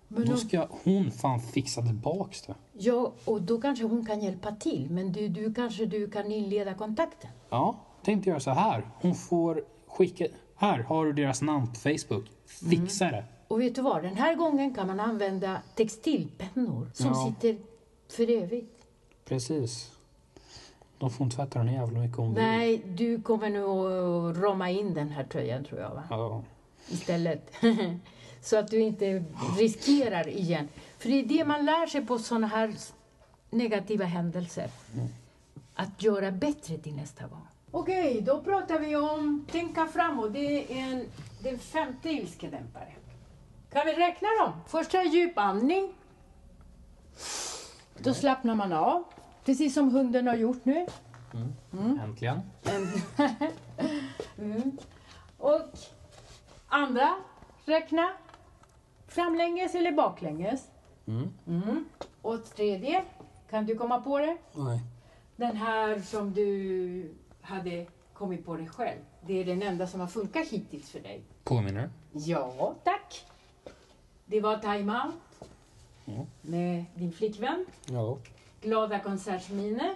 Men 0.08 0.24
Då 0.26 0.32
de- 0.32 0.38
ska 0.38 0.68
hon 0.84 1.10
fan 1.10 1.40
fixa 1.40 1.82
tillbaks 1.82 2.42
det. 2.42 2.54
Ja, 2.72 3.12
och 3.24 3.42
då 3.42 3.60
kanske 3.60 3.84
hon 3.84 4.06
kan 4.06 4.20
hjälpa 4.20 4.52
till. 4.52 4.90
Men 4.90 5.12
du, 5.12 5.28
du 5.28 5.54
kanske 5.54 5.86
du 5.86 6.10
kan 6.10 6.32
inleda 6.32 6.74
kontakten. 6.74 7.30
Ja, 7.50 7.76
tänkte 8.02 8.30
göra 8.30 8.40
så 8.40 8.50
här. 8.50 8.86
Hon 9.00 9.14
får 9.14 9.62
skicka... 9.86 10.26
Här 10.56 10.78
har 10.78 11.06
du 11.06 11.12
deras 11.12 11.42
namn 11.42 11.66
på 11.66 11.74
Facebook. 11.74 12.24
Fixa 12.70 13.04
det. 13.10 13.24
Och 13.48 13.60
vet 13.60 13.74
du 13.74 13.82
vad? 13.82 14.02
Den 14.02 14.16
här 14.16 14.34
gången 14.34 14.74
kan 14.74 14.86
man 14.86 15.00
använda 15.00 15.62
textilpennor 15.74 16.90
som 16.94 17.06
Ja. 17.06 17.26
sitter 17.40 17.58
för 18.08 18.30
evigt. 18.30 18.82
Precis. 19.24 19.92
De 20.98 21.10
får 21.10 21.24
inte 21.24 21.36
tvätta 21.36 21.58
den 21.58 21.72
jävla 21.74 22.00
mycket 22.00 22.18
om 22.18 22.32
Nej, 22.32 22.82
du 22.86 23.22
kommer 23.22 23.50
nu 23.50 23.62
att 23.64 24.36
rama 24.36 24.70
in 24.70 24.94
den 24.94 25.08
här 25.10 25.24
tröjan 25.24 25.64
tror 25.64 25.80
jag 25.80 25.90
va? 25.90 26.02
Ja. 26.10 26.42
Istället. 26.88 27.52
Så 28.42 28.58
att 28.58 28.68
du 28.68 28.80
inte 28.80 29.24
riskerar 29.58 30.28
igen. 30.28 30.68
För 30.98 31.08
det 31.08 31.14
är 31.20 31.24
det 31.24 31.44
man 31.44 31.64
lär 31.64 31.86
sig 31.86 32.06
på 32.06 32.18
sådana 32.18 32.46
här 32.46 32.74
negativa 33.50 34.04
händelser. 34.04 34.70
Att 35.74 36.02
göra 36.02 36.30
bättre 36.32 36.78
till 36.78 36.94
nästa 36.94 37.26
gång. 37.26 37.45
Okej, 37.78 38.20
då 38.20 38.40
pratar 38.40 38.78
vi 38.78 38.96
om 38.96 39.46
tänka 39.50 39.86
framåt. 39.86 40.32
Det 40.32 40.38
är 40.38 40.76
en, 40.76 41.06
den 41.42 41.58
femte 41.58 42.08
ilskedämpare. 42.10 42.92
Kan 43.72 43.86
vi 43.86 43.92
räkna 43.92 44.28
dem? 44.40 44.52
Första 44.66 45.04
djup 45.04 45.38
andning. 45.38 45.94
Då 47.98 48.14
slappnar 48.14 48.54
man 48.54 48.72
av. 48.72 49.04
Precis 49.44 49.74
som 49.74 49.90
hunden 49.90 50.26
har 50.26 50.34
gjort 50.34 50.64
nu. 50.64 50.86
Äntligen. 52.02 52.40
Mm. 54.38 54.78
Och 55.38 55.62
andra, 56.68 57.14
räkna 57.64 58.12
framlänges 59.08 59.74
eller 59.74 59.92
baklänges. 59.92 60.70
Mm. 61.06 61.32
Mm. 61.46 61.84
Och 62.22 62.44
tredje, 62.44 63.04
kan 63.50 63.66
du 63.66 63.76
komma 63.76 64.00
på 64.00 64.18
det? 64.18 64.36
Nej. 64.52 64.80
Den 65.36 65.56
här 65.56 66.00
som 66.00 66.32
du 66.32 67.14
hade 67.46 67.86
kommit 68.12 68.46
på 68.46 68.56
dig 68.56 68.68
själv. 68.68 68.98
Det 69.26 69.40
är 69.40 69.44
den 69.44 69.62
enda 69.62 69.86
som 69.86 70.00
har 70.00 70.06
funkat 70.06 70.48
hittills 70.48 70.90
för 70.90 71.00
dig. 71.00 71.22
Påminner. 71.44 71.90
Ja, 72.12 72.74
tack. 72.84 73.24
Det 74.26 74.40
var 74.40 74.58
time-out 74.58 75.14
Ja. 76.04 76.26
med 76.42 76.84
din 76.94 77.12
flickvän. 77.12 77.66
Ja. 77.90 78.18
Glada 78.60 78.98
konsertminer. 78.98 79.94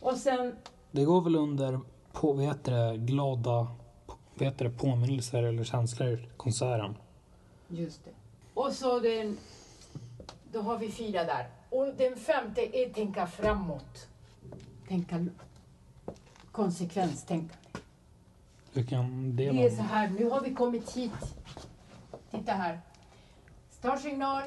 Och 0.00 0.16
sen 0.16 0.56
Det 0.90 1.04
går 1.04 1.20
väl 1.22 1.36
under 1.36 1.80
på, 2.12 2.32
vad 2.32 2.44
heter 2.44 2.72
det, 2.72 2.96
glada 2.96 3.66
vad 4.34 4.48
heter 4.48 4.64
det, 4.64 4.70
påminnelser 4.70 5.42
eller 5.42 5.64
känslor, 5.64 6.28
konserten. 6.36 6.96
Just 7.68 8.04
det. 8.04 8.10
Och 8.54 8.72
så 8.72 9.00
den... 9.00 9.38
Då 10.52 10.60
har 10.60 10.78
vi 10.78 10.90
fyra 10.90 11.24
där. 11.24 11.48
Och 11.70 11.86
den 11.96 12.16
femte 12.16 12.78
är 12.78 12.92
tänka 12.92 13.26
framåt. 13.26 14.08
Tänka 14.88 15.26
konsekvenstänkande. 16.56 17.54
Kan 18.88 19.36
det 19.36 19.50
Det 19.50 19.66
är 19.66 19.76
så 19.76 19.82
här, 19.82 20.08
nu 20.08 20.28
har 20.30 20.40
vi 20.40 20.54
kommit 20.54 20.96
hit. 20.96 21.12
Titta 22.30 22.52
här. 22.52 22.80
Startsignal. 23.70 24.42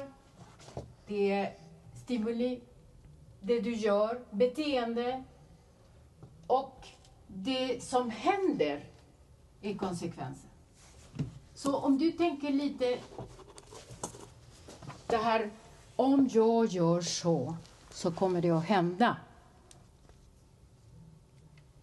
Det 1.06 1.32
är 1.32 1.54
stimuli. 1.94 2.60
Det 3.40 3.60
du 3.60 3.74
gör, 3.74 4.20
beteende. 4.30 5.24
Och 6.46 6.86
det 7.26 7.82
som 7.82 8.10
händer 8.10 8.84
är 9.62 9.74
konsekvensen. 9.74 10.50
Så 11.54 11.76
om 11.76 11.98
du 11.98 12.12
tänker 12.12 12.50
lite 12.50 12.98
det 15.06 15.16
här, 15.16 15.50
om 15.96 16.28
jag 16.32 16.66
gör 16.66 17.00
så, 17.00 17.56
så 17.90 18.12
kommer 18.12 18.42
det 18.42 18.50
att 18.50 18.64
hända. 18.64 19.16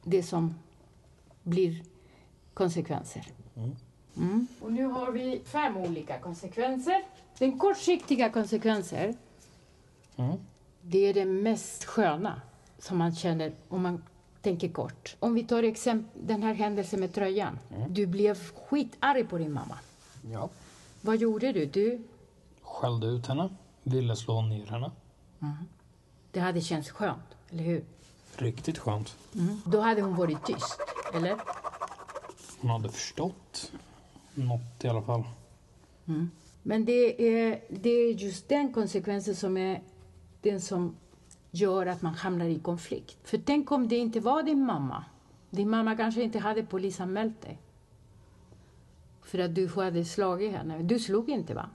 Det 0.10 0.24
som 0.24 0.56
blir 1.44 1.84
konsekvenser. 2.54 3.28
Mm. 4.18 4.48
Och 4.62 4.72
nu 4.72 4.86
har 4.86 5.12
vi 5.12 5.42
fem 5.46 5.78
olika 5.78 6.20
konsekvenser. 6.20 7.04
Den 7.40 7.60
kortsiktiga 7.60 8.30
konsekvenser, 8.30 9.16
Mm. 10.16 10.38
det 10.82 10.98
är 10.98 11.14
det 11.14 11.26
mest 11.26 11.86
sköna 11.86 12.42
som 12.80 12.98
man 12.98 13.16
känner 13.16 13.52
om 13.70 13.82
man 13.82 14.04
tänker 14.42 14.70
kort. 14.70 15.16
Om 15.20 15.34
vi 15.34 15.44
tar 15.44 15.64
exempel, 15.64 16.22
den 16.28 16.44
här 16.44 16.54
händelsen 16.54 17.00
med 17.00 17.14
tröjan. 17.14 17.60
Du 17.90 18.06
blev 18.06 18.38
skitarg 18.54 19.24
på 19.24 19.38
din 19.38 19.54
mamma. 19.54 19.78
Ja. 20.32 20.50
Vad 21.02 21.18
gjorde 21.18 21.52
du? 21.52 21.66
Du, 21.66 22.02
Skällde 22.62 23.08
ut 23.08 23.28
henne. 23.28 23.50
Ville 23.84 24.16
slå 24.16 24.42
ner 24.42 24.66
henne. 24.66 24.92
det 26.32 26.40
hade 26.40 26.62
känts 26.62 26.90
skönt, 26.90 27.36
eller 27.50 27.64
hur? 27.64 27.84
Riktigt 28.38 28.78
skönt. 28.78 29.18
Då 29.66 29.82
hade 29.82 30.02
hon 30.02 30.16
varit 30.16 30.46
tyst, 30.46 30.80
eller? 31.14 31.38
Hon 32.62 32.70
hade 32.72 32.90
förstått 32.90 33.72
något 34.34 34.84
i 34.84 34.88
alla 34.88 35.02
fall. 35.02 35.24
Men 36.64 36.86
det 36.86 37.28
är, 37.38 37.62
det 37.70 37.90
är 37.90 38.14
just 38.14 38.50
den 38.50 38.74
konsekvensen 38.74 39.36
som 39.36 39.58
är 39.58 39.82
den 40.42 40.62
som 40.62 40.96
gör 41.52 41.86
att 41.86 42.02
man 42.02 42.14
hamnar 42.14 42.46
i 42.46 42.60
konflikt. 42.60 43.18
För 43.24 43.38
tänk 43.38 43.72
om 43.72 43.88
det 43.88 43.98
inte 43.98 44.20
var 44.20 44.44
din 44.44 44.66
mamma. 44.66 45.06
Din 45.50 45.70
mamma 45.70 45.96
kanske 45.96 46.22
inte 46.22 46.40
hade 46.40 46.64
polisanmält 46.64 47.42
dig. 47.42 47.60
För 49.22 49.40
att 49.40 49.56
du 49.56 49.68
hade 49.68 50.06
slagit 50.06 50.52
henne. 50.52 50.84
Du 50.84 51.00
slog 51.00 51.30
inte, 51.30 51.54
va? 51.54 51.70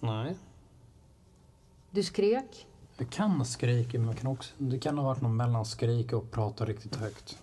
Nej. 0.00 0.36
Du 1.90 2.02
skrek. 2.02 2.66
Jag 2.98 3.10
kan 3.10 3.30
ha 3.30 3.44
skrikit, 3.44 4.00
men 4.00 4.08
jag 4.08 4.18
kan 4.18 4.30
också, 4.30 4.54
det 4.58 4.78
kan 4.78 4.98
ha 4.98 5.04
varit 5.04 5.22
någon 5.22 5.36
mellan 5.36 5.64
skrika 5.64 6.16
och 6.16 6.30
prata 6.30 6.64
riktigt 6.64 6.96
högt. 6.96 7.38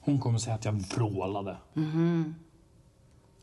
Hon 0.00 0.20
kommer 0.20 0.38
säga 0.38 0.54
att 0.54 0.64
jag 0.64 0.72
vrålade. 0.72 1.56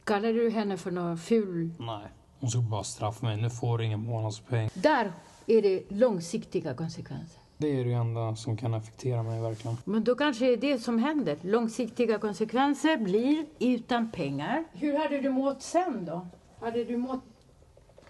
Kallade 0.03 0.33
du 0.33 0.49
henne 0.49 0.77
för 0.77 0.91
någon 0.91 1.17
ful... 1.17 1.69
Nej. 1.79 2.07
Hon 2.39 2.49
skulle 2.49 2.63
bara 2.63 2.83
straffa 2.83 3.25
mig. 3.25 3.41
Nu 3.41 3.49
får 3.49 3.77
du 3.77 3.85
ingen 3.85 3.99
månadspeng. 3.99 4.69
Där 4.73 5.11
är 5.47 5.61
det 5.61 5.83
långsiktiga 5.89 6.73
konsekvenser. 6.73 7.39
Det 7.57 7.79
är 7.79 7.85
det 7.85 7.93
enda 7.93 8.35
som 8.35 8.57
kan 8.57 8.73
affektera 8.73 9.23
mig 9.23 9.41
verkligen. 9.41 9.77
Men 9.85 10.03
då 10.03 10.15
kanske 10.15 10.45
det 10.45 10.53
är 10.53 10.57
det 10.57 10.79
som 10.79 10.99
händer. 10.99 11.37
Långsiktiga 11.41 12.19
konsekvenser 12.19 12.97
blir 12.97 13.45
utan 13.59 14.11
pengar. 14.11 14.63
Hur 14.71 14.97
hade 14.97 15.21
du 15.21 15.29
mått 15.29 15.61
sen 15.61 16.05
då? 16.05 16.27
Hade 16.59 16.83
du 16.83 16.97
mått 16.97 17.23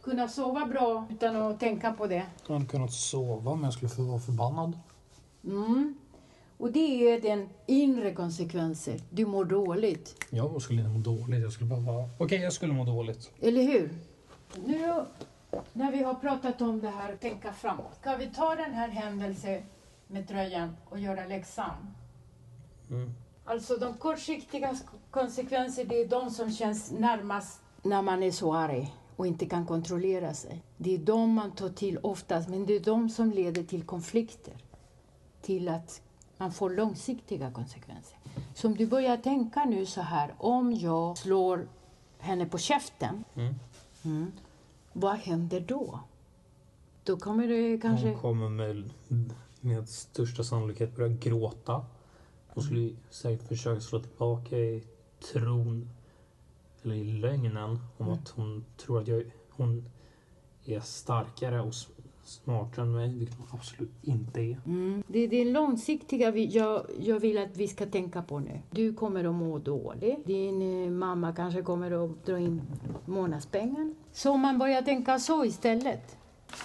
kunnat 0.01 0.31
sova 0.31 0.65
bra 0.65 1.05
utan 1.09 1.35
att 1.35 1.59
tänka 1.59 1.93
på 1.93 2.07
det? 2.07 2.25
Jag 2.47 2.53
hade 2.53 2.65
kunnat 2.65 2.93
sova, 2.93 3.55
men 3.55 3.63
jag 3.63 3.73
skulle 3.73 3.89
få 3.89 4.01
vara 4.01 4.19
förbannad. 4.19 4.79
Mm. 5.43 5.95
Och 6.57 6.71
det 6.71 7.09
är 7.11 7.21
den 7.21 7.49
inre 7.65 8.13
konsekvenser. 8.13 8.99
Du 9.09 9.25
mår 9.25 9.45
dåligt. 9.45 10.25
Jag 10.29 10.61
skulle 10.61 10.81
inte 10.81 10.91
må 10.93 10.99
dåligt. 10.99 11.41
Jag 11.41 11.51
skulle 11.53 11.69
bara 11.69 11.79
vara... 11.79 12.09
Okej, 12.17 12.41
jag 12.41 12.53
skulle 12.53 12.73
må 12.73 12.83
dåligt. 12.85 13.31
Eller 13.41 13.63
hur? 13.63 13.95
Nu 14.65 15.05
när 15.73 15.91
vi 15.91 16.03
har 16.03 16.13
pratat 16.13 16.61
om 16.61 16.81
det 16.81 16.89
här, 16.89 17.15
tänka 17.15 17.53
framåt. 17.53 17.95
Ska 18.01 18.15
vi 18.15 18.27
ta 18.27 18.55
den 18.55 18.73
här 18.73 18.87
händelsen 18.87 19.61
med 20.07 20.27
tröjan 20.27 20.77
och 20.89 20.99
göra 20.99 21.25
läxan? 21.25 21.93
Mm. 22.89 23.13
Alltså 23.45 23.77
de 23.77 23.93
kortsiktiga 23.93 24.71
sk- 24.71 24.87
konsekvenser, 25.11 25.85
det 25.85 25.95
är 26.01 26.07
de 26.07 26.29
som 26.29 26.51
känns 26.51 26.91
närmast 26.91 27.59
när 27.83 28.01
man 28.01 28.23
är 28.23 28.31
så 28.31 28.53
arg 28.53 28.95
och 29.19 29.27
inte 29.27 29.45
kan 29.45 29.65
kontrollera 29.65 30.33
sig. 30.33 30.63
Det 30.77 30.93
är 30.95 30.97
de 30.97 31.29
man 31.33 31.51
tar 31.51 31.69
till 31.69 31.97
oftast, 31.97 32.49
men 32.49 32.65
det 32.65 32.73
är 32.75 32.79
de 32.79 33.09
som 33.09 33.31
leder 33.31 33.63
till 33.63 33.83
konflikter. 33.83 34.53
Till 35.41 35.69
att 35.69 36.01
man 36.37 36.51
får 36.51 36.69
långsiktiga 36.69 37.51
konsekvenser. 37.51 38.17
Så 38.55 38.67
om 38.67 38.75
du 38.75 38.87
börjar 38.87 39.17
tänka 39.17 39.65
nu 39.65 39.85
så 39.85 40.01
här, 40.01 40.35
om 40.37 40.73
jag 40.73 41.17
slår 41.17 41.67
henne 42.19 42.45
på 42.45 42.57
käften, 42.57 43.23
Mm. 43.35 43.55
mm, 44.05 44.31
vad 44.93 45.15
händer 45.15 45.59
då? 45.59 45.99
Då 47.03 47.17
kommer 47.17 47.47
det 47.47 47.77
kanske... 47.77 48.07
Hon 48.07 48.19
kommer 48.19 48.49
med, 48.49 48.89
med 49.61 49.89
största 49.89 50.43
sannolikhet 50.43 50.95
börja 50.95 51.13
gråta. 51.15 51.85
Hon 52.47 52.63
skulle 52.63 52.95
säkert 53.09 53.47
försöka 53.47 53.81
slå 53.81 53.99
tillbaka 53.99 54.57
i 54.57 54.83
tron, 55.33 55.89
eller 56.83 56.95
i 56.95 57.03
lögnen, 57.03 57.79
om 57.97 58.09
att 58.09 58.29
hon 58.29 58.65
tror 58.77 59.01
att 59.01 59.07
jag, 59.07 59.23
hon 59.49 59.85
är 60.65 60.79
starkare 60.79 61.61
och 61.61 61.73
smartare 62.23 62.85
än 62.85 62.91
mig, 62.91 63.13
vilket 63.13 63.37
hon 63.37 63.47
absolut 63.51 63.91
inte 64.01 64.41
är. 64.41 64.59
Mm. 64.65 65.03
Det 65.07 65.19
är 65.19 65.27
det 65.27 65.45
långsiktiga 65.45 66.31
vi, 66.31 66.45
jag, 66.45 66.85
jag 66.99 67.19
vill 67.19 67.37
att 67.37 67.57
vi 67.57 67.67
ska 67.67 67.85
tänka 67.85 68.21
på 68.21 68.39
nu. 68.39 68.61
Du 68.71 68.93
kommer 68.93 69.23
att 69.23 69.35
må 69.35 69.59
dåligt. 69.59 70.25
Din 70.25 70.83
eh, 70.83 70.91
mamma 70.91 71.33
kanske 71.33 71.61
kommer 71.61 72.05
att 72.05 72.25
dra 72.25 72.39
in 72.39 72.61
månadspengen. 73.05 73.95
Så 74.11 74.31
om 74.31 74.39
man 74.39 74.59
börjar 74.59 74.81
tänka 74.81 75.19
så 75.19 75.45
istället. 75.45 76.17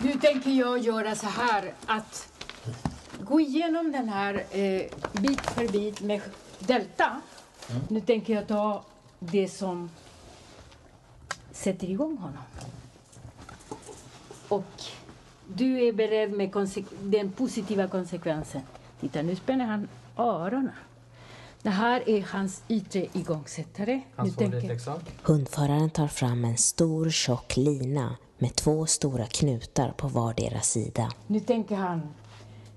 Nu 0.03 0.13
tänker 0.13 0.51
jag 0.51 0.79
göra 0.79 1.15
så 1.15 1.27
här 1.27 1.75
att 1.87 2.33
gå 3.21 3.41
igenom 3.41 3.93
den 3.93 4.09
här 4.09 4.35
eh, 4.35 4.83
bit 5.23 5.41
för 5.41 5.73
bit 5.73 6.01
med 6.01 6.21
Delta. 6.59 7.21
Nu 7.89 8.01
tänker 8.01 8.35
jag 8.35 8.49
ta 8.49 8.85
det 9.19 9.49
som 9.49 9.91
sätter 11.65 11.91
igång 11.91 12.17
honom. 12.17 12.43
Och 14.49 14.83
du 15.47 15.89
är 15.89 15.93
beredd 15.93 16.33
med 16.33 16.69
den 17.03 17.33
positiva 17.33 17.89
konsekvensen. 17.89 18.63
Titta, 19.01 19.23
nu 19.23 19.37
spänner 19.37 19.65
han 19.65 19.89
öronen. 20.17 20.73
Det 21.63 21.71
här 21.71 22.09
är 22.09 22.23
hans 22.23 22.63
yttre 22.69 23.07
igångsättare. 23.13 24.01
Hans 24.17 24.37
tänker. 24.37 24.81
Hundföraren 25.23 25.91
tar 25.91 26.09
fram 26.09 26.45
en 26.45 26.57
stor 26.57 27.11
tjock 27.11 27.57
lina 27.57 28.17
med 28.39 28.55
två 28.55 28.87
stora 28.87 29.27
knutar 29.27 29.91
på 29.91 30.09
vardera 30.09 30.61
sida. 30.61 31.13
nu 31.27 31.41
tänker 31.41 31.77
han, 31.77 32.09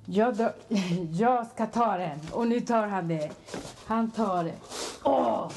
jag, 0.06 0.36
då, 0.36 0.54
jag 1.12 1.48
ska 1.48 1.66
ta 1.66 1.98
den. 1.98 2.20
Och 2.32 2.48
nu 2.48 2.62
tar 2.62 2.88
han 2.88 3.08
det. 3.08 3.32
Han 3.86 4.12
tar 4.12 4.44
det. 4.44 4.56
Åh! 5.04 5.52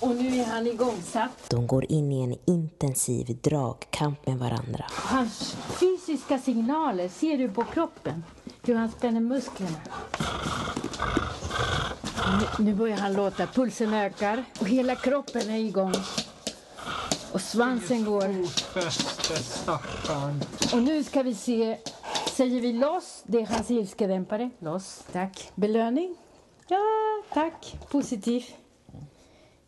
Och 0.00 0.16
nu 0.16 0.40
är 0.40 0.44
han 0.44 0.66
igångsatt. 0.66 1.50
De 1.50 1.66
går 1.66 1.92
in 1.92 2.12
i 2.12 2.22
en 2.22 2.36
intensiv 2.44 3.38
dragkamp 3.42 4.26
med 4.26 4.38
varandra. 4.38 4.84
Hans 4.90 5.56
fysiska 5.80 6.38
signaler 6.38 7.08
ser 7.08 7.38
du 7.38 7.48
på 7.48 7.64
kroppen. 7.64 8.24
Hur 8.62 8.74
han 8.74 8.90
spänner 8.90 9.20
musklerna. 9.20 9.76
Nu, 12.40 12.64
nu 12.64 12.74
börjar 12.74 12.96
han 12.96 13.12
låta. 13.12 13.46
Pulsen 13.46 13.94
ökar 13.94 14.44
och 14.60 14.68
hela 14.68 14.94
kroppen 14.94 15.50
är 15.50 15.58
igång. 15.58 15.94
Och 17.32 17.40
svansen 17.40 18.04
går. 18.04 18.28
Och 20.72 20.82
nu 20.82 21.04
ska 21.04 21.22
vi 21.22 21.34
se. 21.34 21.78
Säger 22.30 22.60
vi 22.60 22.72
loss? 22.72 23.22
Det 23.26 23.40
är 23.40 23.46
hans 23.46 23.70
ilskedämpare. 23.70 24.50
Loss. 24.58 25.02
Tack. 25.12 25.52
Belöning? 25.54 26.16
Ja, 26.68 26.78
tack. 27.34 27.76
Positiv. 27.90 28.44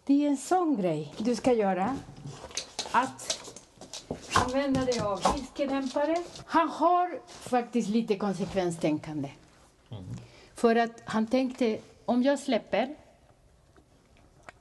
Det 0.06 0.24
är 0.24 0.28
en 0.28 0.36
sån 0.36 0.76
grej 0.76 1.14
du 1.18 1.36
ska 1.36 1.52
göra. 1.52 1.96
Att 2.92 3.50
använda 4.34 4.84
dig 4.84 5.00
av 5.00 5.20
ilskedämpare. 5.38 6.16
Han 6.46 6.68
har 6.68 7.20
faktiskt 7.26 7.88
lite 7.88 8.16
konsekvenstänkande. 8.16 9.30
För 10.54 10.76
att 10.76 11.02
han 11.04 11.26
tänkte, 11.26 11.78
om 12.04 12.22
jag 12.22 12.38
släpper, 12.38 12.96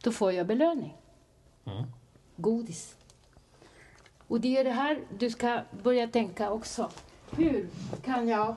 då 0.04 0.12
får 0.12 0.32
jag 0.32 0.48
belöning. 0.48 0.98
Godis. 2.36 2.96
Och 4.28 4.42
det 4.42 4.58
är 4.58 4.64
det 4.64 4.72
här 4.72 5.00
du 5.20 5.30
ska 5.30 5.62
börja 5.84 6.08
tänka 6.08 6.52
också. 6.52 6.90
Hur 7.32 7.70
kan 8.04 8.28
jag 8.28 8.56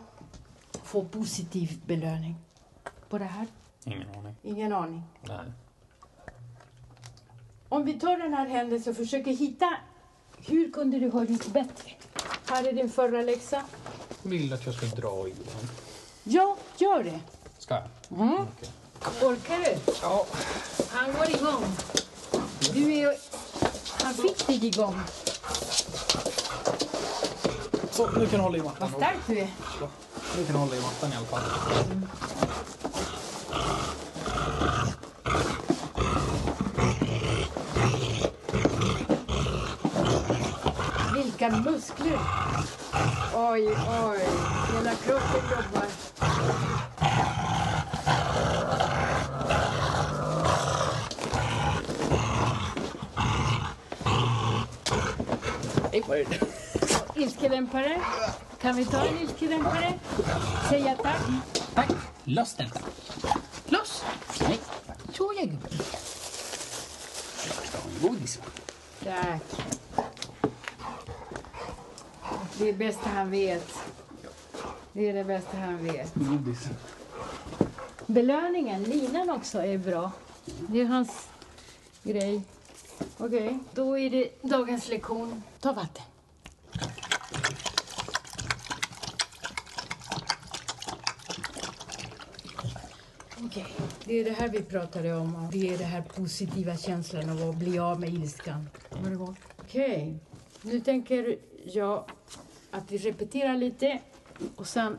få 0.83 1.05
positiv 1.05 1.81
belöning 1.87 2.35
på 3.09 3.19
det 3.19 3.25
här? 3.25 3.47
Ingen 3.85 4.09
aning. 4.17 4.37
Ingen 4.43 4.73
aning. 4.73 5.03
Nej. 5.23 5.53
Om 7.69 7.85
vi 7.85 8.01
tar 8.01 8.17
den 8.17 8.35
här 8.35 8.47
händelsen 8.47 8.91
och 8.91 8.97
försöker 8.97 9.31
hitta 9.31 9.71
hur 10.47 10.73
kunde 10.73 10.99
du 10.99 11.11
ha 11.11 11.25
gjort 11.25 11.47
bättre? 11.47 11.91
Här 12.47 12.69
är 12.69 12.73
din 12.73 12.91
förra 12.91 13.23
läxa. 13.23 13.63
Vill 14.23 14.53
att 14.53 14.67
jag 14.67 14.75
ska 14.75 14.87
dra 14.87 15.29
i 15.29 15.31
den. 15.33 15.69
Ja, 16.25 16.57
gör 16.77 17.05
det. 17.05 17.21
Ska 17.59 17.75
jag? 17.75 18.21
Mm. 18.21 18.35
Okej. 18.35 18.69
Orkar 19.29 19.59
du? 19.59 19.93
Ja. 20.03 20.27
Han 20.91 21.13
går 21.13 21.31
igång. 21.31 21.65
Du 22.75 22.93
är... 22.93 23.15
Han 24.05 24.15
fick 24.15 24.47
dig 24.47 24.67
igång. 24.67 25.01
Så, 27.91 28.11
nu 28.11 28.27
kan 28.27 28.39
du 28.39 28.45
hålla 28.45 28.59
i 28.59 28.63
mattan. 28.63 28.91
Vad 28.93 29.01
stark 29.01 29.19
du 29.27 29.39
är. 29.39 29.51
Nu 30.37 30.45
kan 30.45 30.53
du 30.53 30.59
hålla 30.59 30.77
i 30.77 30.81
mattan 30.81 31.13
i 31.13 31.17
alla 31.17 31.27
fall. 31.27 31.43
Vilka 41.39 41.57
muskler! 41.57 42.19
Oj, 43.35 43.69
oj. 44.05 44.19
Hela 44.73 44.95
kroppen 44.95 45.43
jobbar. 45.51 45.87
Ilskedämpare. 57.15 58.01
Kan 58.61 58.77
vi 58.77 58.85
ta 58.85 59.05
en 59.05 59.19
ilskedämpare? 59.19 59.95
Säga 60.69 60.97
tack. 61.03 61.21
Tack. 61.75 61.91
Loss 62.25 62.55
detta. 62.55 62.81
Loss. 63.67 64.05
Nej. 64.41 64.59
Så 65.15 65.33
jag 65.37 65.49
gubben. 65.49 65.79
Godis. 68.03 68.41
Tack. 69.05 69.68
Det 72.59 72.69
är 72.69 72.73
det 72.73 72.79
bästa 72.79 73.09
han 73.09 73.31
vet. 73.31 73.75
Det 74.93 75.09
är 75.09 75.15
det 75.15 75.25
bästa 75.25 75.57
han 75.57 75.85
vet. 75.85 76.15
Godis. 76.15 76.69
Belöningen, 78.07 78.83
linan 78.83 79.31
också, 79.31 79.59
är 79.59 79.79
bra. 79.79 80.11
Det 80.45 80.81
är 80.81 80.85
hans 80.85 81.29
grej. 82.03 82.43
Okej, 83.19 83.59
då 83.75 83.99
är 83.99 84.11
det 84.11 84.43
dagens 84.43 84.89
lektion. 84.89 85.43
Ta 85.61 85.73
vatten. 85.73 86.03
Okej, 93.45 93.67
det 94.05 94.15
är 94.21 94.25
det 94.25 94.33
här 94.33 94.49
vi 94.49 94.63
pratade 94.63 95.15
om. 95.15 95.49
Det 95.53 95.75
är 95.75 95.79
den 95.79 95.87
här 95.87 96.03
positiva 96.03 96.77
känslan 96.77 97.31
av 97.31 97.51
att 97.51 97.57
bli 97.57 97.79
av 97.79 98.01
med 98.01 98.15
ilskan. 98.15 98.69
Var 98.91 99.11
det 99.11 99.17
gott? 99.17 99.37
Okej, 99.59 100.19
nu 100.63 100.81
tänker 100.81 101.39
jag 101.65 102.05
att 102.71 102.93
vi 102.93 102.99
repeterar 102.99 103.57
lite 103.57 103.99
och 104.57 104.67
sen 104.67 104.99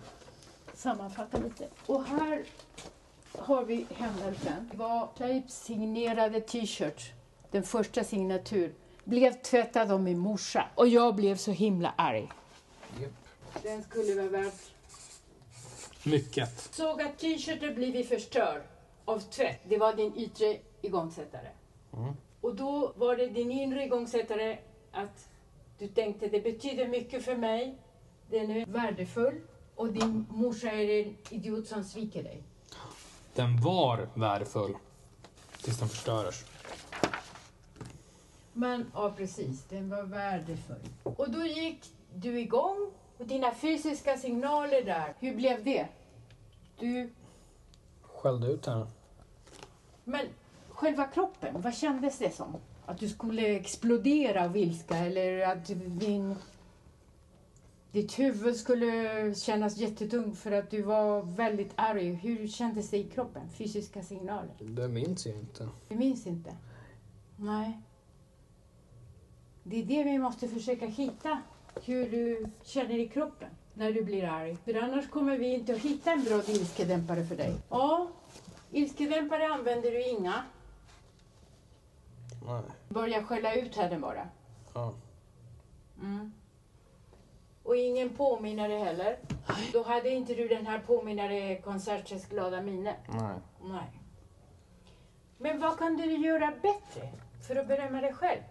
sammanfattar 0.73 1.41
lite. 1.41 1.67
Och 1.85 2.03
här 2.03 2.43
har 3.37 3.65
vi 3.65 3.85
händelsen. 3.95 4.69
Det 4.71 4.77
var 4.77 5.09
Claipes 5.17 5.63
signerade 5.63 6.41
t-shirt, 6.41 7.11
den 7.51 7.63
första 7.63 8.03
signatur, 8.03 8.73
blev 9.03 9.41
tvättad 9.41 9.91
av 9.91 10.01
min 10.01 10.17
morsa. 10.17 10.67
Och 10.75 10.87
jag 10.87 11.15
blev 11.15 11.35
så 11.35 11.51
himla 11.51 11.93
arg. 11.95 12.29
Japp. 13.01 13.11
Den 13.63 13.83
skulle 13.83 14.15
vara 14.15 14.27
värd... 14.27 14.51
Mycket. 16.03 16.59
Såg 16.73 17.01
att 17.01 17.17
t-shirten 17.17 17.75
blivit 17.75 18.09
förstörd 18.09 18.61
av 19.05 19.19
tvätt. 19.19 19.59
Det 19.63 19.77
var 19.77 19.93
din 19.93 20.17
yttre 20.17 20.57
igångsättare. 20.81 21.47
Mm. 21.93 22.13
Och 22.41 22.55
då 22.55 22.93
var 22.95 23.15
det 23.15 23.27
din 23.27 23.51
inre 23.51 23.83
igångsättare 23.83 24.57
att 24.91 25.29
du 25.79 25.87
tänkte 25.87 26.27
det 26.27 26.39
betyder 26.39 26.87
mycket 26.87 27.25
för 27.25 27.35
mig. 27.35 27.77
Den 28.29 28.51
är 28.51 28.65
värdefull. 28.65 29.41
Och 29.75 29.93
din 29.93 30.25
morsa 30.29 30.71
är 30.71 31.05
en 31.05 31.17
idiot 31.29 31.67
som 31.67 31.83
sviker 31.83 32.23
dig. 32.23 32.43
Den 33.33 33.61
var 33.61 34.09
värdefull. 34.13 34.75
Tills 35.61 35.79
den 35.79 35.89
förstördes. 35.89 36.45
Men 38.53 38.91
ja, 38.93 39.13
precis. 39.17 39.63
Den 39.63 39.89
var 39.89 40.03
värdefull. 40.03 40.89
Och 41.03 41.31
då 41.31 41.45
gick 41.45 41.93
du 42.13 42.39
igång 42.39 42.91
och 43.17 43.25
dina 43.25 43.51
fysiska 43.51 44.17
signaler 44.17 44.83
där, 44.85 45.13
hur 45.19 45.35
blev 45.35 45.63
det? 45.63 45.87
Du... 46.79 47.13
Skällde 48.01 48.47
ut 48.47 48.65
henne. 48.65 48.87
Men 50.03 50.25
själva 50.69 51.07
kroppen, 51.07 51.61
vad 51.61 51.75
kändes 51.75 52.17
det 52.17 52.35
som? 52.35 52.57
Att 52.89 52.99
du 52.99 53.09
skulle 53.09 53.55
explodera 53.55 54.45
av 54.45 54.57
ilska 54.57 54.97
eller 54.97 55.47
att 55.47 55.65
din... 55.99 56.35
Ditt 57.91 58.19
huvud 58.19 58.55
skulle 58.55 59.35
kännas 59.35 59.77
jättetungt 59.77 60.39
för 60.39 60.51
att 60.51 60.71
du 60.71 60.81
var 60.81 61.21
väldigt 61.21 61.71
arg. 61.75 62.13
Hur 62.13 62.47
kändes 62.47 62.89
det 62.89 62.97
i 62.97 63.03
kroppen? 63.03 63.49
Fysiska 63.49 64.03
signaler? 64.03 64.51
Det 64.59 64.87
minns 64.87 65.25
jag 65.25 65.35
inte. 65.35 65.69
Du 65.87 65.95
minns 65.95 66.27
inte? 66.27 66.55
Nej. 67.35 67.79
Det 69.63 69.81
är 69.81 69.85
det 69.85 70.03
vi 70.03 70.17
måste 70.17 70.47
försöka 70.47 70.85
hitta. 70.85 71.41
Hur 71.85 72.09
du 72.09 72.47
känner 72.63 72.99
i 72.99 73.07
kroppen 73.07 73.49
när 73.73 73.91
du 73.91 74.03
blir 74.03 74.23
arg. 74.23 74.57
För 74.65 74.75
annars 74.75 75.09
kommer 75.09 75.37
vi 75.37 75.53
inte 75.53 75.73
att 75.73 75.79
hitta 75.79 76.11
en 76.11 76.23
bra 76.23 76.41
ilskedämpare 76.47 77.25
för 77.25 77.35
dig. 77.35 77.53
Ja, 77.69 78.07
ilskedämpare 78.71 79.47
använder 79.47 79.91
du 79.91 80.09
inga. 80.09 80.43
Nej. 82.45 82.61
Börja 82.89 83.23
skälla 83.23 83.53
ut 83.53 83.75
henne 83.75 83.99
bara. 83.99 84.29
Ja. 84.73 84.93
Mm. 86.01 86.33
Och 87.63 87.75
ingen 87.75 88.09
påminnare 88.09 88.73
heller. 88.73 89.19
Då 89.73 89.83
hade 89.83 90.09
inte 90.09 90.33
du 90.33 90.47
den 90.47 90.67
här 90.67 90.79
påminnare 90.79 91.61
konsertens 91.61 92.25
glada 92.25 92.61
minne. 92.61 92.95
Nej. 93.07 93.37
Nej. 93.61 94.01
Men 95.37 95.59
vad 95.59 95.77
kan 95.77 95.97
du 95.97 96.17
göra 96.17 96.53
bättre 96.61 97.09
för 97.47 97.55
att 97.55 97.67
berömma 97.67 98.01
dig 98.01 98.13
själv? 98.13 98.41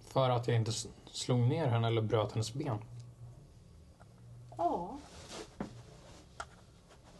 För 0.00 0.30
att 0.30 0.48
jag 0.48 0.56
inte 0.56 0.72
slog 1.06 1.38
ner 1.38 1.66
henne 1.66 1.86
eller 1.86 2.02
bröt 2.02 2.32
hennes 2.32 2.54
ben. 2.54 2.78
Ja. 4.56 4.98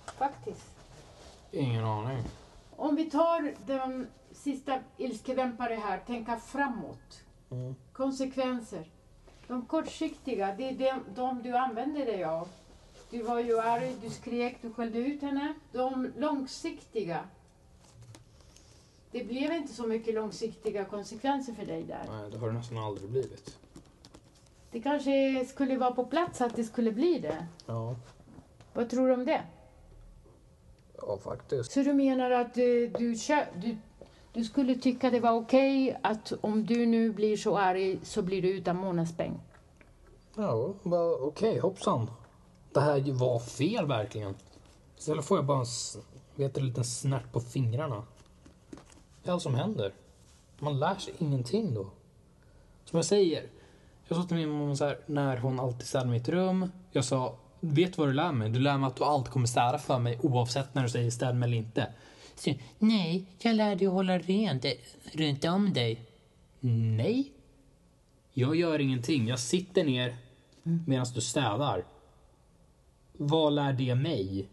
faktiskt. 0.06 0.70
Ingen 1.50 1.84
aning. 1.84 2.24
Om 2.76 2.96
vi 2.96 3.10
tar 3.10 3.54
den 3.66 4.06
sista 4.44 4.78
ilskedämpare 4.96 5.74
här, 5.74 5.98
tänka 6.06 6.36
framåt. 6.36 7.24
Mm. 7.50 7.74
Konsekvenser. 7.92 8.90
De 9.48 9.66
kortsiktiga, 9.66 10.54
det 10.58 10.68
är 10.68 10.72
de, 10.72 11.14
de 11.14 11.42
du 11.42 11.56
använder 11.56 12.06
dig 12.06 12.24
av. 12.24 12.48
Du 13.10 13.22
var 13.22 13.40
ju 13.40 13.60
arg, 13.60 13.96
du 14.02 14.10
skrek, 14.10 14.58
du 14.62 14.72
skällde 14.72 14.98
ut 14.98 15.22
henne. 15.22 15.54
De 15.72 16.12
långsiktiga. 16.16 17.24
Det 19.10 19.24
blev 19.24 19.52
inte 19.52 19.72
så 19.74 19.86
mycket 19.86 20.14
långsiktiga 20.14 20.84
konsekvenser 20.84 21.52
för 21.52 21.66
dig 21.66 21.82
där. 21.82 22.04
Nej, 22.08 22.30
det 22.30 22.38
har 22.38 22.46
det 22.46 22.54
nästan 22.54 22.78
aldrig 22.78 23.10
blivit. 23.10 23.58
Det 24.70 24.80
kanske 24.80 25.44
skulle 25.48 25.76
vara 25.78 25.92
på 25.92 26.04
plats 26.04 26.40
att 26.40 26.56
det 26.56 26.64
skulle 26.64 26.92
bli 26.92 27.18
det. 27.18 27.46
Ja, 27.66 27.94
Vad 28.72 28.90
tror 28.90 29.08
du 29.08 29.14
om 29.14 29.24
det? 29.24 29.42
ja 31.06 31.18
faktiskt. 31.18 31.72
Så 31.72 31.82
du 31.82 31.92
menar 31.94 32.30
att 32.30 32.54
du, 32.54 32.88
du, 32.88 33.14
du, 33.60 33.76
du 34.34 34.44
skulle 34.44 34.74
tycka 34.74 35.10
det 35.10 35.20
var 35.20 35.32
okej 35.32 35.98
att 36.02 36.32
om 36.40 36.66
du 36.66 36.86
nu 36.86 37.12
blir 37.12 37.36
så 37.36 37.58
arg 37.58 37.98
så 38.02 38.22
blir 38.22 38.42
du 38.42 38.48
utan 38.48 38.76
månadspeng? 38.76 39.40
Ja, 40.36 40.52
okej, 40.52 40.92
okej, 41.20 41.58
hoppsan. 41.58 42.10
Det 42.72 42.80
här 42.80 43.12
var 43.12 43.38
fel 43.38 43.86
verkligen. 43.86 44.34
Istället 44.98 45.24
får 45.24 45.38
jag 45.38 45.44
bara 45.44 45.58
en 45.60 45.66
vet 46.34 46.58
en 46.58 46.66
liten 46.66 46.84
snärt 46.84 47.32
på 47.32 47.40
fingrarna. 47.40 48.02
Det 49.22 49.28
är 49.28 49.32
allt 49.32 49.42
som 49.42 49.54
händer. 49.54 49.92
Man 50.58 50.78
lär 50.78 50.94
sig 50.94 51.14
ingenting 51.18 51.74
då. 51.74 51.86
Som 52.84 52.96
jag 52.96 53.04
säger. 53.04 53.46
Jag 54.08 54.18
sa 54.18 54.24
till 54.24 54.36
min 54.36 54.50
mamma 54.50 54.76
så 54.76 54.84
här, 54.84 54.98
när 55.06 55.36
hon 55.36 55.60
alltid 55.60 55.86
städar 55.86 56.06
mitt 56.06 56.28
rum. 56.28 56.72
Jag 56.92 57.04
sa, 57.04 57.34
vet 57.60 57.92
du 57.92 57.98
vad 57.98 58.08
du 58.08 58.12
lär 58.12 58.32
mig? 58.32 58.50
Du 58.50 58.58
lär 58.58 58.78
mig 58.78 58.86
att 58.86 58.96
du 58.96 59.04
alltid 59.04 59.32
kommer 59.32 59.46
städa 59.46 59.78
för 59.78 59.98
mig 59.98 60.18
oavsett 60.22 60.74
när 60.74 60.82
du 60.82 60.88
säger 60.88 61.10
städa 61.10 61.32
mig 61.32 61.46
eller 61.46 61.56
inte. 61.56 61.88
Så, 62.34 62.54
Nej, 62.78 63.24
jag 63.38 63.56
lär 63.56 63.76
dig 63.76 63.86
att 63.86 63.92
hålla 63.92 64.18
rent 64.18 64.64
runt 65.12 65.44
om 65.44 65.72
dig. 65.72 66.00
Nej. 66.96 67.32
Jag 68.32 68.56
gör 68.56 68.78
ingenting. 68.78 69.28
Jag 69.28 69.38
sitter 69.38 69.84
ner 69.84 70.16
medan 70.62 71.06
du 71.14 71.20
städar. 71.20 71.84
Vad 73.12 73.52
lär 73.52 73.72
det 73.72 73.94
mig? 73.94 74.48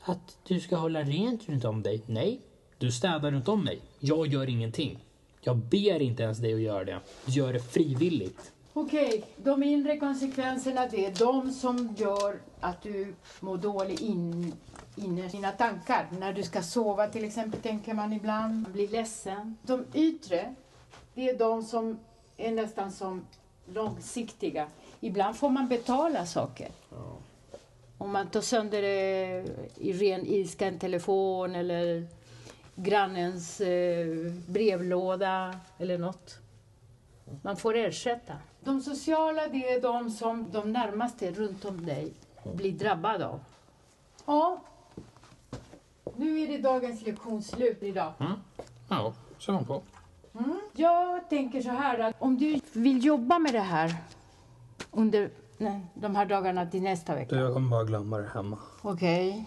Att 0.00 0.38
du 0.46 0.60
ska 0.60 0.76
hålla 0.76 1.02
rent 1.02 1.48
runt 1.48 1.64
om 1.64 1.82
dig? 1.82 2.02
Nej. 2.06 2.40
Du 2.78 2.92
städar 2.92 3.30
runt 3.30 3.48
om 3.48 3.64
mig. 3.64 3.80
Jag 3.98 4.26
gör 4.26 4.48
ingenting. 4.48 4.98
Jag 5.40 5.56
ber 5.56 6.02
inte 6.02 6.22
ens 6.22 6.38
dig 6.38 6.54
att 6.54 6.60
göra 6.60 6.84
det. 6.84 7.00
Gör 7.26 7.52
det 7.52 7.60
frivilligt. 7.60 8.52
Okej, 8.80 9.24
de 9.36 9.62
inre 9.62 9.96
konsekvenserna 9.96 10.86
det 10.86 11.06
är 11.06 11.14
de 11.14 11.52
som 11.52 11.94
gör 11.96 12.40
att 12.60 12.82
du 12.82 13.14
mår 13.40 13.56
dåligt 13.56 14.00
in, 14.00 14.54
inne 14.96 15.26
i 15.26 15.28
dina 15.28 15.52
tankar. 15.52 16.08
När 16.18 16.32
du 16.32 16.42
ska 16.42 16.62
sova 16.62 17.06
till 17.06 17.24
exempel 17.24 17.60
tänker 17.60 17.94
man 17.94 18.12
ibland, 18.12 18.62
man 18.62 18.72
blir 18.72 18.88
ledsen. 18.88 19.56
De 19.62 19.84
yttre, 19.94 20.54
det 21.14 21.28
är 21.28 21.38
de 21.38 21.62
som 21.62 21.98
är 22.36 22.52
nästan 22.52 22.92
som 22.92 23.26
långsiktiga. 23.66 24.68
Ibland 25.00 25.36
får 25.36 25.50
man 25.50 25.68
betala 25.68 26.26
saker. 26.26 26.68
Om 27.98 28.12
man 28.12 28.26
tar 28.26 28.40
sönder 28.40 28.82
eh, 28.82 29.44
i 29.76 29.92
ren 29.92 30.26
ilska 30.26 30.66
en 30.66 30.78
telefon 30.78 31.54
eller 31.54 32.06
grannens 32.74 33.60
eh, 33.60 34.06
brevlåda 34.46 35.60
eller 35.78 35.98
något. 35.98 36.38
Man 37.42 37.56
får 37.56 37.76
ersätta. 37.76 38.34
De 38.60 38.80
sociala, 38.82 39.48
det 39.48 39.72
är 39.72 39.80
de 39.80 40.10
som 40.10 40.50
de 40.50 40.72
närmaste 40.72 41.30
runt 41.30 41.64
om 41.64 41.86
dig 41.86 42.12
blir 42.54 42.72
drabbade 42.72 43.26
av. 43.26 43.40
Ja, 44.26 44.60
nu 46.16 46.40
är 46.40 46.48
det 46.48 46.58
dagens 46.58 47.02
lektion 47.06 47.42
slut 47.42 47.82
idag. 47.82 48.12
Ja, 48.88 49.12
så 49.38 49.52
man 49.52 49.64
på. 49.64 49.82
Jag 50.72 51.28
tänker 51.28 51.62
så 51.62 51.70
här 51.70 51.98
att 51.98 52.14
om 52.18 52.38
du 52.38 52.60
vill 52.72 53.04
jobba 53.04 53.38
med 53.38 53.52
det 53.52 53.60
här 53.60 53.96
under 54.90 55.30
nej, 55.58 55.80
de 55.94 56.16
här 56.16 56.26
dagarna 56.26 56.66
till 56.66 56.82
nästa 56.82 57.14
vecka. 57.14 57.36
Jag 57.36 57.54
kommer 57.54 57.70
bara 57.70 57.84
glömma 57.84 58.18
det 58.18 58.28
hemma. 58.34 58.58
Okej. 58.82 59.44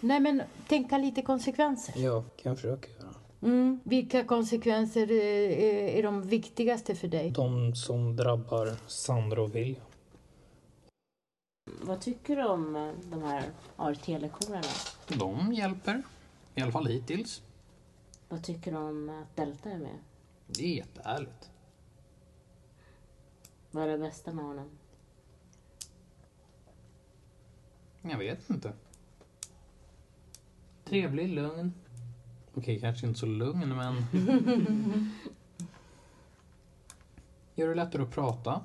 Nej 0.00 0.20
men 0.20 0.42
tänka 0.68 0.98
lite 0.98 1.22
konsekvenser. 1.22 1.94
Ja, 1.96 2.22
kan 2.22 2.50
jag 2.50 2.56
försöka 2.56 2.88
göra. 2.88 3.09
Mm. 3.42 3.80
Vilka 3.84 4.24
konsekvenser 4.24 5.10
eh, 5.10 5.64
är, 5.64 5.98
är 5.98 6.02
de 6.02 6.22
viktigaste 6.22 6.94
för 6.94 7.08
dig? 7.08 7.30
De 7.30 7.74
som 7.74 8.16
drabbar 8.16 8.76
Sandra 8.86 9.42
och 9.42 9.54
William. 9.54 9.84
Vad 11.82 12.00
tycker 12.00 12.36
du 12.36 12.44
om 12.44 12.76
eh, 12.76 12.92
de 13.10 13.22
här 13.22 13.50
ART-lektionerna? 13.76 14.62
De 15.08 15.52
hjälper. 15.52 16.02
I 16.54 16.60
alla 16.62 16.72
fall 16.72 16.86
hittills. 16.86 17.42
Vad 18.28 18.44
tycker 18.44 18.72
du 18.72 18.78
om 18.78 19.08
att 19.08 19.36
Delta 19.36 19.70
är 19.70 19.78
med? 19.78 19.98
Det 20.46 20.64
är 20.64 20.76
jättehärligt. 20.76 21.50
Vad 23.70 23.84
är 23.84 23.88
det 23.88 23.98
bästa 23.98 24.32
med 24.32 24.44
honom? 24.44 24.70
Jag 28.02 28.18
vet 28.18 28.50
inte. 28.50 28.72
Trevlig, 30.84 31.28
lugn. 31.28 31.72
Okej, 32.60 32.80
kanske 32.80 33.06
inte 33.06 33.18
så 33.18 33.26
lugn, 33.26 33.76
men... 33.76 34.04
Gör 37.54 37.68
det 37.68 37.74
lättare 37.74 38.02
att 38.02 38.10
prata. 38.10 38.60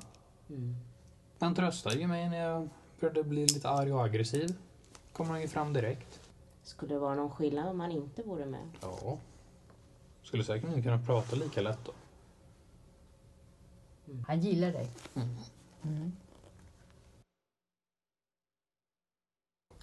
Han 1.40 1.56
tröstade 1.56 1.96
ju 1.96 2.08
mig 2.08 2.30
när 2.30 2.38
jag 2.38 2.70
började 3.00 3.24
bli 3.24 3.42
lite 3.42 3.70
arg 3.70 3.94
och 3.94 4.06
aggressiv. 4.06 4.56
Kommer 5.14 5.32
han 5.32 5.42
ju 5.42 5.48
fram 5.48 5.74
direkt. 5.74 6.20
Skulle 6.64 6.94
det 6.94 7.00
vara 7.00 7.16
någon 7.16 7.32
skillnad 7.32 7.68
om 7.68 7.80
han 7.80 7.92
inte 7.92 8.24
vore 8.24 8.46
med? 8.46 8.70
Ja. 8.82 9.18
Skulle 10.24 10.44
säkert 10.44 10.70
inte 10.70 10.82
kunna 10.82 11.00
prata 11.00 11.36
lika 11.36 11.62
lätt 11.62 11.80
då. 11.86 11.92
Han 14.28 14.40
gillar 14.40 14.72
dig. 14.72 14.90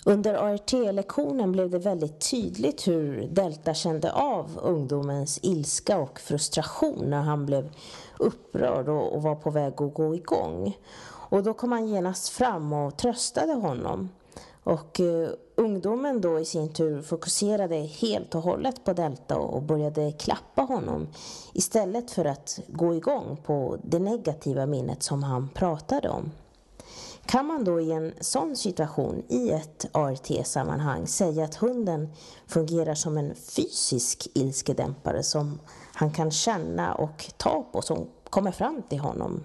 Under 0.05 0.35
ART-lektionen 0.35 1.53
blev 1.53 1.71
det 1.71 1.79
väldigt 1.79 2.31
tydligt 2.31 2.89
hur 2.89 3.27
Delta 3.27 3.75
kände 3.75 4.13
av 4.13 4.61
ungdomens 4.63 5.39
ilska 5.43 5.99
och 5.99 6.21
frustration 6.21 7.11
när 7.11 7.23
han 7.23 7.47
blev 7.47 7.71
upprörd 8.19 8.89
och, 8.89 9.23
var 9.23 9.35
på 9.35 9.51
väg 9.51 9.83
att 9.83 9.95
gå 9.95 10.15
igång. 10.15 10.79
Och 11.05 11.43
då 11.43 11.55
kom 11.55 11.73
han 11.73 11.89
genast 11.89 12.29
fram 12.29 12.73
och 12.73 12.97
tröstade 12.97 13.53
honom. 13.53 14.09
Och 14.65 15.01
eh, 15.01 15.29
ungdomen 15.55 16.21
då 16.21 16.41
i 16.41 16.45
sin 16.45 16.73
tur 16.73 17.03
fokuserade 17.03 17.77
helt 17.77 18.35
och 18.35 18.43
hållet 18.43 18.85
på 18.85 18.93
Delta 18.93 19.39
och 19.39 19.63
började 19.63 20.13
klappa 20.13 20.63
honom 20.63 21.09
istället 21.53 22.11
för 22.11 22.25
att 22.25 22.61
gå 22.69 22.95
igång 22.95 23.37
på 23.45 23.79
det 23.83 23.99
negativa 23.99 24.67
minnet 24.67 25.03
som 25.03 25.23
han 25.23 25.49
pratade 25.49 26.09
om. 26.09 26.31
Kan 27.27 27.47
man 27.47 27.65
då 27.65 27.81
i 27.81 27.93
en 27.93 28.13
sån 28.21 28.57
situation 28.57 29.23
i 29.29 29.51
ett 29.51 29.87
ART-sammanhang 29.93 31.07
säga 31.07 31.45
att 31.45 31.55
hunden 31.55 32.09
fungerar 32.47 32.95
som 32.95 33.19
en 33.19 33.35
fysisk 33.35 34.29
ilskedämpare 34.35 35.23
som 35.23 35.61
han 35.95 36.11
kan 36.11 36.31
känna 36.31 36.95
och 36.95 37.31
ta 37.37 37.67
på 37.73 37.83
som 37.83 38.09
kommer 38.31 38.53
fram 38.53 38.83
till 38.89 38.99
honom? 38.99 39.45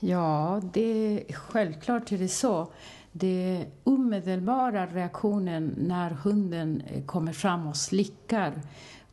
Ja, 0.00 0.60
det, 0.72 1.24
självklart 1.34 2.12
är 2.12 2.18
det 2.18 2.28
så. 2.28 2.66
Det 3.12 3.66
omedelbara 3.84 4.86
reaktionen 4.86 5.74
när 5.78 6.10
hunden 6.10 6.82
eh, 6.86 7.04
kommer 7.04 7.32
fram 7.32 7.66
och 7.66 7.76
slickar 7.76 8.62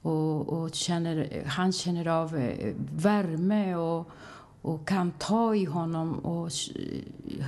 och, 0.01 0.49
och 0.49 0.75
känner, 0.75 1.43
han 1.47 1.73
känner 1.73 2.07
av 2.07 2.37
eh, 2.37 2.73
värme 2.95 3.75
och, 3.75 4.09
och 4.65 4.87
kan 4.87 5.11
ta 5.11 5.55
i 5.55 5.65
honom 5.65 6.19
och 6.19 6.49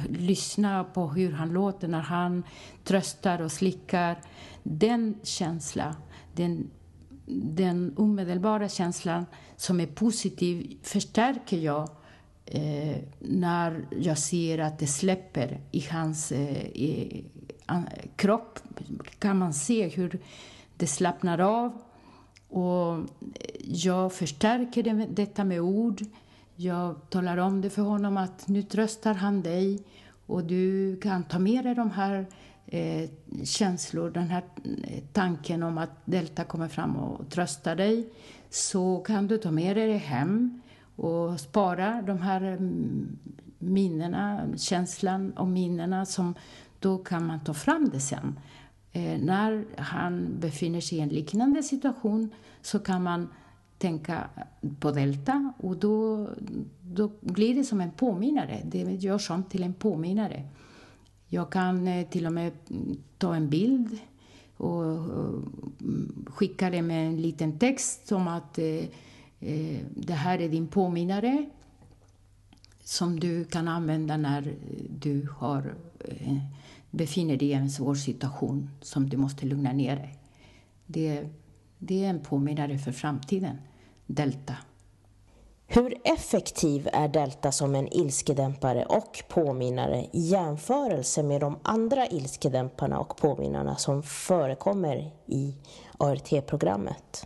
lyssna 0.09 0.83
på 0.83 1.07
hur 1.07 1.31
han 1.31 1.49
låter 1.49 1.87
när 1.87 2.01
han 2.01 2.43
tröstar 2.83 3.41
och 3.41 3.51
slickar. 3.51 4.21
Den 4.63 5.15
känslan, 5.23 5.95
den, 6.35 6.69
den 7.55 7.93
omedelbara 7.97 8.69
känslan 8.69 9.25
som 9.55 9.79
är 9.79 9.85
positiv 9.85 10.77
förstärker 10.83 11.57
jag 11.57 11.89
eh, 12.45 12.97
när 13.19 13.87
jag 13.99 14.17
ser 14.17 14.57
att 14.57 14.79
det 14.79 14.87
släpper 14.87 15.59
i 15.71 15.87
hans 15.91 16.31
eh, 16.31 16.65
i, 16.67 17.25
an, 17.65 17.87
kropp. 18.15 18.59
kan 19.19 19.37
man 19.37 19.53
se 19.53 19.87
hur 19.87 20.19
det 20.77 20.87
slappnar 20.87 21.39
av. 21.39 21.81
Och 22.49 22.97
jag 23.61 24.13
förstärker 24.13 24.83
det, 24.83 25.07
detta 25.09 25.43
med 25.43 25.61
ord. 25.61 26.01
Jag 26.59 27.09
talar 27.09 27.37
om 27.37 27.61
det 27.61 27.69
för 27.69 27.81
honom 27.81 28.17
att 28.17 28.47
nu 28.47 28.61
tröstar 28.61 29.13
han 29.13 29.41
dig 29.41 29.79
och 30.25 30.43
du 30.43 30.95
kan 30.99 31.23
ta 31.23 31.39
med 31.39 31.65
dig 31.65 31.75
de 31.75 31.91
här 31.91 32.25
eh, 32.65 33.09
känslor, 33.43 34.09
den 34.09 34.27
här 34.27 34.43
eh, 34.83 35.03
tanken 35.13 35.63
om 35.63 35.77
att 35.77 35.89
Delta 36.05 36.43
kommer 36.43 36.67
fram 36.67 36.95
och 36.95 37.29
tröstar 37.29 37.75
dig. 37.75 38.09
Så 38.49 38.99
kan 38.99 39.27
du 39.27 39.37
ta 39.37 39.51
med 39.51 39.77
dig 39.77 39.87
det 39.87 39.97
hem 39.97 40.61
och 40.95 41.39
spara 41.39 42.01
de 42.01 42.21
här 42.21 42.41
mm, 42.41 43.17
minnena, 43.59 44.47
känslan 44.57 45.31
och 45.31 45.47
minnena 45.47 46.05
som 46.05 46.35
då 46.79 46.97
kan 46.97 47.25
man 47.25 47.39
ta 47.39 47.53
fram 47.53 47.89
det 47.89 47.99
sen. 47.99 48.39
Eh, 48.91 49.19
när 49.19 49.65
han 49.77 50.39
befinner 50.39 50.81
sig 50.81 50.97
i 50.97 51.01
en 51.01 51.09
liknande 51.09 51.63
situation 51.63 52.33
så 52.61 52.79
kan 52.79 53.03
man 53.03 53.27
tänka 53.77 54.29
på 54.79 54.91
delta 54.91 55.53
och 55.57 55.77
då, 55.77 56.29
då 56.81 57.11
blir 57.21 57.55
det 57.55 57.63
som 57.63 57.81
en 57.81 57.91
påminnare. 57.91 58.61
Det 58.65 58.79
görs 58.79 59.29
om 59.29 59.43
till 59.43 59.63
en 59.63 59.73
påminnare. 59.73 60.43
Jag 61.27 61.49
kan 61.49 61.87
eh, 61.87 62.07
till 62.07 62.25
och 62.25 62.33
med 62.33 62.51
mm, 62.69 62.97
ta 63.17 63.35
en 63.35 63.49
bild 63.49 63.97
och, 64.57 65.07
skicka 66.25 66.69
det 66.69 66.81
med 66.81 67.07
en 67.07 67.21
liten 67.21 67.59
text 67.59 68.11
om 68.11 68.27
att 68.27 68.57
eh, 68.57 68.85
eh, 69.39 69.81
det 69.95 70.13
här 70.13 70.41
är 70.41 70.49
din 70.49 70.67
påminnare 70.67 71.45
som 72.83 73.19
du 73.19 73.45
kan 73.45 73.67
använda 73.67 74.17
när 74.17 74.55
du 74.89 75.27
har, 75.37 75.75
eh, 75.99 76.37
befinner 76.91 77.37
dig 77.37 77.47
i 77.47 77.53
en 77.53 77.69
svår 77.69 77.95
situation 77.95 78.69
som 78.81 79.09
du 79.09 79.17
måste 79.17 79.45
lugna 79.45 79.73
ner 79.73 79.95
dig. 79.95 80.17
Det, 80.85 81.29
det 81.77 82.05
är 82.05 82.09
en 82.09 82.19
påminnare 82.19 82.77
för 82.77 82.91
framtiden, 82.91 83.57
Delta. 84.07 84.53
Hur 85.67 85.97
effektiv 86.03 86.89
är 86.93 87.07
Delta 87.07 87.51
som 87.51 87.75
en 87.75 87.93
ilskedämpare 87.93 88.85
och 88.85 89.23
påminnare 89.27 90.05
i 90.13 90.19
jämförelse 90.19 91.23
med 91.23 91.41
de 91.41 91.59
andra 91.63 92.07
ilskedämparna 92.07 92.99
och 92.99 93.17
påminnarna 93.17 93.75
som 93.75 94.03
förekommer 94.03 95.11
i 95.25 95.55
ART-programmet? 95.97 97.25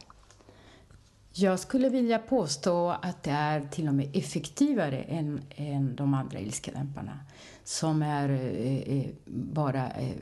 Jag 1.33 1.59
skulle 1.59 1.89
vilja 1.89 2.19
påstå 2.19 2.89
att 2.89 3.23
det 3.23 3.31
är 3.31 3.61
till 3.61 3.87
och 3.87 3.93
med 3.93 4.09
effektivare 4.13 5.01
än, 5.01 5.41
än 5.55 5.95
de 5.95 6.13
andra 6.13 6.39
ilskedämparna 6.39 7.19
som 7.63 8.01
är 8.01 8.29
eh, 8.29 8.97
eh, 8.97 9.09
bara 9.25 9.89
eh, 9.91 10.15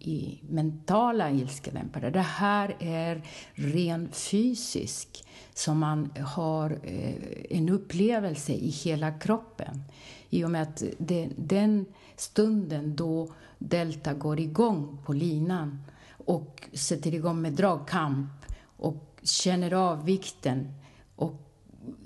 i 0.00 0.40
mentala 0.48 1.30
ilskedämpare. 1.30 2.10
Det 2.10 2.20
här 2.20 2.76
är 2.78 3.22
ren 3.54 4.08
fysisk, 4.12 5.24
som 5.54 5.78
man 5.78 6.10
har 6.20 6.70
eh, 6.82 7.14
en 7.50 7.68
upplevelse 7.68 8.52
i 8.52 8.68
hela 8.68 9.12
kroppen. 9.12 9.82
I 10.30 10.44
och 10.44 10.50
med 10.50 10.62
att 10.62 10.82
det, 10.98 11.28
den 11.36 11.86
stunden 12.16 12.96
då 12.96 13.32
delta 13.58 14.14
går 14.14 14.40
igång 14.40 14.98
på 15.04 15.12
linan 15.12 15.84
och 16.26 16.68
sätter 16.72 17.14
igång 17.14 17.42
med 17.42 17.52
dragkamp 17.52 18.30
och 18.76 19.11
känner 19.22 19.72
av 19.72 20.04
vikten 20.04 20.74
och 21.16 21.34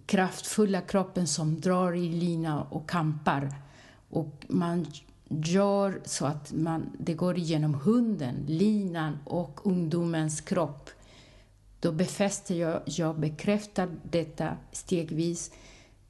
kraftfulla 0.07 0.81
kroppen 0.81 1.27
som 1.27 1.61
drar 1.61 1.93
i 1.93 2.09
lina 2.09 2.63
och 2.63 2.91
kampar. 2.91 3.55
Och 4.11 4.45
man 4.49 4.87
gör 5.29 6.01
så 6.05 6.27
att 6.27 6.53
man, 6.53 6.97
det 6.99 7.15
går 7.15 7.39
igenom 7.39 7.75
hunden, 7.75 8.35
linan 8.47 9.19
och 9.25 9.67
ungdomens 9.67 10.41
kropp. 10.41 10.91
Då 11.81 11.93
befäster 11.93 12.55
jag, 12.55 12.83
jag 12.85 13.21
bekräftar 13.21 13.89
detta 14.03 14.57
stegvis 14.73 15.51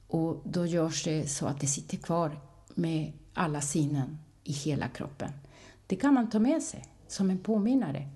och 0.09 0.43
då 0.45 0.67
görs 0.67 1.05
det 1.05 1.29
så 1.29 1.47
att 1.47 1.61
det 1.61 1.67
sitter 1.67 1.97
kvar 1.97 2.41
med 2.75 3.13
alla 3.35 3.61
sinnen 3.61 4.19
i 4.45 4.53
hela 4.53 4.89
kroppen. 4.89 5.31
Det 5.87 5.97
kan 5.97 6.15
man 6.15 6.31
ta 6.31 6.39
med 6.39 6.63
sig 6.63 6.85
som 7.09 7.31
en 7.31 7.39
påminnare 7.39 8.09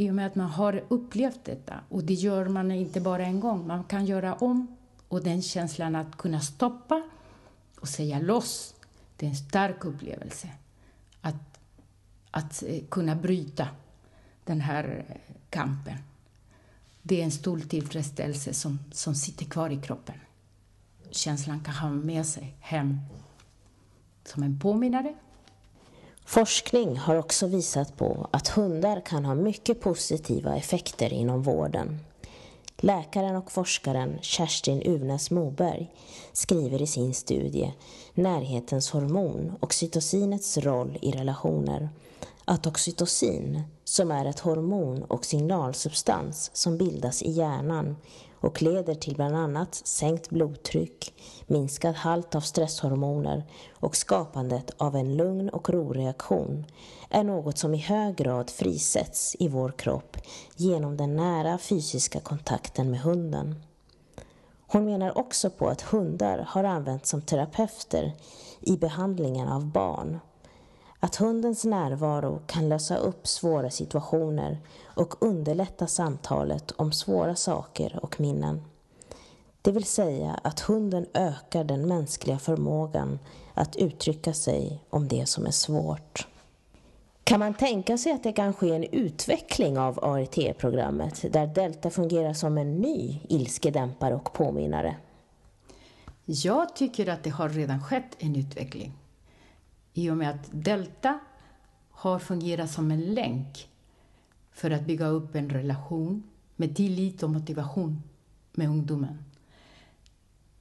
i 0.00 0.10
och 0.10 0.14
med 0.14 0.26
att 0.26 0.34
man 0.34 0.50
har 0.50 0.84
upplevt 0.88 1.44
detta. 1.44 1.80
Och 1.88 2.04
det 2.04 2.14
gör 2.14 2.48
man 2.48 2.72
inte 2.72 3.00
bara 3.00 3.26
en 3.26 3.40
gång, 3.40 3.66
man 3.66 3.84
kan 3.84 4.06
göra 4.06 4.34
om. 4.34 4.76
Och 5.08 5.22
den 5.22 5.42
känslan 5.42 5.96
att 5.96 6.16
kunna 6.16 6.40
stoppa 6.40 7.02
och 7.80 7.88
säga 7.88 8.20
loss, 8.20 8.74
det 9.16 9.26
är 9.26 9.30
en 9.30 9.36
stark 9.36 9.84
upplevelse. 9.84 10.48
Att, 11.20 11.60
att 12.30 12.62
eh, 12.62 12.84
kunna 12.88 13.14
bryta 13.14 13.68
den 14.44 14.60
här 14.60 15.04
eh, 15.08 15.34
kampen. 15.50 15.98
Det 17.02 17.20
är 17.20 17.24
en 17.24 17.30
stor 17.30 17.60
tillfredsställelse 17.60 18.54
som, 18.54 18.78
som 18.92 19.14
sitter 19.14 19.44
kvar 19.44 19.70
i 19.70 19.80
kroppen. 19.80 20.16
Känslan 21.10 21.60
kan 21.60 21.74
ha 21.74 21.90
med 21.90 22.26
sig 22.26 22.54
hem 22.60 23.00
som 24.24 24.42
en 24.42 24.58
påminnare 24.58 25.14
Forskning 26.28 26.96
har 26.98 27.16
också 27.16 27.46
visat 27.46 27.96
på 27.96 28.28
att 28.30 28.48
hundar 28.48 29.00
kan 29.00 29.24
ha 29.24 29.34
mycket 29.34 29.80
positiva 29.80 30.56
effekter 30.56 31.12
inom 31.12 31.42
vården. 31.42 31.98
Läkaren 32.76 33.36
och 33.36 33.52
forskaren 33.52 34.18
Kerstin 34.22 34.82
Uvnäs 34.82 35.30
Moberg 35.30 35.92
skriver 36.32 36.82
i 36.82 36.86
sin 36.86 37.14
studie 37.14 37.72
Närhetens 38.14 38.90
hormon, 38.90 39.52
oxytocinets 39.60 40.58
roll 40.58 40.98
i 41.02 41.10
relationer 41.10 41.88
att 42.44 42.66
oxytocin, 42.66 43.62
som 43.84 44.10
är 44.10 44.24
ett 44.24 44.40
hormon 44.40 45.02
och 45.02 45.24
signalsubstans 45.24 46.50
som 46.54 46.78
bildas 46.78 47.22
i 47.22 47.30
hjärnan 47.30 47.96
och 48.40 48.62
leder 48.62 48.94
till 48.94 49.14
bland 49.14 49.36
annat 49.36 49.74
sänkt 49.74 50.30
blodtryck, 50.30 51.14
minskad 51.46 51.94
halt 51.94 52.34
av 52.34 52.40
stresshormoner 52.40 53.44
och 53.72 53.96
skapandet 53.96 54.70
av 54.76 54.96
en 54.96 55.16
lugn 55.16 55.48
och 55.48 55.70
roreaktion 55.70 56.66
är 57.10 57.24
något 57.24 57.58
som 57.58 57.74
i 57.74 57.78
hög 57.78 58.16
grad 58.16 58.50
frisätts 58.50 59.36
i 59.38 59.48
vår 59.48 59.70
kropp 59.70 60.16
genom 60.56 60.96
den 60.96 61.16
nära 61.16 61.58
fysiska 61.58 62.20
kontakten 62.20 62.90
med 62.90 63.00
hunden. 63.00 63.62
Hon 64.66 64.84
menar 64.84 65.18
också 65.18 65.50
på 65.50 65.68
att 65.68 65.82
hundar 65.82 66.44
har 66.48 66.64
använts 66.64 67.10
som 67.10 67.22
terapeuter 67.22 68.12
i 68.60 68.76
behandlingen 68.76 69.48
av 69.48 69.66
barn 69.66 70.18
att 71.00 71.16
hundens 71.16 71.64
närvaro 71.64 72.40
kan 72.46 72.68
lösa 72.68 72.96
upp 72.96 73.26
svåra 73.26 73.70
situationer 73.70 74.58
och 74.84 75.22
underlätta 75.22 75.86
samtalet 75.86 76.70
om 76.70 76.92
svåra 76.92 77.36
saker 77.36 77.98
och 78.02 78.20
minnen. 78.20 78.62
Det 79.62 79.72
vill 79.72 79.84
säga 79.84 80.40
att 80.44 80.60
hunden 80.60 81.06
ökar 81.14 81.64
den 81.64 81.88
mänskliga 81.88 82.38
förmågan 82.38 83.18
att 83.54 83.76
uttrycka 83.76 84.32
sig 84.32 84.84
om 84.90 85.08
det 85.08 85.26
som 85.26 85.46
är 85.46 85.50
svårt. 85.50 86.26
Kan 87.24 87.40
man 87.40 87.54
tänka 87.54 87.98
sig 87.98 88.12
att 88.12 88.22
det 88.22 88.32
kan 88.32 88.54
ske 88.54 88.74
en 88.74 88.84
utveckling 88.84 89.78
av 89.78 90.04
ART-programmet 90.04 91.32
där 91.32 91.46
Delta 91.46 91.90
fungerar 91.90 92.32
som 92.32 92.58
en 92.58 92.76
ny 92.76 93.20
ilskedämpare 93.28 94.14
och 94.14 94.32
påminnare? 94.32 94.96
Jag 96.24 96.76
tycker 96.76 97.08
att 97.08 97.22
det 97.22 97.30
har 97.30 97.48
redan 97.48 97.82
skett 97.82 98.16
en 98.18 98.36
utveckling 98.36 98.92
i 99.98 100.10
och 100.10 100.16
med 100.16 100.30
att 100.30 100.48
Delta 100.50 101.18
har 101.90 102.18
fungerat 102.18 102.70
som 102.70 102.90
en 102.90 103.14
länk 103.14 103.68
för 104.52 104.70
att 104.70 104.86
bygga 104.86 105.06
upp 105.06 105.34
en 105.34 105.50
relation 105.50 106.22
med 106.56 106.76
tillit 106.76 107.22
och 107.22 107.30
motivation 107.30 108.02
med 108.52 108.68
ungdomen. 108.68 109.24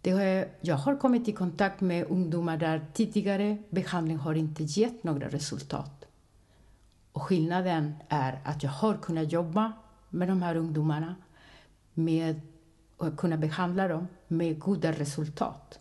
Det 0.01 0.11
har, 0.11 0.47
jag 0.61 0.75
har 0.75 0.95
kommit 0.95 1.27
i 1.27 1.31
kontakt 1.31 1.81
med 1.81 2.05
ungdomar 2.09 2.57
där 2.57 2.85
tidigare 2.93 3.57
behandling 3.69 4.17
har 4.17 4.35
inte 4.35 4.63
gett 4.63 5.03
några 5.03 5.27
resultat. 5.27 6.05
Och 7.11 7.21
skillnaden 7.21 7.95
är 8.09 8.41
att 8.43 8.63
jag 8.63 8.71
har 8.71 8.97
kunnat 8.97 9.31
jobba 9.31 9.73
med 10.09 10.27
de 10.27 10.41
här 10.41 10.55
ungdomarna 10.55 11.15
med, 11.93 12.41
och 12.97 13.17
kunna 13.17 13.38
behandla 13.38 13.88
dem 13.88 14.07
med 14.27 14.59
goda 14.59 14.91
resultat. 14.91 15.79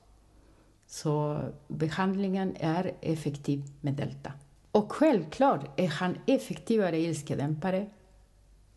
Så 0.86 1.40
behandlingen 1.68 2.56
är 2.60 2.94
effektiv 3.00 3.64
med 3.80 3.94
delta. 3.94 4.32
Och 4.72 4.92
självklart 4.92 5.80
är 5.80 5.88
han 5.88 6.18
effektivare 6.26 6.98
ilskedämpare 6.98 7.86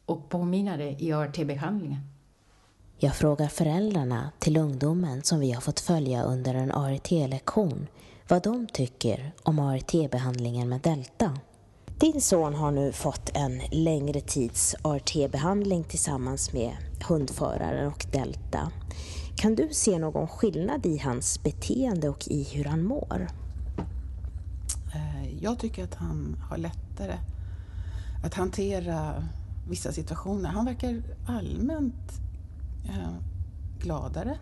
och 0.06 0.30
påminnare 0.30 0.96
i 1.00 1.14
ART-behandlingen. 1.14 2.02
Jag 2.98 3.16
frågar 3.16 3.48
föräldrarna 3.48 4.32
till 4.40 4.58
ungdomen 4.58 5.24
som 5.24 5.40
vi 5.40 5.52
har 5.52 5.62
fått 5.62 5.80
följa 5.80 6.24
under 6.24 6.54
en 6.54 6.72
ART-lektion 6.72 7.88
vad 8.28 8.44
de 8.44 8.68
tycker 8.68 9.32
om 9.44 9.60
ART-behandlingen 9.60 10.70
med 10.70 10.82
delta. 10.82 11.38
Din 12.00 12.22
son 12.22 12.56
har 12.56 12.72
nu 12.72 12.92
fått 12.92 13.32
en 13.34 13.62
längre 13.72 14.22
tids 14.22 14.76
ART-behandling 14.82 15.84
tillsammans 15.84 16.54
med 16.54 16.78
hundföraren 17.10 17.88
och 17.88 18.06
delta. 18.12 18.72
Kan 19.40 19.56
du 19.56 19.70
se 19.72 20.00
någon 20.00 20.28
skillnad 20.28 20.86
i 20.86 20.98
hans 20.98 21.44
beteende 21.44 22.10
och 22.10 22.28
i 22.28 22.44
hur 22.44 22.66
han 22.66 22.84
mår? 22.84 23.28
Eh, 24.94 25.44
jag 25.44 25.60
tycker 25.60 25.84
att 25.84 25.96
han 25.96 26.38
har 26.50 26.58
lättare 26.58 27.18
att 28.24 28.34
hantera 28.34 29.28
vissa 29.70 29.92
situationer. 29.92 30.50
Han 30.50 30.66
verkar 30.66 31.04
allmänt 31.26 32.22
eh, 32.86 33.14
gladare. 33.80 34.38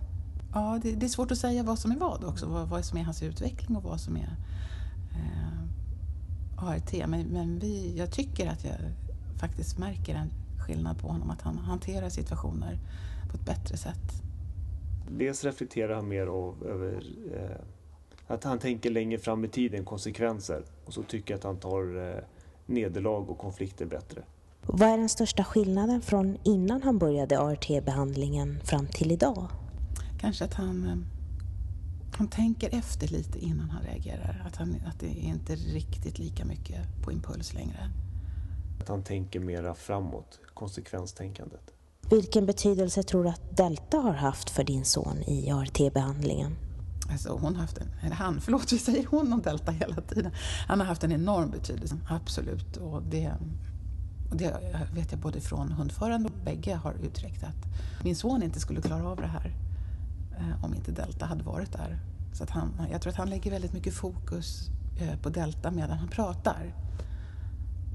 Ja, 0.53 0.79
det, 0.83 1.03
är 1.03 1.09
svårt 1.09 1.31
att 1.31 1.37
säga 1.37 1.63
vad 1.63 1.79
som 1.79 1.91
är 1.91 1.95
vad 1.95 2.23
också, 2.23 2.65
vad, 2.69 2.85
som 2.85 2.97
är 2.97 3.03
hans 3.03 3.23
utveckling 3.23 3.77
och 3.77 3.83
vad 3.83 4.01
som 4.01 4.17
är 4.17 4.35
eh, 5.15 6.63
ART. 6.63 6.93
Men, 7.07 7.21
men 7.21 7.59
vi, 7.59 7.97
jag 7.97 8.11
tycker 8.11 8.47
att 8.47 8.63
jag 8.63 8.75
faktiskt 9.35 9.77
märker 9.77 10.15
en 10.15 10.29
skillnad 10.59 10.99
på 10.99 11.07
honom, 11.07 11.29
att 11.29 11.41
han 11.41 11.57
hanterar 11.57 12.09
situationer 12.09 12.79
på 13.31 13.37
ett 13.37 13.45
bättre 13.45 13.77
sätt 13.77 14.23
dels 15.09 15.43
reflekterar 15.43 15.95
han 15.95 16.07
mer 16.07 16.27
över 16.65 17.03
eh, 17.33 17.57
Att 18.27 18.43
han 18.43 18.59
tänker 18.59 18.91
längre 18.91 19.19
fram 19.19 19.45
i 19.45 19.47
tiden, 19.47 19.85
konsekvenser. 19.85 20.63
Och 20.85 20.93
så 20.93 21.03
tycker 21.03 21.33
jag 21.33 21.37
att 21.37 21.43
han 21.43 21.57
tar 21.57 22.11
eh, 22.11 22.23
nederlag 22.65 23.29
och 23.29 23.37
konflikter 23.37 23.85
bättre. 23.85 24.23
Vad 24.61 24.89
är 24.89 24.97
den 24.97 25.09
största 25.09 25.43
skillnaden 25.43 26.01
från 26.01 26.37
innan 26.43 26.83
han 26.83 26.97
började 26.97 27.39
ART-behandlingen 27.39 28.59
fram 28.63 28.87
till 28.87 29.11
idag? 29.11 29.47
Kanske 30.19 30.45
att 30.45 30.53
han, 30.53 30.83
eh, 30.83 30.97
han 32.17 32.27
tänker 32.27 32.77
efter 32.77 33.07
lite 33.07 33.39
innan 33.39 33.69
han 33.69 33.83
reagerar. 33.83 34.43
Att, 34.47 34.55
han, 34.55 34.75
att 34.85 34.99
det 34.99 35.05
är 35.05 35.29
inte 35.29 35.55
riktigt 35.55 36.19
lika 36.19 36.45
mycket 36.45 36.79
på 37.03 37.11
impuls 37.11 37.53
längre. 37.53 37.89
Att 38.81 38.87
han 38.87 39.03
tänker 39.03 39.39
mera 39.39 39.73
framåt, 39.73 40.39
konsekvenstänkandet. 40.53 41.76
Vilken 42.09 42.45
betydelse 42.45 43.03
tror 43.03 43.23
du 43.23 43.29
att 43.29 43.57
Delta 43.57 43.97
har 43.97 44.13
haft 44.13 44.49
för 44.49 44.63
din 44.63 44.85
son 44.85 45.17
i 45.17 45.51
ART-behandlingen? 45.51 46.55
Alltså 47.11 47.37
hon 47.41 47.55
har 47.55 47.61
haft 47.61 47.77
en, 47.77 47.87
eller 48.01 48.15
han, 48.15 48.41
förlåt 48.41 48.73
vi 48.73 48.77
säger 48.77 49.05
hon 49.05 49.33
om 49.33 49.41
Delta 49.41 49.71
hela 49.71 50.01
tiden. 50.01 50.31
Han 50.67 50.79
har 50.79 50.87
haft 50.87 51.03
en 51.03 51.11
enorm 51.11 51.51
betydelse, 51.51 51.97
absolut. 52.09 52.77
Och 52.77 53.03
det, 53.03 53.33
och 54.29 54.37
det 54.37 54.57
vet 54.93 55.11
jag 55.11 55.21
både 55.21 55.41
från 55.41 55.71
hundförande 55.71 56.29
och 56.29 56.45
bägge 56.45 56.75
har 56.75 56.93
uttryckt 56.93 57.43
att 57.43 57.65
min 58.03 58.15
son 58.15 58.43
inte 58.43 58.59
skulle 58.59 58.81
klara 58.81 59.07
av 59.07 59.17
det 59.17 59.27
här 59.27 59.55
eh, 60.37 60.65
om 60.65 60.75
inte 60.75 60.91
Delta 60.91 61.25
hade 61.25 61.43
varit 61.43 61.71
där. 61.71 61.99
Så 62.33 62.43
att 62.43 62.49
han, 62.49 62.87
jag 62.91 63.01
tror 63.01 63.11
att 63.11 63.17
han 63.17 63.29
lägger 63.29 63.51
väldigt 63.51 63.73
mycket 63.73 63.93
fokus 63.93 64.69
eh, 64.99 65.19
på 65.19 65.29
Delta 65.29 65.71
medan 65.71 65.97
han 65.97 66.07
pratar. 66.07 66.75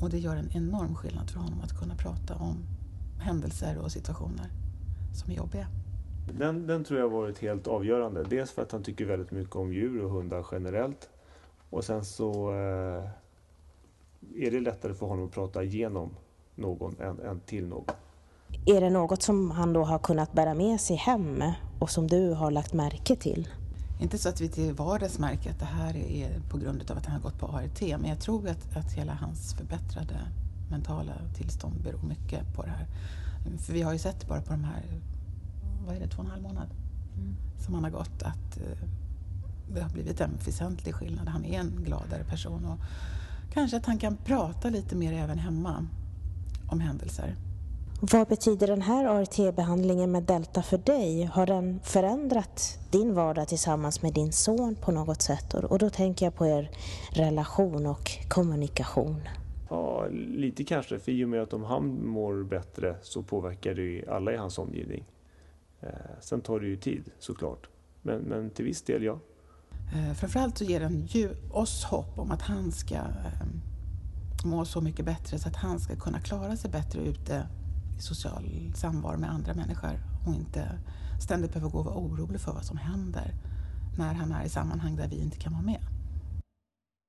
Och 0.00 0.10
det 0.10 0.18
gör 0.18 0.36
en 0.36 0.50
enorm 0.52 0.94
skillnad 0.94 1.30
för 1.30 1.40
honom 1.40 1.60
att 1.60 1.78
kunna 1.78 1.94
prata 1.94 2.34
om 2.34 2.64
händelser 3.18 3.78
och 3.78 3.92
situationer 3.92 4.50
som 5.14 5.30
är 5.30 5.36
jobbiga. 5.36 5.66
Den, 6.38 6.66
den 6.66 6.84
tror 6.84 7.00
jag 7.00 7.10
har 7.10 7.18
varit 7.20 7.38
helt 7.38 7.66
avgörande. 7.66 8.24
Dels 8.24 8.50
för 8.50 8.62
att 8.62 8.72
han 8.72 8.82
tycker 8.82 9.04
väldigt 9.04 9.30
mycket 9.30 9.56
om 9.56 9.72
djur 9.72 10.04
och 10.04 10.10
hundar 10.10 10.46
generellt. 10.52 11.08
Och 11.70 11.84
sen 11.84 12.04
så 12.04 12.52
eh, 12.52 13.04
är 14.36 14.50
det 14.50 14.60
lättare 14.60 14.94
för 14.94 15.06
honom 15.06 15.26
att 15.26 15.32
prata 15.32 15.62
igenom 15.62 16.10
någon 16.54 17.00
än, 17.00 17.20
än 17.20 17.40
till 17.40 17.66
någon. 17.66 17.84
Är 18.66 18.80
det 18.80 18.90
något 18.90 19.22
som 19.22 19.50
han 19.50 19.72
då 19.72 19.84
har 19.84 19.98
kunnat 19.98 20.32
bära 20.32 20.54
med 20.54 20.80
sig 20.80 20.96
hem 20.96 21.42
och 21.78 21.90
som 21.90 22.06
du 22.06 22.32
har 22.32 22.50
lagt 22.50 22.72
märke 22.72 23.16
till? 23.16 23.48
Inte 24.00 24.18
så 24.18 24.28
att 24.28 24.40
vi 24.40 24.48
till 24.48 24.72
vardags 24.72 25.18
märker 25.18 25.50
att 25.50 25.58
det 25.58 25.64
här 25.64 25.96
är 25.96 26.40
på 26.50 26.58
grund 26.58 26.90
av 26.90 26.96
att 26.96 27.06
han 27.06 27.14
har 27.14 27.22
gått 27.22 27.38
på 27.38 27.46
ART, 27.46 27.80
men 27.80 28.08
jag 28.10 28.20
tror 28.20 28.48
att, 28.48 28.76
att 28.76 28.92
hela 28.92 29.12
hans 29.12 29.54
förbättrade 29.54 30.20
mentala 30.72 31.12
tillstånd 31.36 31.74
beror 31.82 32.02
mycket 32.02 32.54
på 32.54 32.62
det 32.62 32.70
här. 32.70 32.86
För 33.58 33.72
vi 33.72 33.82
har 33.82 33.92
ju 33.92 33.98
sett 33.98 34.28
bara 34.28 34.42
på 34.42 34.52
de 34.52 34.64
här, 34.64 34.82
vad 35.86 35.96
är 35.96 36.00
det, 36.00 36.08
två 36.08 36.18
och 36.18 36.24
en 36.24 36.30
halv 36.30 36.42
månad 36.42 36.68
mm. 37.16 37.36
som 37.58 37.74
han 37.74 37.84
har 37.84 37.90
gått, 37.90 38.22
att 38.22 38.56
eh, 38.56 38.88
det 39.74 39.80
har 39.80 39.90
blivit 39.90 40.20
en 40.20 40.38
väsentlig 40.44 40.94
skillnad. 40.94 41.28
Han 41.28 41.44
är 41.44 41.60
en 41.60 41.84
gladare 41.84 42.24
person 42.24 42.64
och 42.64 42.78
kanske 43.52 43.76
att 43.76 43.86
han 43.86 43.98
kan 43.98 44.16
prata 44.16 44.70
lite 44.70 44.96
mer 44.96 45.12
även 45.12 45.38
hemma 45.38 45.86
om 46.68 46.80
händelser. 46.80 47.36
Vad 48.00 48.28
betyder 48.28 48.66
den 48.66 48.82
här 48.82 49.04
ART-behandlingen 49.04 50.12
med 50.12 50.22
Delta 50.22 50.62
för 50.62 50.78
dig? 50.78 51.24
Har 51.24 51.46
den 51.46 51.80
förändrat 51.82 52.78
din 52.90 53.14
vardag 53.14 53.48
tillsammans 53.48 54.02
med 54.02 54.12
din 54.12 54.32
son 54.32 54.76
på 54.80 54.92
något 54.92 55.22
sätt? 55.22 55.54
Och 55.54 55.78
då 55.78 55.90
tänker 55.90 56.26
jag 56.26 56.34
på 56.34 56.46
er 56.46 56.70
relation 57.10 57.86
och 57.86 58.10
kommunikation. 58.28 59.20
Ja, 59.72 60.08
lite 60.12 60.64
kanske. 60.64 60.98
För 60.98 61.12
i 61.12 61.24
och 61.24 61.28
med 61.28 61.42
att 61.42 61.52
om 61.52 61.64
han 61.64 62.06
mår 62.06 62.44
bättre 62.44 62.96
så 63.02 63.22
påverkar 63.22 63.74
det 63.74 63.82
ju 63.82 64.08
alla 64.08 64.32
i 64.32 64.36
hans 64.36 64.58
omgivning. 64.58 65.04
Eh, 65.80 65.88
sen 66.20 66.40
tar 66.40 66.60
det 66.60 66.66
ju 66.66 66.76
tid 66.76 67.10
såklart. 67.18 67.68
Men, 68.02 68.20
men 68.20 68.50
till 68.50 68.64
viss 68.64 68.82
del 68.82 69.02
ja. 69.02 69.18
Eh, 69.94 70.14
framförallt 70.14 70.58
så 70.58 70.64
ger 70.64 70.80
den 70.80 71.06
ju 71.06 71.30
oss 71.50 71.84
hopp 71.84 72.18
om 72.18 72.30
att 72.30 72.42
han 72.42 72.72
ska 72.72 72.94
eh, 72.94 73.46
må 74.44 74.64
så 74.64 74.80
mycket 74.80 75.04
bättre 75.04 75.38
så 75.38 75.48
att 75.48 75.56
han 75.56 75.80
ska 75.80 75.96
kunna 75.96 76.20
klara 76.20 76.56
sig 76.56 76.70
bättre 76.70 77.00
ute 77.00 77.46
i 77.98 78.02
social 78.02 78.72
samvaro 78.74 79.18
med 79.18 79.30
andra 79.30 79.54
människor 79.54 80.00
och 80.26 80.34
inte 80.34 80.78
ständigt 81.20 81.52
behöva 81.52 81.70
gå 81.70 81.78
och 81.78 81.84
vara 81.84 81.96
orolig 81.96 82.40
för 82.40 82.52
vad 82.52 82.64
som 82.64 82.76
händer 82.76 83.34
när 83.98 84.14
han 84.14 84.32
är 84.32 84.44
i 84.44 84.48
sammanhang 84.48 84.96
där 84.96 85.08
vi 85.08 85.16
inte 85.16 85.38
kan 85.38 85.52
vara 85.52 85.62
med. 85.62 85.91